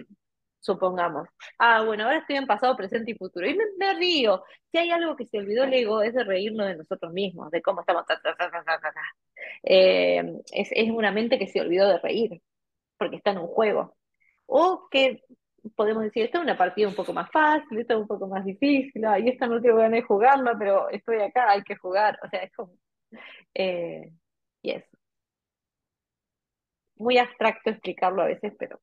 [0.62, 1.28] supongamos,
[1.59, 3.47] ah, bueno, ahora estoy en pasado, presente y futuro.
[3.49, 4.45] Y me, río.
[4.70, 7.61] Si hay algo que se olvidó el ego, es de reírnos de nosotros mismos, de
[7.62, 8.05] cómo estamos.
[9.64, 10.22] Eh,
[10.53, 12.40] es, es una mente que se olvidó de reír,
[12.99, 13.97] porque está en un juego.
[14.47, 15.22] O que
[15.76, 18.45] podemos decir, esta es una partida un poco más fácil, esta es un poco más
[18.45, 22.18] difícil, y esta no tengo ganas de jugarla, pero estoy acá, hay que jugar.
[22.24, 22.74] O sea, es como.
[23.55, 24.12] Eh,
[24.62, 24.88] y eso.
[26.97, 28.80] Muy abstracto explicarlo a veces, pero.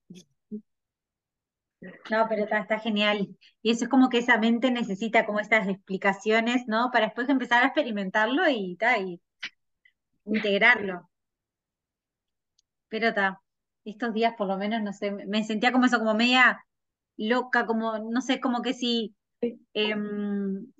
[2.12, 3.38] No, pero está, genial.
[3.62, 6.89] Y eso es como que esa mente necesita como estas explicaciones, ¿no?
[6.91, 9.22] Para después empezar a experimentarlo y, y
[10.26, 11.10] integrarlo.
[12.89, 13.41] Pero está,
[13.86, 16.66] estos días por lo menos, no sé, me sentía como eso, como media
[17.18, 19.16] loca, como, no sé, como que si,
[19.74, 20.72] em,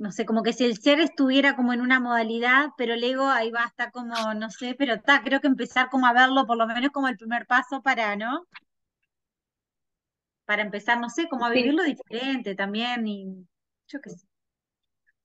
[0.00, 3.28] no sé, como que si el ser estuviera como en una modalidad, pero el ego
[3.28, 6.46] ahí va a estar como, no sé, pero está, creo que empezar como a verlo
[6.46, 8.46] por lo menos como el primer paso para, ¿no?
[10.50, 13.46] para empezar, no sé, como a vivirlo diferente también, y
[13.86, 14.26] yo qué sé.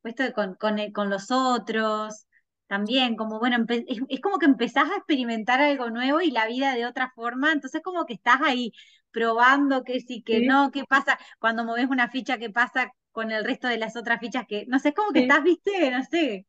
[0.03, 2.27] Esto con, con, eh, con los otros,
[2.67, 6.85] también, como bueno, es, como que empezás a experimentar algo nuevo y la vida de
[6.85, 8.71] otra forma, entonces como que estás ahí
[9.11, 13.45] probando que sí, que no, qué pasa, cuando moves una ficha, qué pasa con el
[13.45, 16.45] resto de las otras fichas, que no sé, es como que estás, viste, no sé,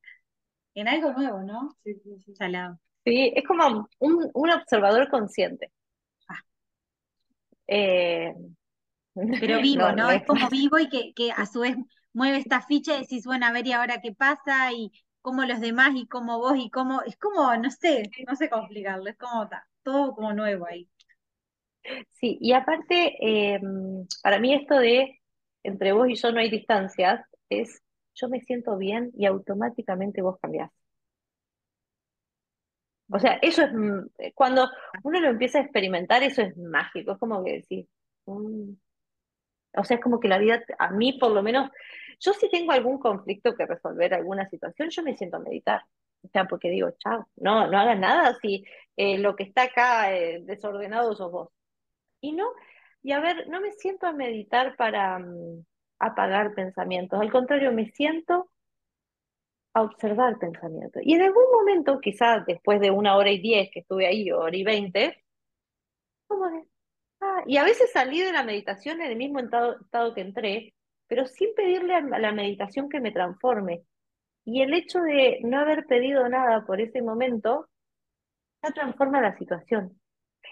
[0.74, 1.76] en algo nuevo, ¿no?
[1.84, 2.34] Sí, sí, sí.
[3.04, 5.70] Sí, es como un, un observador consciente.
[6.28, 6.42] Ah.
[7.68, 8.34] Eh,
[9.14, 10.10] pero vivo, ¿no?
[10.10, 11.76] Es como vivo y que, que a su vez
[12.12, 14.72] mueve esta ficha y decís, bueno, a ver, ¿y ahora qué pasa?
[14.72, 14.90] Y
[15.22, 18.62] cómo los demás y cómo vos y cómo, es como, no sé, no sé cómo
[18.62, 19.48] explicarlo, es como
[19.84, 20.88] todo como nuevo ahí.
[22.14, 25.20] Sí, y aparte, em, para mí esto de
[25.66, 27.82] entre vos y yo no hay distancias, es
[28.14, 30.70] yo me siento bien y automáticamente vos cambiás.
[33.10, 34.68] O sea, eso es, mm, cuando
[35.04, 37.86] uno lo empieza a experimentar, eso es mágico, es como que decís,
[38.26, 38.72] mm,
[39.78, 41.70] o sea, es como que la vida, a mí por lo menos,
[42.20, 45.82] yo si tengo algún conflicto que resolver, alguna situación, yo me siento a meditar.
[46.22, 48.64] O sea, porque digo, chao, no, no hagas nada si
[48.96, 51.50] eh, lo que está acá eh, desordenado sos vos.
[52.20, 52.46] Y no,
[53.06, 55.64] y a ver, no me siento a meditar para, mm,
[56.00, 58.50] apagar pensamientos, al contrario, me siento
[59.74, 61.02] a observar pensamientos.
[61.04, 64.56] Y en algún momento, quizás después de una hora y diez que estuve ahí, hora
[64.56, 65.22] y veinte,
[66.26, 66.64] como de,
[67.20, 70.74] ah, y a veces salí de la meditación en el mismo estado, estado que entré,
[71.06, 73.84] pero sin pedirle a la meditación que me transforme.
[74.44, 77.68] Y el hecho de no haber pedido nada por ese momento,
[78.64, 79.96] ya transforma la situación.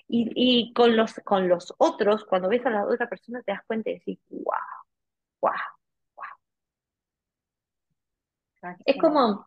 [0.09, 3.63] Y, y con, los, con los otros, cuando ves a la otra persona, te das
[3.67, 4.45] cuenta y decís, wow,
[5.43, 5.53] wow,
[6.17, 6.27] wow.
[8.87, 9.47] Es como,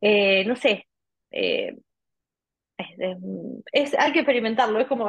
[0.00, 0.86] eh, no sé,
[1.30, 1.76] eh,
[3.72, 5.08] es, hay que experimentarlo, es como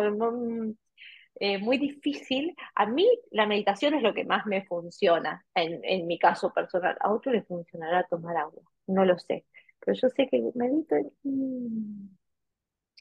[1.40, 2.56] eh, muy difícil.
[2.76, 6.98] A mí la meditación es lo que más me funciona, en, en mi caso personal.
[7.00, 9.46] A otro le funcionará tomar agua, no lo sé.
[9.80, 12.10] Pero yo sé que medito y,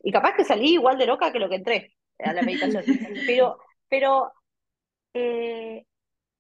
[0.03, 2.85] y capaz que salí igual de loca que lo que entré a la meditación.
[3.27, 3.59] pero,
[3.89, 4.33] pero
[5.15, 5.85] eh,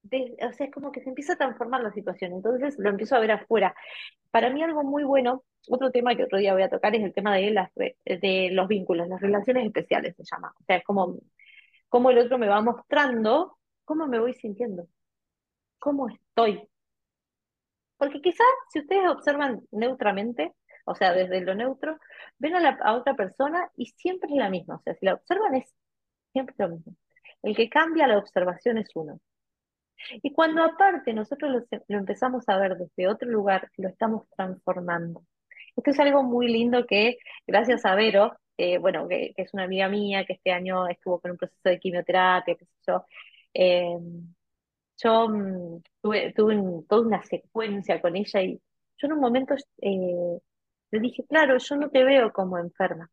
[0.02, 3.20] o sea, es como que se empieza a transformar la situación, entonces lo empiezo a
[3.20, 3.74] ver afuera.
[4.30, 7.12] Para mí algo muy bueno, otro tema que otro día voy a tocar es el
[7.12, 10.54] tema de, las, de los vínculos, las relaciones especiales se llama.
[10.58, 11.18] O sea, es como,
[11.88, 14.88] como el otro me va mostrando cómo me voy sintiendo,
[15.78, 16.66] cómo estoy.
[17.98, 20.54] Porque quizás si ustedes observan neutramente,
[20.90, 21.98] o sea, desde lo neutro,
[22.38, 24.76] ven a, otra persona y siempre es la misma.
[24.76, 25.72] O sea, si la observan es
[26.32, 26.96] siempre lo mismo.
[27.42, 29.20] El que cambia la observación es uno.
[30.22, 35.22] Y cuando aparte nosotros lo, empezamos a ver desde otro lugar, lo estamos transformando.
[35.76, 39.88] Esto es algo muy lindo que, gracias a Vero, eh, bueno, que, es una amiga
[39.88, 43.04] mía que este año estuvo con un proceso de quimioterapia, qué yo,
[43.54, 43.98] eh,
[44.96, 46.56] yo mm, tuve, tuve
[46.88, 48.60] toda una secuencia con ella y
[48.98, 50.40] yo en un momento eh,
[50.90, 53.10] le dije, claro, yo no te veo como enferma.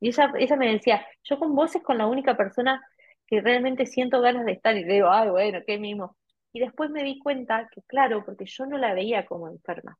[0.00, 2.82] Y ella, ella me decía, yo con vos es con la única persona
[3.26, 6.16] que realmente siento ganas de estar y le digo, ay, bueno, qué mismo.
[6.52, 9.98] Y después me di cuenta que, claro, porque yo no la veía como enferma.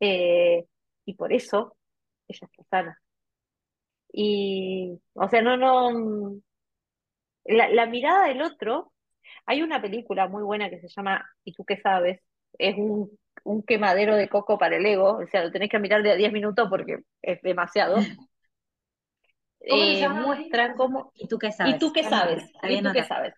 [0.00, 0.64] Eh,
[1.04, 1.76] y por eso
[2.28, 2.98] ella está sana.
[4.12, 6.40] Y, o sea, no, no,
[7.44, 8.92] la, la, mirada del otro,
[9.46, 12.20] hay una película muy buena que se llama ¿Y tú qué sabes?
[12.58, 16.02] Es un, un quemadero de coco para el ego, o sea, lo tenés que mirar
[16.02, 17.96] de a 10 minutos porque es demasiado.
[19.60, 21.10] Eh, muestra cómo...
[21.14, 21.74] ¿Y tú qué sabes?
[21.74, 22.44] ¿Y tú qué sabes?
[22.62, 23.34] ¿Y tú qué sabes?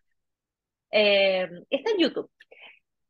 [0.93, 2.31] Eh, está en YouTube.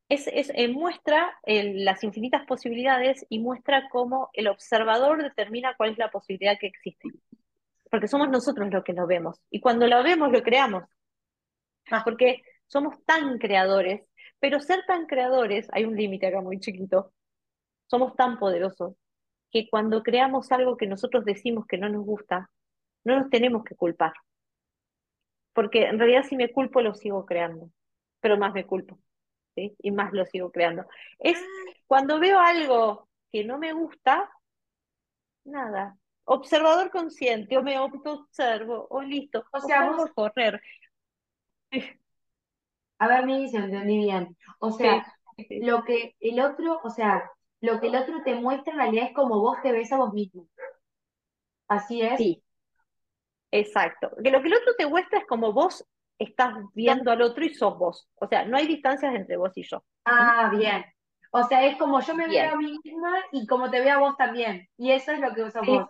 [0.09, 5.99] Es, es, eh, muestra las infinitas posibilidades y muestra cómo el observador determina cuál es
[5.99, 7.09] la posibilidad que existe.
[7.91, 9.39] Porque somos nosotros los que lo vemos.
[9.51, 10.85] Y cuando lo vemos, lo creamos.
[11.91, 12.03] Ah.
[12.05, 14.03] Porque somos tan creadores,
[14.41, 17.13] pero ser tan creadores, hay un límite acá muy chiquito,
[17.87, 18.95] somos tan poderosos
[19.51, 22.51] que cuando creamos algo que nosotros decimos que no nos gusta,
[23.05, 24.13] no nos tenemos que culpar.
[25.53, 27.71] Porque en realidad si me culpo lo sigo creando,
[28.21, 28.99] pero más me culpo,
[29.55, 29.75] ¿sí?
[29.79, 30.87] Y más lo sigo creando.
[31.19, 31.73] Es ah.
[31.87, 34.31] cuando veo algo que no me gusta,
[35.45, 35.97] nada.
[36.25, 40.61] Observador consciente, o me observo, o listo, o sea, vamos a correr.
[43.01, 44.37] A ver, me dice, entendí bien.
[44.61, 45.05] O sea,
[45.49, 49.15] lo que el otro, o sea, lo que el otro te muestra en realidad es
[49.15, 50.47] como vos te ves a vos mismo.
[51.67, 52.19] Así es.
[52.19, 52.43] Sí,
[53.51, 54.11] Exacto.
[54.23, 55.85] Que lo que el otro te muestra es como vos
[56.19, 58.09] estás viendo al otro y sos vos.
[58.17, 59.83] O sea, no hay distancias entre vos y yo.
[60.05, 60.85] Ah, bien.
[61.33, 63.99] O sea, es como yo me veo a mí misma y como te veo a
[63.99, 64.69] vos también.
[64.77, 65.89] Y eso es lo que sos vos.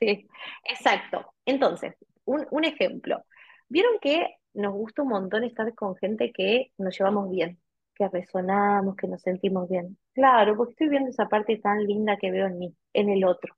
[0.00, 0.28] Sí,
[0.64, 1.32] exacto.
[1.44, 3.24] Entonces, un, un ejemplo.
[3.68, 7.60] Vieron que nos gusta un montón estar con gente que nos llevamos bien,
[7.94, 9.96] que resonamos, que nos sentimos bien.
[10.12, 13.54] Claro, porque estoy viendo esa parte tan linda que veo en mí, en el otro.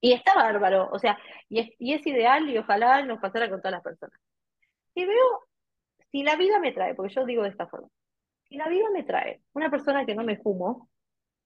[0.00, 3.60] Y está bárbaro, o sea, y es, y es ideal y ojalá nos pasara con
[3.60, 4.18] todas las personas.
[4.94, 5.48] Si veo,
[6.12, 7.88] si la vida me trae, porque yo digo de esta forma,
[8.48, 10.88] si la vida me trae una persona que no me fumo,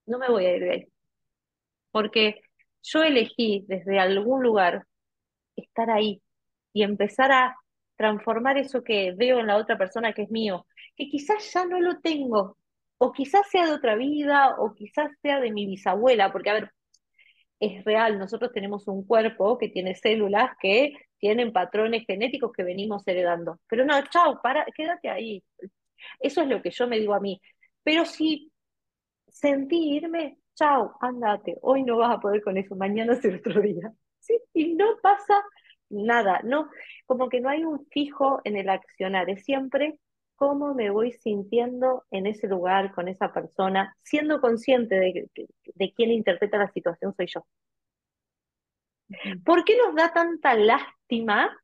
[0.07, 0.89] no me voy a ir de ahí.
[1.91, 2.43] Porque
[2.83, 4.87] yo elegí desde algún lugar
[5.57, 6.23] estar ahí
[6.75, 7.57] y empezar a
[7.97, 10.67] transformar eso que veo en la otra persona que es mío,
[10.97, 12.57] que quizás ya no lo tengo,
[12.99, 16.73] o quizás sea de otra vida, o quizás sea de mi bisabuela, porque a ver,
[17.63, 18.19] es real.
[18.19, 23.61] Nosotros tenemos un cuerpo que tiene células que tienen patrones genéticos que venimos heredando.
[23.69, 25.45] Pero no, chao, para, quédate ahí.
[26.21, 27.41] Eso es lo que yo me digo a mí.
[27.85, 28.53] Pero si
[29.29, 31.57] sentí irme, chao, andate.
[31.63, 33.93] Hoy no vas a poder con eso, mañana es otro día.
[34.19, 34.39] ¿Sí?
[34.55, 35.35] Y no pasa
[35.93, 36.69] nada, no,
[37.07, 39.99] como que no hay un fijo en el accionar, es siempre
[40.35, 45.93] cómo me voy sintiendo en ese lugar, con esa persona, siendo consciente de, de, de
[45.95, 47.47] quién interpreta la situación soy yo.
[49.45, 51.57] ¿Por qué nos da tanta lástima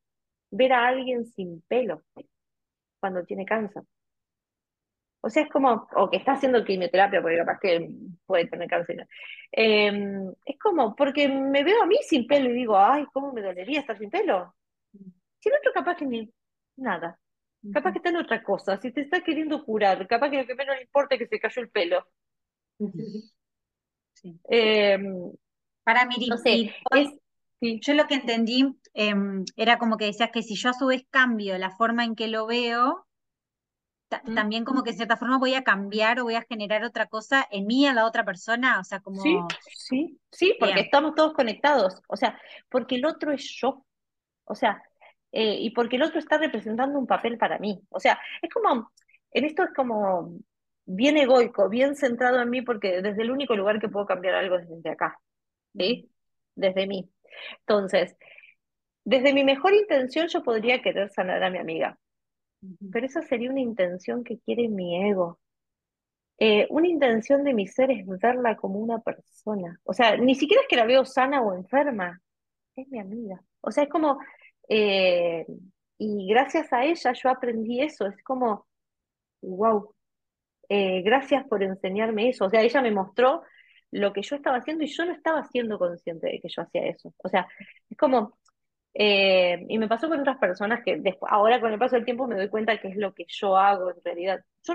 [0.51, 2.03] ver a alguien sin pelo
[3.01, 3.83] cuando tiene cáncer?
[5.21, 7.91] O sea, es como, o que está haciendo quimioterapia, porque capaz que
[8.27, 9.07] puede tener cáncer.
[9.51, 13.43] Em, es como, porque me veo a mí sin pelo y digo, ay, ¿cómo me
[13.43, 14.55] dolería estar sin pelo?
[15.41, 16.33] Si el otro capaz que ni
[16.77, 17.19] nada.
[17.73, 18.77] Capaz que está en otra cosa.
[18.81, 21.41] Si te está queriendo curar, capaz que lo que menos le importa es que se
[21.41, 22.07] cayó el pelo.
[24.49, 25.33] Em,
[25.85, 26.75] Para mí, no sé,
[27.61, 31.05] yo lo que entendí em, era como que decías que si yo a su vez
[31.11, 33.08] cambio la forma en que lo veo,
[34.09, 37.47] también como que de cierta forma voy a cambiar o voy a generar otra cosa
[37.51, 39.21] en mí, a la otra persona, o sea, como...
[39.21, 39.37] Sí,
[39.75, 43.85] sí, sí, porque estamos todos conectados, o sea, porque el otro es yo,
[44.45, 44.83] o sea,
[45.33, 48.91] eh, y porque el otro está representando un papel para mí, o sea, es como,
[49.31, 50.39] en esto es como
[50.87, 54.57] bien egoico, bien centrado en mí, porque desde el único lugar que puedo cambiar algo
[54.57, 55.21] es desde acá,
[55.77, 56.11] ¿sí?
[56.55, 57.11] Desde mí.
[57.61, 58.17] Entonces,
[59.05, 61.99] desde mi mejor intención yo podría querer sanar a mi amiga,
[62.93, 65.39] pero esa sería una intención que quiere mi ego.
[66.39, 69.81] Eh, una intención de mi ser es verla como una persona.
[69.85, 72.21] O sea, ni siquiera es que la veo sana o enferma,
[72.77, 73.43] es mi amiga.
[73.61, 74.19] O sea, es como,
[74.69, 75.47] eh,
[75.99, 78.67] y gracias a ella yo aprendí eso, es como,
[79.43, 79.95] wow,
[80.69, 82.47] eh, gracias por enseñarme eso.
[82.47, 83.43] O sea, ella me mostró
[83.91, 86.87] lo que yo estaba haciendo y yo no estaba siendo consciente de que yo hacía
[86.87, 87.15] eso.
[87.19, 87.49] O sea,
[87.91, 88.39] es como,
[89.01, 92.27] eh, y me pasó con otras personas que después, ahora con el paso del tiempo
[92.27, 94.45] me doy cuenta que es lo que yo hago en realidad.
[94.65, 94.75] Yo,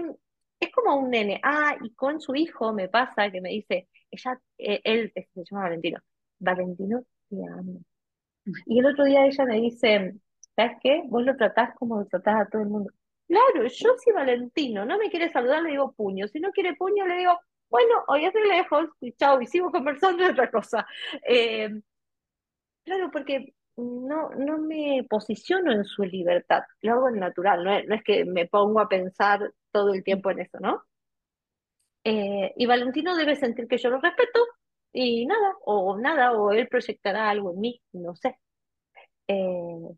[0.62, 1.42] es como un nene.
[1.44, 5.64] Ah, y con su hijo me pasa que me dice, ella, eh, él se llama
[5.64, 6.00] Valentino.
[6.40, 7.82] Valentino, te amo.
[8.66, 10.16] Y el otro día ella me dice,
[10.56, 11.02] ¿sabes qué?
[11.06, 12.92] Vos lo tratás como lo tratás a todo el mundo.
[13.28, 16.30] Claro, yo soy Valentino, no me quiere saludar, le digo puño.
[16.30, 17.38] Si no quiere puño, le digo,
[17.70, 20.88] bueno, hoy estoy lejos, y chao, y sigo conversando de otra cosa.
[21.28, 21.70] Eh,
[22.86, 28.04] claro, porque no, no me posiciono en su libertad, lo hago en natural, no es,
[28.04, 30.84] que me pongo a pensar todo el tiempo en eso, ¿no?
[32.04, 34.40] Eh, y Valentino debe sentir que yo lo respeto
[34.92, 38.38] y nada, o nada, o él proyectará algo en mí, no sé.
[39.28, 39.98] Eh,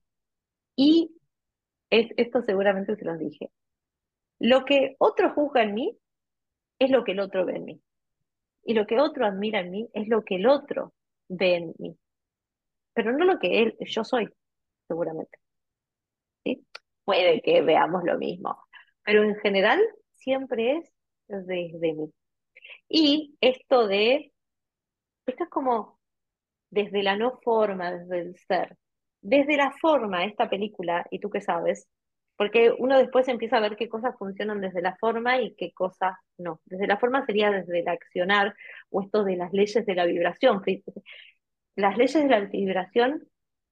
[0.75, 1.15] y
[1.89, 3.51] es, esto seguramente se los dije.
[4.39, 5.97] Lo que otro juzga en mí
[6.79, 7.81] es lo que el otro ve en mí.
[8.63, 10.93] Y lo que otro admira en mí es lo que el otro
[11.29, 11.97] ve en mí
[12.95, 14.27] pero no lo que él, yo soy,
[14.87, 15.37] seguramente.
[16.43, 16.65] ¿Sí?
[17.03, 18.57] Puede que veamos lo mismo,
[19.03, 19.79] pero en general
[20.13, 20.91] siempre es
[21.27, 22.11] desde mí.
[22.89, 24.33] Y esto de,
[25.27, 25.99] esto es como
[26.71, 28.77] desde la no forma, desde el ser.
[29.21, 31.87] Desde la forma, esta película, y tú qué sabes,
[32.37, 36.15] porque uno después empieza a ver qué cosas funcionan desde la forma y qué cosas
[36.37, 36.61] no.
[36.65, 38.53] Desde la forma sería desde el accionar
[38.89, 40.61] o esto de las leyes de la vibración
[41.75, 43.27] las leyes de la vibración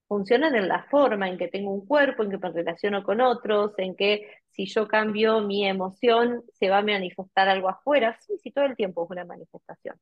[0.07, 3.73] funcionan en la forma en que tengo un cuerpo, en que me relaciono con otros,
[3.77, 8.17] en que si yo cambio mi emoción se va a manifestar algo afuera.
[8.19, 9.95] Sí, sí, todo el tiempo es una manifestación.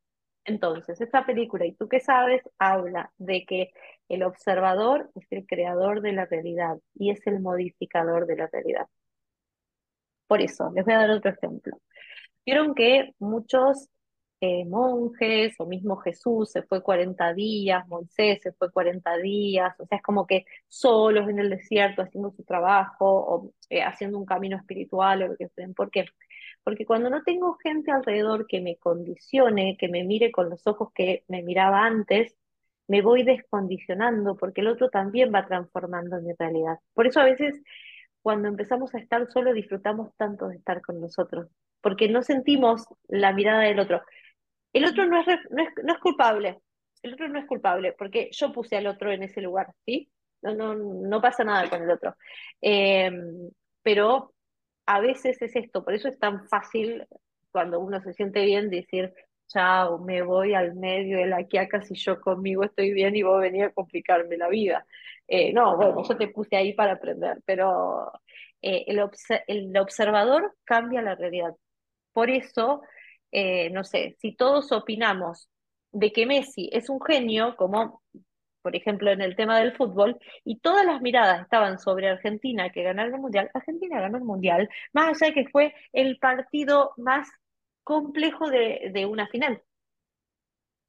[0.43, 3.71] Entonces, esta película, y tú qué sabes, habla de que
[4.09, 8.87] el observador es el creador de la realidad y es el modificador de la realidad.
[10.27, 11.79] Por eso, les voy a dar otro ejemplo.
[12.45, 13.89] Vieron que muchos
[14.41, 19.85] eh, monjes, o mismo Jesús se fue 40 días, Moisés se fue 40 días, o
[19.85, 24.25] sea, es como que solos en el desierto haciendo su trabajo o eh, haciendo un
[24.25, 25.67] camino espiritual o lo que sea.
[25.75, 26.05] ¿Por qué?
[26.63, 30.89] Porque cuando no tengo gente alrededor que me condicione, que me mire con los ojos
[30.93, 32.35] que me miraba antes,
[32.87, 36.79] me voy descondicionando porque el otro también va transformando mi realidad.
[36.93, 37.61] Por eso a veces
[38.21, 41.47] cuando empezamos a estar solo disfrutamos tanto de estar con nosotros,
[41.81, 44.01] porque no sentimos la mirada del otro.
[44.73, 46.61] El otro no es, no es, no es culpable,
[47.03, 50.11] el otro no es culpable, porque yo puse al otro en ese lugar, ¿sí?
[50.41, 52.15] No, no, no pasa nada con el otro.
[52.61, 53.49] Em,
[53.83, 54.33] pero
[54.85, 57.05] a veces es esto, por eso es tan fácil
[57.51, 59.13] cuando uno se siente bien decir,
[59.47, 63.41] chao, me voy al medio de la quiaca si yo conmigo estoy bien y vos
[63.41, 64.85] venís a complicarme la vida.
[65.27, 68.11] Eh, no, bueno, yo te puse ahí para aprender, pero
[68.61, 69.01] eh, el,
[69.47, 71.53] el observador cambia la realidad.
[72.13, 72.81] Por eso
[73.31, 75.49] eh, no sé, si todos opinamos
[75.91, 78.01] de que Messi es un genio, como
[78.61, 82.83] por ejemplo en el tema del fútbol, y todas las miradas estaban sobre Argentina que
[82.83, 87.27] ganaron el Mundial, Argentina ganó el Mundial, más allá de que fue el partido más
[87.83, 89.61] complejo de, de una final.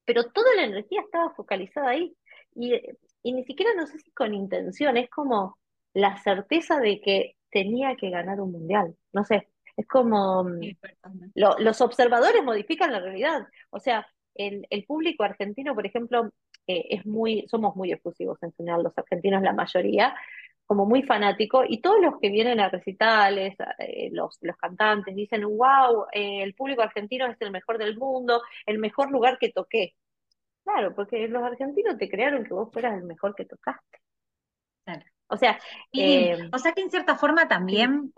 [0.04, 2.16] Pero toda la energía estaba focalizada ahí.
[2.54, 2.74] Y,
[3.22, 5.58] y ni siquiera no sé si con intención, es como
[5.94, 8.96] la certeza de que tenía que ganar un mundial.
[9.12, 10.60] No sé, es como mm,
[11.34, 13.46] los observadores modifican la realidad.
[13.70, 16.30] O sea, el, el público argentino, por ejemplo,
[16.66, 20.14] eh, es muy, somos muy efusivos en general, los argentinos la mayoría,
[20.64, 25.42] como muy fanático, y todos los que vienen a recitales, eh, los, los cantantes, dicen,
[25.44, 29.94] wow, eh, el público argentino es el mejor del mundo, el mejor lugar que toqué.
[30.64, 33.98] Claro, porque los argentinos te crearon que vos fueras el mejor que tocaste.
[35.26, 35.58] O sea,
[35.92, 38.12] eh, o sea que en cierta forma también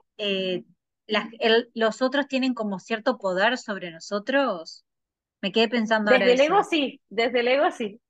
[1.74, 4.84] los otros tienen como cierto poder sobre nosotros.
[5.40, 8.00] Me quedé pensando desde el ego sí, desde el ego sí.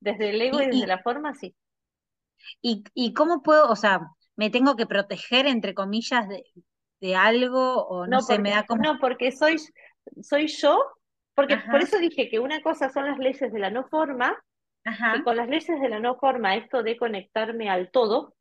[0.00, 1.54] Desde el ego y, desde la forma sí.
[2.60, 4.00] Y, y, cómo puedo, o sea,
[4.36, 6.44] me tengo que proteger, entre comillas, de,
[7.00, 8.82] de algo, o no, sé, me da como...
[8.82, 9.56] No, porque soy,
[10.22, 10.78] soy yo,
[11.34, 14.36] porque por eso dije que una cosa son las leyes de la no forma,
[14.84, 18.35] y con las leyes de la no forma, esto de conectarme al todo,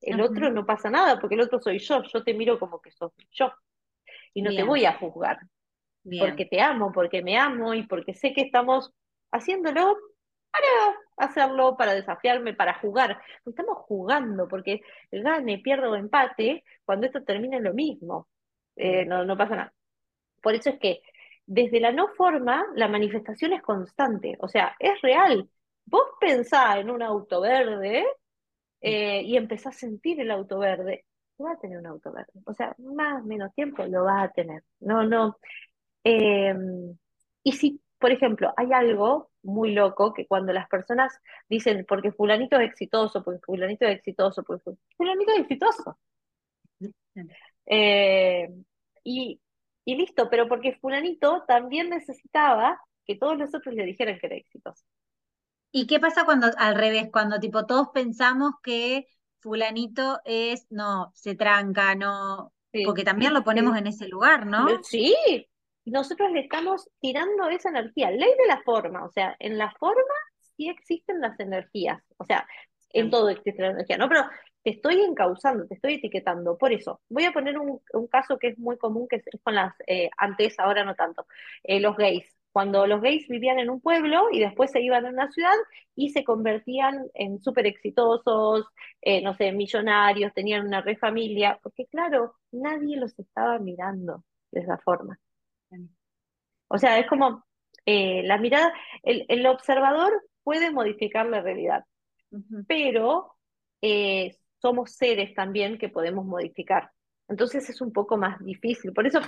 [0.00, 2.90] el otro no pasa nada, porque el otro soy yo, yo te miro como que
[2.90, 3.52] sos yo,
[4.34, 5.38] y no te voy a juzgar,
[6.18, 8.92] porque te amo, porque me amo, y porque sé que estamos
[9.30, 9.96] haciéndolo
[10.50, 10.96] para
[11.28, 13.20] hacerlo, para desafiarme, para jugar.
[13.44, 14.80] Estamos jugando, porque
[15.10, 18.28] gane, pierda o empate, cuando esto termine lo mismo.
[18.76, 19.74] Eh, no, no pasa nada.
[20.40, 21.02] Por eso es que
[21.46, 25.48] desde la no forma, la manifestación es constante, o sea, es real.
[25.84, 28.06] Vos pensás en un auto verde
[28.80, 31.04] eh, y empezás a sentir el auto verde,
[31.42, 32.32] va a tener un auto verde.
[32.44, 34.62] O sea, más o menos tiempo lo va a tener.
[34.80, 35.38] No, no.
[36.04, 36.54] Eh,
[37.42, 41.12] y si, por ejemplo, hay algo muy loco que cuando las personas
[41.48, 45.98] dicen, porque fulanito es exitoso, porque fulanito es exitoso, porque fulanito es exitoso.
[47.66, 48.48] Eh,
[49.04, 49.40] y,
[49.84, 54.36] y listo, pero porque fulanito también necesitaba que todos los otros le dijeran que era
[54.36, 54.84] exitoso.
[55.70, 59.06] ¿Y qué pasa cuando al revés, cuando tipo todos pensamos que
[59.40, 62.52] fulanito es, no, se tranca, no,
[62.84, 64.66] porque también lo ponemos en ese lugar, ¿no?
[64.82, 65.14] Sí,
[65.84, 68.10] nosotros le estamos tirando esa energía.
[68.10, 70.02] Ley de la forma, o sea, en la forma
[70.56, 72.46] sí existen las energías, o sea,
[72.90, 74.08] en todo existe la energía, ¿no?
[74.08, 74.24] Pero
[74.62, 76.58] te estoy encauzando, te estoy etiquetando.
[76.58, 77.80] Por eso, voy a poner un,
[78.10, 81.26] caso que es muy común, que es con las, eh, antes, ahora no tanto,
[81.62, 82.37] eh, los gays.
[82.52, 85.54] Cuando los gays vivían en un pueblo y después se iban a una ciudad
[85.94, 88.66] y se convertían en súper exitosos,
[89.02, 94.60] eh, no sé, millonarios, tenían una re familia, porque claro, nadie los estaba mirando de
[94.60, 95.18] esa forma.
[96.68, 97.44] O sea, es como
[97.86, 98.72] eh, la mirada,
[99.02, 100.12] el, observador
[100.42, 101.84] puede modificar la realidad,
[102.66, 103.36] pero
[103.82, 106.90] eh, somos seres también que podemos modificar.
[107.28, 108.92] Entonces es un poco más difícil.
[108.92, 109.20] Por eso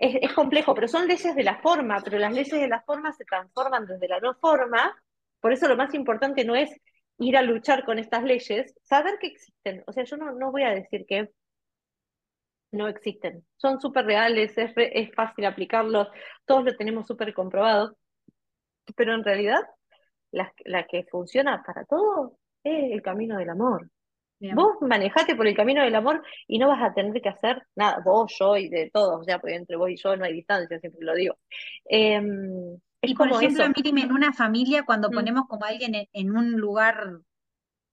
[0.00, 3.24] es, complejo, pero son leyes de la forma, pero las leyes de la forma se
[3.24, 4.96] transforman desde la no forma.
[5.40, 6.70] Por eso lo más importante no es
[7.18, 9.84] ir a luchar con estas leyes, saber que existen.
[9.86, 11.30] O sea, yo no, no voy a decir que
[12.72, 13.44] no existen.
[13.56, 16.08] Son súper reales, es, es, fácil aplicarlos,
[16.46, 17.96] todos lo tenemos súper comprobado,
[18.96, 19.60] pero en realidad
[20.30, 23.90] la, la, que funciona para todo es el camino del amor.
[24.54, 28.00] Vos manejate por el camino del amor y no vas a tener que hacer nada,
[28.04, 30.78] vos, yo y de todos, o sea, porque entre vos y yo no hay distancia,
[30.78, 31.36] siempre lo digo.
[31.84, 35.12] Em, y por ejemplo, en una familia, cuando mm.
[35.12, 37.20] ponemos como alguien en un lugar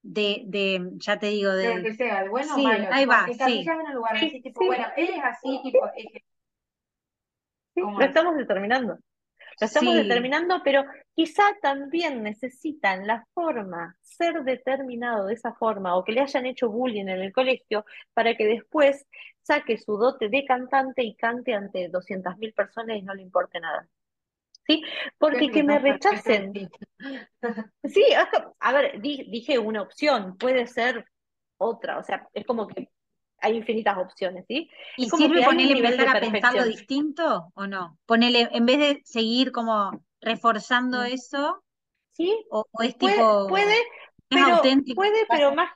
[0.01, 1.75] de, de, ya te digo, de...
[1.75, 2.87] lo que sea, el bueno sí, o malo.
[2.91, 3.65] Ahí va, sí.
[3.67, 5.79] en un lugar así, tipo, bueno, él es así, tipo...
[7.75, 8.97] lo estamos determinando.
[9.59, 10.85] Lo estamos determinando, pero
[11.15, 16.69] quizá también necesitan la forma, ser determinado de esa forma, o que le hayan hecho
[16.69, 19.05] bullying en el colegio, para que después
[19.41, 23.87] saque su dote de cantante y cante ante 200.000 personas y no le importe nada.
[24.67, 24.83] ¿sí?
[25.17, 26.53] Porque que me rechacen.
[27.83, 28.05] Sí,
[28.59, 31.05] a ver, dije una opción, puede ser
[31.57, 32.89] otra, o sea, es como que
[33.39, 34.69] hay infinitas opciones, ¿sí?
[34.97, 37.97] ¿Y sirve ponerle empezar a pensarlo distinto o no?
[38.05, 41.05] Ponele, en vez de seguir como reforzando mm.
[41.05, 41.63] eso,
[42.11, 42.45] ¿sí?
[42.49, 43.47] O, es tipo...
[43.47, 43.75] Puede,
[44.27, 44.61] pero,
[44.95, 45.71] puede, pero más...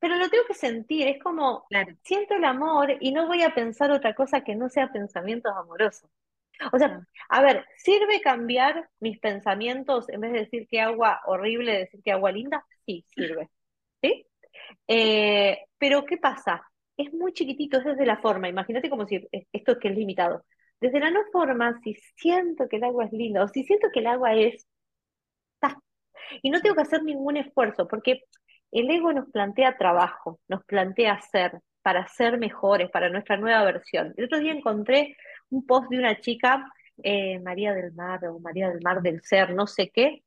[0.00, 1.64] Pero lo tengo que sentir, es como,
[2.02, 6.10] siento el amor y no voy a pensar otra cosa que no sea pensamientos amorosos.
[6.72, 11.78] O sea, a ver, ¿sirve cambiar mis pensamientos en vez de decir que agua horrible,
[11.78, 12.66] decir que agua linda?
[12.84, 13.48] Sí, sirve.
[14.02, 14.26] ¿Sí?
[14.86, 16.62] Eh, pero ¿qué pasa?
[16.96, 18.48] Es muy chiquitito, es desde la forma.
[18.48, 19.16] Imagínate como si
[19.52, 20.44] esto es que es limitado.
[20.80, 24.00] Desde la no forma, si siento que el agua es linda o si siento que
[24.00, 24.66] el agua es...
[26.42, 28.22] Y no tengo que hacer ningún esfuerzo, porque
[28.72, 34.14] el ego nos plantea trabajo, nos plantea hacer, para ser mejores, para nuestra nueva versión.
[34.16, 35.16] El otro día encontré
[35.50, 36.66] un post de una chica,
[37.02, 40.22] eh, María del Mar o María del Mar del Ser, no sé qué.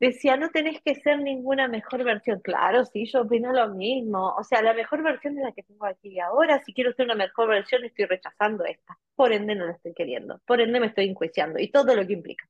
[0.00, 2.40] Decía, no tenés que ser ninguna mejor versión.
[2.40, 4.34] Claro, sí, yo opino lo mismo.
[4.34, 6.62] O sea, la mejor versión es la que tengo aquí y ahora.
[6.64, 8.98] Si quiero ser una mejor versión, estoy rechazando esta.
[9.14, 10.40] Por ende, no la estoy queriendo.
[10.46, 12.48] Por ende, me estoy enjuiciando y todo lo que implica.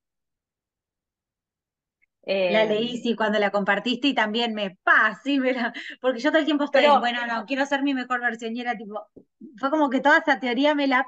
[2.25, 5.41] la leí, sí, cuando la compartiste y también me, pa, sí,
[6.01, 8.77] porque yo todo el tiempo estoy, bueno, no, quiero ser mi mejor versión y era
[8.77, 9.09] tipo,
[9.57, 11.05] fue como que toda esa teoría me la,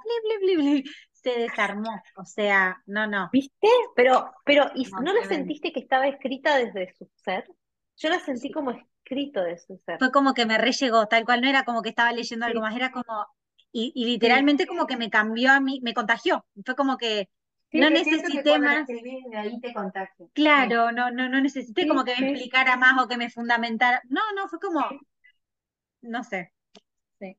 [1.22, 3.30] se desarmó, o sea, no, no.
[3.32, 3.68] ¿Viste?
[3.94, 7.44] Pero, pero, ¿y no, la sentiste que estaba escrita desde su ser?
[7.96, 9.98] Yo la sentí como escrito de su ser.
[9.98, 12.74] Fue como que me rellegó, tal cual, no era como que estaba leyendo algo más,
[12.74, 13.26] era como,
[13.70, 17.28] y, y literalmente como que me cambió a mí, me contagió, fue como que
[17.72, 18.86] no necesité más.
[19.34, 19.74] ahí te
[20.34, 24.02] Claro, no, no, no necesité como que me explicara más o que me fundamentara.
[24.08, 24.84] No, no, fue como,
[26.02, 26.52] no sé.
[27.18, 27.36] Sí,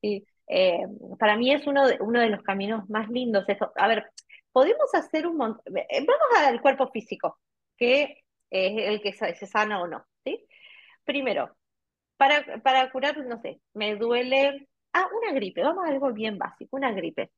[0.00, 0.26] sí.
[0.48, 0.80] Eh,
[1.18, 3.44] para mí es uno de, uno de los caminos más lindos.
[3.48, 3.72] Eso.
[3.76, 4.10] A ver,
[4.52, 5.76] podemos hacer un montón.
[5.76, 7.38] Eh, vamos al cuerpo físico,
[7.76, 10.04] que es el que se sana o no.
[10.24, 10.44] ¿sí?
[11.04, 11.56] Primero,
[12.16, 14.68] para, para curar, no sé, me duele.
[14.92, 17.30] Ah, una gripe, vamos a algo bien básico, una gripe.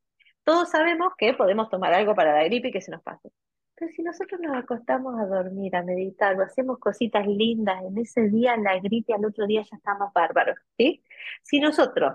[0.44, 3.30] Todos sabemos que podemos tomar algo para la gripe y que se nos pase.
[3.74, 8.28] Pero si nosotros nos acostamos a dormir, a meditar, o hacemos cositas lindas, en ese
[8.28, 11.02] día la gripe al otro día ya está más bárbaro, ¿sí?
[11.42, 12.14] Si nosotros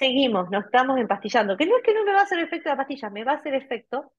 [0.00, 2.76] seguimos, nos estamos empastillando, que no es que no me va a hacer efecto la
[2.78, 4.12] pastilla, me va a hacer efecto,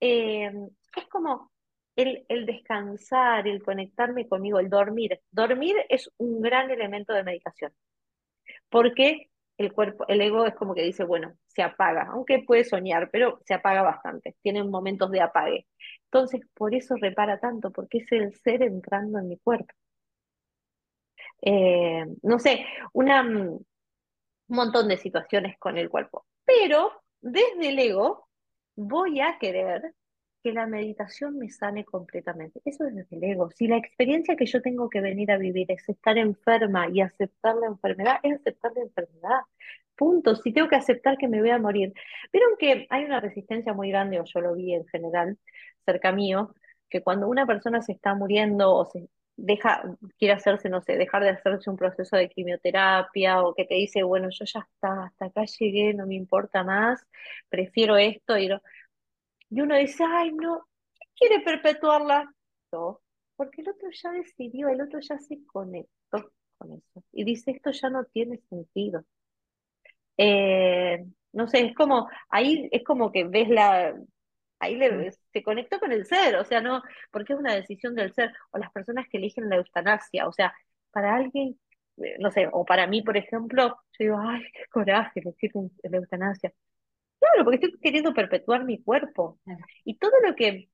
[0.00, 0.50] eh,
[0.96, 1.52] es como
[1.94, 5.20] el, descansar, el conectarme conmigo, el dormir.
[5.30, 7.72] Dormir es un gran elemento de meditación,
[8.70, 13.10] porque el cuerpo, el ego es como que dice, bueno, se apaga, aunque puede soñar,
[13.12, 15.66] pero se apaga bastante, tiene momentos de apague.
[16.04, 19.74] Entonces, por eso repara tanto, porque es el ser entrando en mi cuerpo.
[21.42, 23.58] Eh, no sé, una, mm,
[24.48, 28.28] un montón de situaciones con el cuerpo, pero desde el ego
[28.76, 29.94] voy a querer
[30.42, 32.60] que la meditación me sane completamente.
[32.64, 33.50] Eso es desde el ego.
[33.50, 37.56] Si la experiencia que yo tengo que venir a vivir es estar enferma y aceptar
[37.56, 39.40] la enfermedad, es aceptar la enfermedad.
[39.96, 40.36] Punto.
[40.36, 41.92] Si tengo que aceptar que me voy a morir.
[42.32, 45.36] Vieron que hay una resistencia muy grande, o yo lo vi en general,
[45.84, 46.54] cerca mío,
[46.88, 49.82] que cuando una persona se está muriendo o se deja,
[50.18, 54.02] quiere hacerse, no sé, dejar de hacerse un proceso de quimioterapia o que te dice,
[54.02, 57.06] bueno, yo ya está, hasta acá llegué, no me importa más,
[57.48, 58.60] prefiero esto y no
[59.50, 60.66] y uno dice, ay, no,
[61.14, 62.32] quiere perpetuarla?
[62.72, 63.00] No,
[63.36, 67.04] porque el otro ya decidió, el otro ya se conectó con eso.
[67.12, 69.04] Y dice, esto ya no tiene sentido.
[70.16, 73.94] Eh, no sé, es como, ahí es como que ves la,
[74.58, 78.12] ahí le, se conectó con el ser, o sea, no, porque es una decisión del
[78.14, 80.54] ser, o las personas que eligen la eutanasia, o sea,
[80.90, 81.58] para alguien,
[81.98, 83.68] eh, no sé, o para mí, por ejemplo,
[83.98, 85.52] yo digo, ay, qué coraje elegir
[85.82, 86.52] la eutanasia.
[87.18, 89.38] Claro, porque estoy queriendo perpetuar mi cuerpo.
[89.84, 90.68] Y todo lo que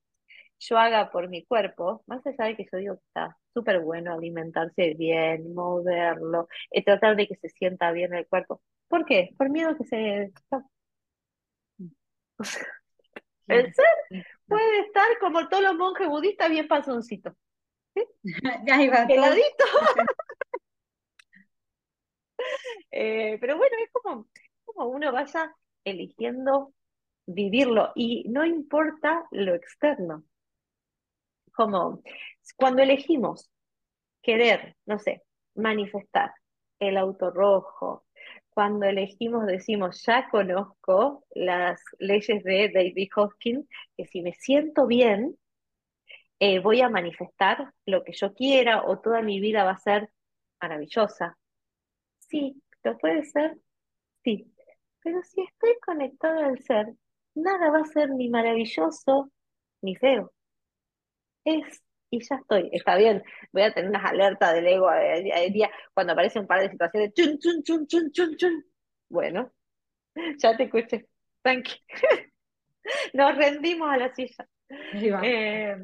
[0.61, 4.13] yo haga por mi cuerpo, más allá de que yo digo que está súper bueno
[4.15, 8.63] alimentarse bien, moverlo, eh, tratar de que se sienta bien el cuerpo.
[8.89, 9.35] ¿Por qué?
[9.39, 10.33] Por miedo a que se...
[13.53, 17.35] El ser puede estar como todos los monjes budistas bien pasoncito.
[17.95, 18.05] ¿sí?
[18.73, 19.65] Ahí va Peladito.
[22.91, 24.29] eh, pero bueno, es como,
[24.65, 25.55] como uno vaya
[25.85, 26.73] eligiendo
[27.27, 30.25] vivirlo y no importa lo externo.
[31.55, 32.03] Como
[32.57, 33.51] cuando elegimos
[34.23, 35.23] querer, no sé,
[35.55, 36.33] manifestar
[36.79, 38.07] el auto rojo,
[38.55, 43.67] cuando elegimos decimos, ya conozco las leyes de David Hopkins,
[43.97, 45.37] que si me siento bien,
[46.39, 50.11] eh, voy a manifestar lo que yo quiera o toda mi vida va a ser
[50.61, 51.39] maravillosa.
[52.19, 53.59] Sí, lo puede ser,
[54.25, 54.53] sí,
[55.03, 56.95] pero si estoy conectada al ser,
[57.35, 59.31] nada va a ser ni maravilloso
[59.83, 60.33] ni feo.
[61.45, 63.23] Es, y ya estoy, está bien.
[63.53, 64.91] Voy a tener unas alertas del ego
[65.51, 67.15] día cuando aparece un par de situaciones.
[67.15, 68.65] Chun, chun, chun, chun, chun, chun.
[69.09, 69.51] Bueno,
[70.39, 71.09] ya te escuché.
[71.41, 71.73] Tranqui.
[73.15, 74.47] Nos rendimos a la silla.
[74.69, 75.75] Eh,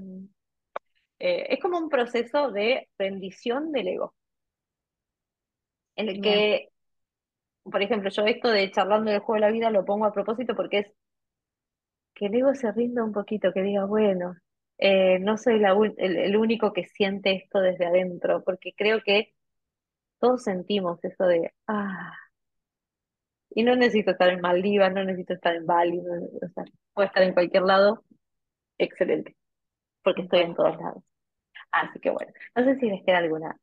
[1.18, 4.14] eh, es como un proceso de rendición del ego.
[5.96, 6.68] En el que
[7.64, 10.54] por ejemplo, yo esto de charlando del juego de la vida lo pongo a propósito
[10.54, 10.86] porque es
[12.14, 14.34] que el ego se rinda un poquito, que diga, bueno,
[14.78, 19.34] eh, no soy la, el, único que siente esto desde adentro, porque creo que
[20.20, 22.14] todos sentimos eso de, ah,
[23.50, 26.64] y no necesito estar en Maldivas, no necesito estar en Bali, o sea,
[26.94, 28.04] puedo estar en cualquier lado,
[28.78, 29.36] excelente,
[30.02, 31.04] porque estoy en todos lados.
[31.72, 33.58] Así que bueno, no sé si les queda alguna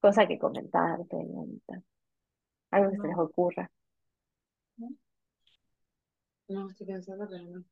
[0.00, 1.82] cosa que comentar, preguntar.
[2.70, 3.70] Algo que se les ocurra.
[6.48, 7.64] No, estoy pensando, pero no.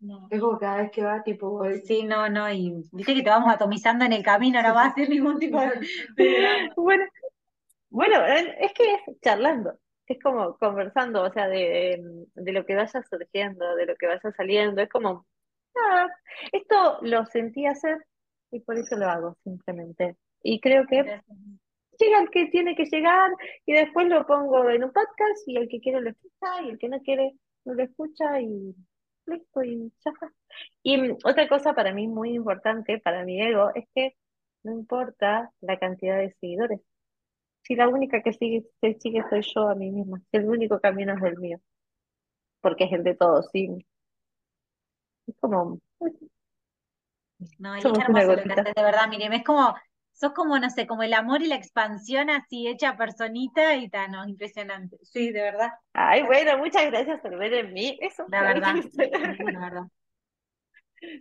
[0.00, 0.28] No.
[0.30, 3.52] Es como cada vez que va, tipo, Sí, no, no, y viste que te vamos
[3.52, 5.70] atomizando en el camino, no va a hacer ningún tipo de...
[6.76, 7.04] Bueno,
[7.90, 9.76] bueno, es que es charlando,
[10.06, 12.00] es como conversando, o sea, de,
[12.34, 15.26] de lo que vaya surgiendo, de lo que vaya saliendo, es como,
[15.74, 16.08] nada,
[16.52, 17.98] esto lo sentí hacer
[18.50, 20.16] y por eso lo hago simplemente.
[20.42, 21.20] Y creo que
[21.98, 23.30] llega el que tiene que llegar
[23.66, 26.78] y después lo pongo en un podcast y el que quiere lo escucha y el
[26.78, 27.34] que no quiere
[27.64, 28.74] no lo escucha y
[29.30, 29.62] listo
[30.82, 34.16] y mm, otra cosa para mí muy importante, para mi ego, es que
[34.62, 36.80] no importa la cantidad de seguidores.
[37.62, 40.80] Si la única que sigue, se sigue soy yo a mí misma, si el único
[40.80, 41.60] camino es el mío,
[42.60, 43.86] porque es el de todos, sí.
[45.26, 45.78] Es como,
[47.58, 49.32] No, es hermoso lo que haces, de verdad, Miriam.
[49.32, 49.74] Es como,
[50.20, 54.12] sos como, no sé, como el amor y la expansión así hecha personita y tan,
[54.12, 54.98] no, impresionante.
[55.02, 57.98] Sí, de verdad, Ay, bueno, muchas gracias por ver en mí.
[58.00, 58.76] Eso, la verdad,
[59.50, 59.82] la verdad.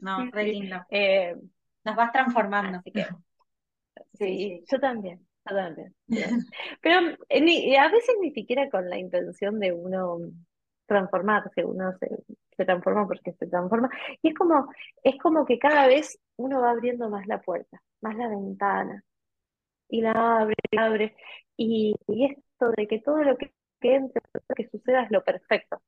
[0.02, 0.48] No, Sí, re sí.
[0.48, 0.78] lindo.
[0.90, 1.36] Eh,
[1.84, 2.78] Nos vas transformando.
[2.80, 3.16] así que
[4.18, 4.68] Sí, sí, sí.
[4.70, 5.96] yo también, yo también.
[6.08, 6.46] yo también.
[6.82, 7.00] Pero
[7.30, 10.20] eh, ni- a veces ni siquiera con la intención de uno
[10.86, 12.10] transformarse, uno se,
[12.58, 13.90] se transforma porque se transforma.
[14.22, 14.68] Y es como,
[15.04, 19.04] es como que cada vez uno va abriendo más la puerta, más la ventana,
[19.90, 20.12] y la
[20.42, 21.16] abre, y la abre.
[21.58, 25.12] Y, y esto de que todo lo que, que entre, todo lo que suceda es
[25.12, 25.82] lo perfecto.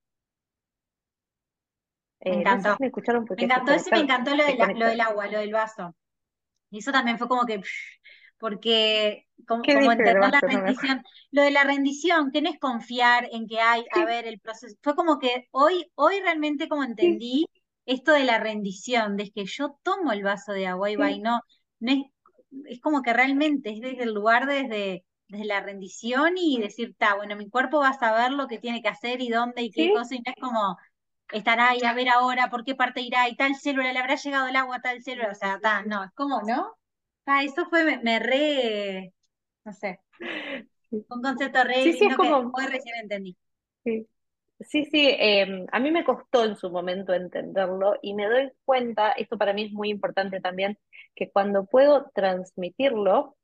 [2.28, 2.76] Me Eh, no sé encantó.
[2.76, 4.88] si me escucharon porque encantó eso y me encantó lo, se de la- lo conectaron.
[4.88, 5.96] del agua, lo del vaso.
[6.72, 7.62] Y eso también fue como que,
[8.40, 10.14] porque como, ¿Qué como la?
[10.14, 14.28] No rendición, lo de la rendición, que no es confiar en que hay, a ver,
[14.28, 14.76] el proceso.
[14.84, 17.46] Fue como que hoy, hoy realmente como entendí
[17.86, 21.20] esto de la rendición, de que yo tomo el vaso de agua y va, y
[21.20, 21.22] Sí.
[21.22, 21.42] no,
[21.82, 22.00] no es,
[22.68, 27.16] es como que realmente es desde el lugar, desde, desde la rendición y decir, ta,
[27.16, 29.90] bueno, mi cuerpo va a saber lo que tiene que hacer y dónde y qué
[29.90, 30.78] Sí, cosa, y no es como
[31.34, 34.48] estará y a ver ahora por qué parte irá y tal célula le habrá llegado
[34.48, 36.78] el agua a tal célula, o sea, ta, no, es como, ¿no?
[37.26, 39.14] Ah, eso fue, me, me re,
[39.66, 40.00] no sé,
[41.10, 43.38] un concepto re sí, sí, es que como, hoy recién entendí.
[43.84, 44.08] sí,
[44.64, 49.12] sí, sí, eh, a mí me costó en su momento entenderlo y me doy cuenta,
[49.14, 50.78] esto para mí es muy importante también,
[51.16, 53.36] que cuando puedo transmitirlo,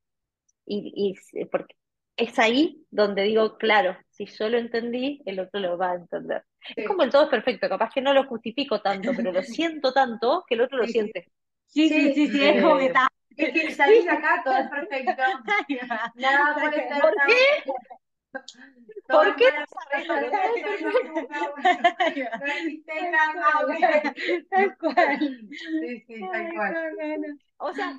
[0.66, 1.16] y,
[1.52, 1.76] porque
[2.18, 6.44] es ahí donde digo, claro, si yo lo entendí, el otro lo va a entender.
[6.76, 9.94] Es como el todo es perfecto, capaz que no lo justifico tanto, pero lo siento
[9.94, 11.28] tanto que el otro lo sí, siente.
[11.68, 13.08] Sí, sí, sí, Sí, sí, es como que está.
[13.38, 15.22] es que salís de acá, todo es perfecto.
[16.16, 17.28] Nada puede ser ¿por tan.
[17.28, 17.72] qué?
[19.08, 20.08] ¿Por qué no sabes?
[22.40, 22.94] No existe
[23.66, 23.82] güey.
[24.50, 25.20] Tal cual.
[25.80, 26.74] Sí, sí, tal Ay, cual.
[26.74, 27.38] no, no, no.
[27.58, 27.94] O sea,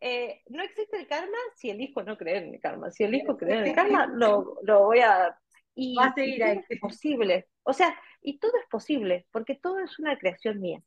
[0.00, 2.90] eh, no existe el karma si elijo no creer en el karma.
[2.90, 5.36] Si elijo creer en el karma, lo, lo voy a...
[5.74, 6.64] Y, Va a y seguir todo ahí.
[6.68, 7.48] es posible.
[7.62, 10.80] O sea, y todo es posible, porque todo es una creación mía,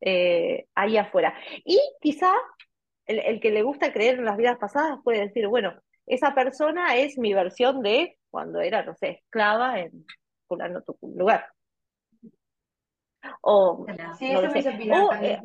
[0.00, 1.34] eh, ahí afuera.
[1.64, 2.32] Y quizá
[3.06, 6.96] el, el que le gusta creer en las vidas pasadas puede decir, bueno, esa persona
[6.96, 10.06] es mi versión de cuando era, no sé, esclava en
[10.48, 11.46] fulano tu lugar.
[13.42, 13.86] O.
[14.18, 15.40] Sí, no eso me hizo eh,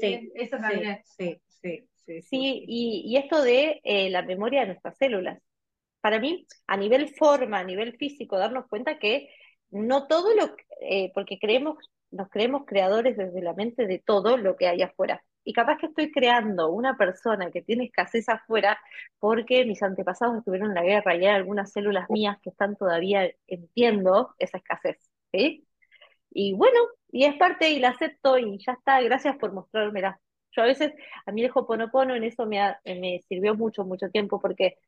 [0.00, 1.00] Sí, eso sí, también.
[1.04, 2.64] sí, sí, sí, sí, Sí, sí.
[2.66, 5.40] y, y esto de eh, la memoria de nuestras células.
[6.00, 9.30] Para mí, a nivel forma, a nivel físico, darnos cuenta que
[9.70, 11.78] no todo lo, eh, porque creemos,
[12.12, 15.24] nos creemos creadores desde la mente de todo lo que hay afuera.
[15.46, 18.78] Y capaz que estoy creando una persona que tiene escasez afuera
[19.20, 23.30] porque mis antepasados estuvieron en la guerra y hay algunas células mías que están todavía
[23.48, 24.98] entiendo esa escasez,
[25.32, 25.66] ¿sí?
[26.30, 26.78] Y bueno,
[27.10, 30.20] y es parte y la acepto y ya está, gracias por mostrármela.
[30.52, 30.92] Yo a veces,
[31.26, 34.78] a mí el Hoponopono en eso me, ha- me sirvió mucho, mucho tiempo, porque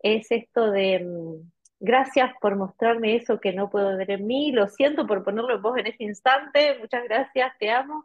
[0.00, 1.50] es esto de mm,
[1.80, 5.62] gracias por mostrarme eso que no puedo ver en mí, lo siento por ponerlo en
[5.62, 8.04] vos en este instante, muchas gracias, te amo,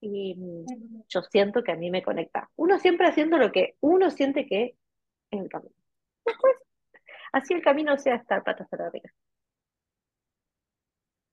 [0.00, 0.36] y
[1.08, 2.50] yo siento que a mí me conecta.
[2.56, 4.76] Uno siempre haciendo lo que uno siente que
[5.30, 5.74] es el camino.
[6.24, 6.54] Después,
[7.32, 9.10] así el camino sea estar patas para arriba.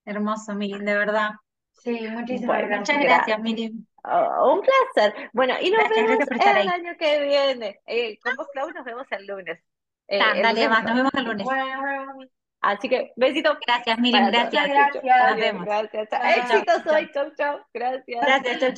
[0.06, 1.31] Hermoso, Miriam, de verdad.
[1.73, 2.98] Sí, muchísimas Bueno, gracias.
[2.98, 3.85] Muchas gracias, Miriam.
[4.03, 5.30] Oh, un placer.
[5.34, 6.68] Bueno, y nos Gracias, vemos gracias el ahí.
[6.68, 7.80] año que viene.
[7.85, 9.60] Eh, con vos, Clau, nos vemos el lunes.
[10.07, 10.95] Eh, Ta, el dale, lunes más, nos no.
[10.95, 11.45] vemos el lunes.
[11.45, 12.30] Bueno,
[12.68, 14.68] Así que, besito Gracias, Miriam, gracias.
[14.68, 15.03] gracias.
[15.30, 15.65] Nos vemos.
[15.65, 16.10] gracias.
[16.11, 17.10] Éxitos hoy.
[17.14, 17.60] Chau, chau.
[17.73, 18.22] Gracias.
[18.22, 18.76] Gracias, chau, chau.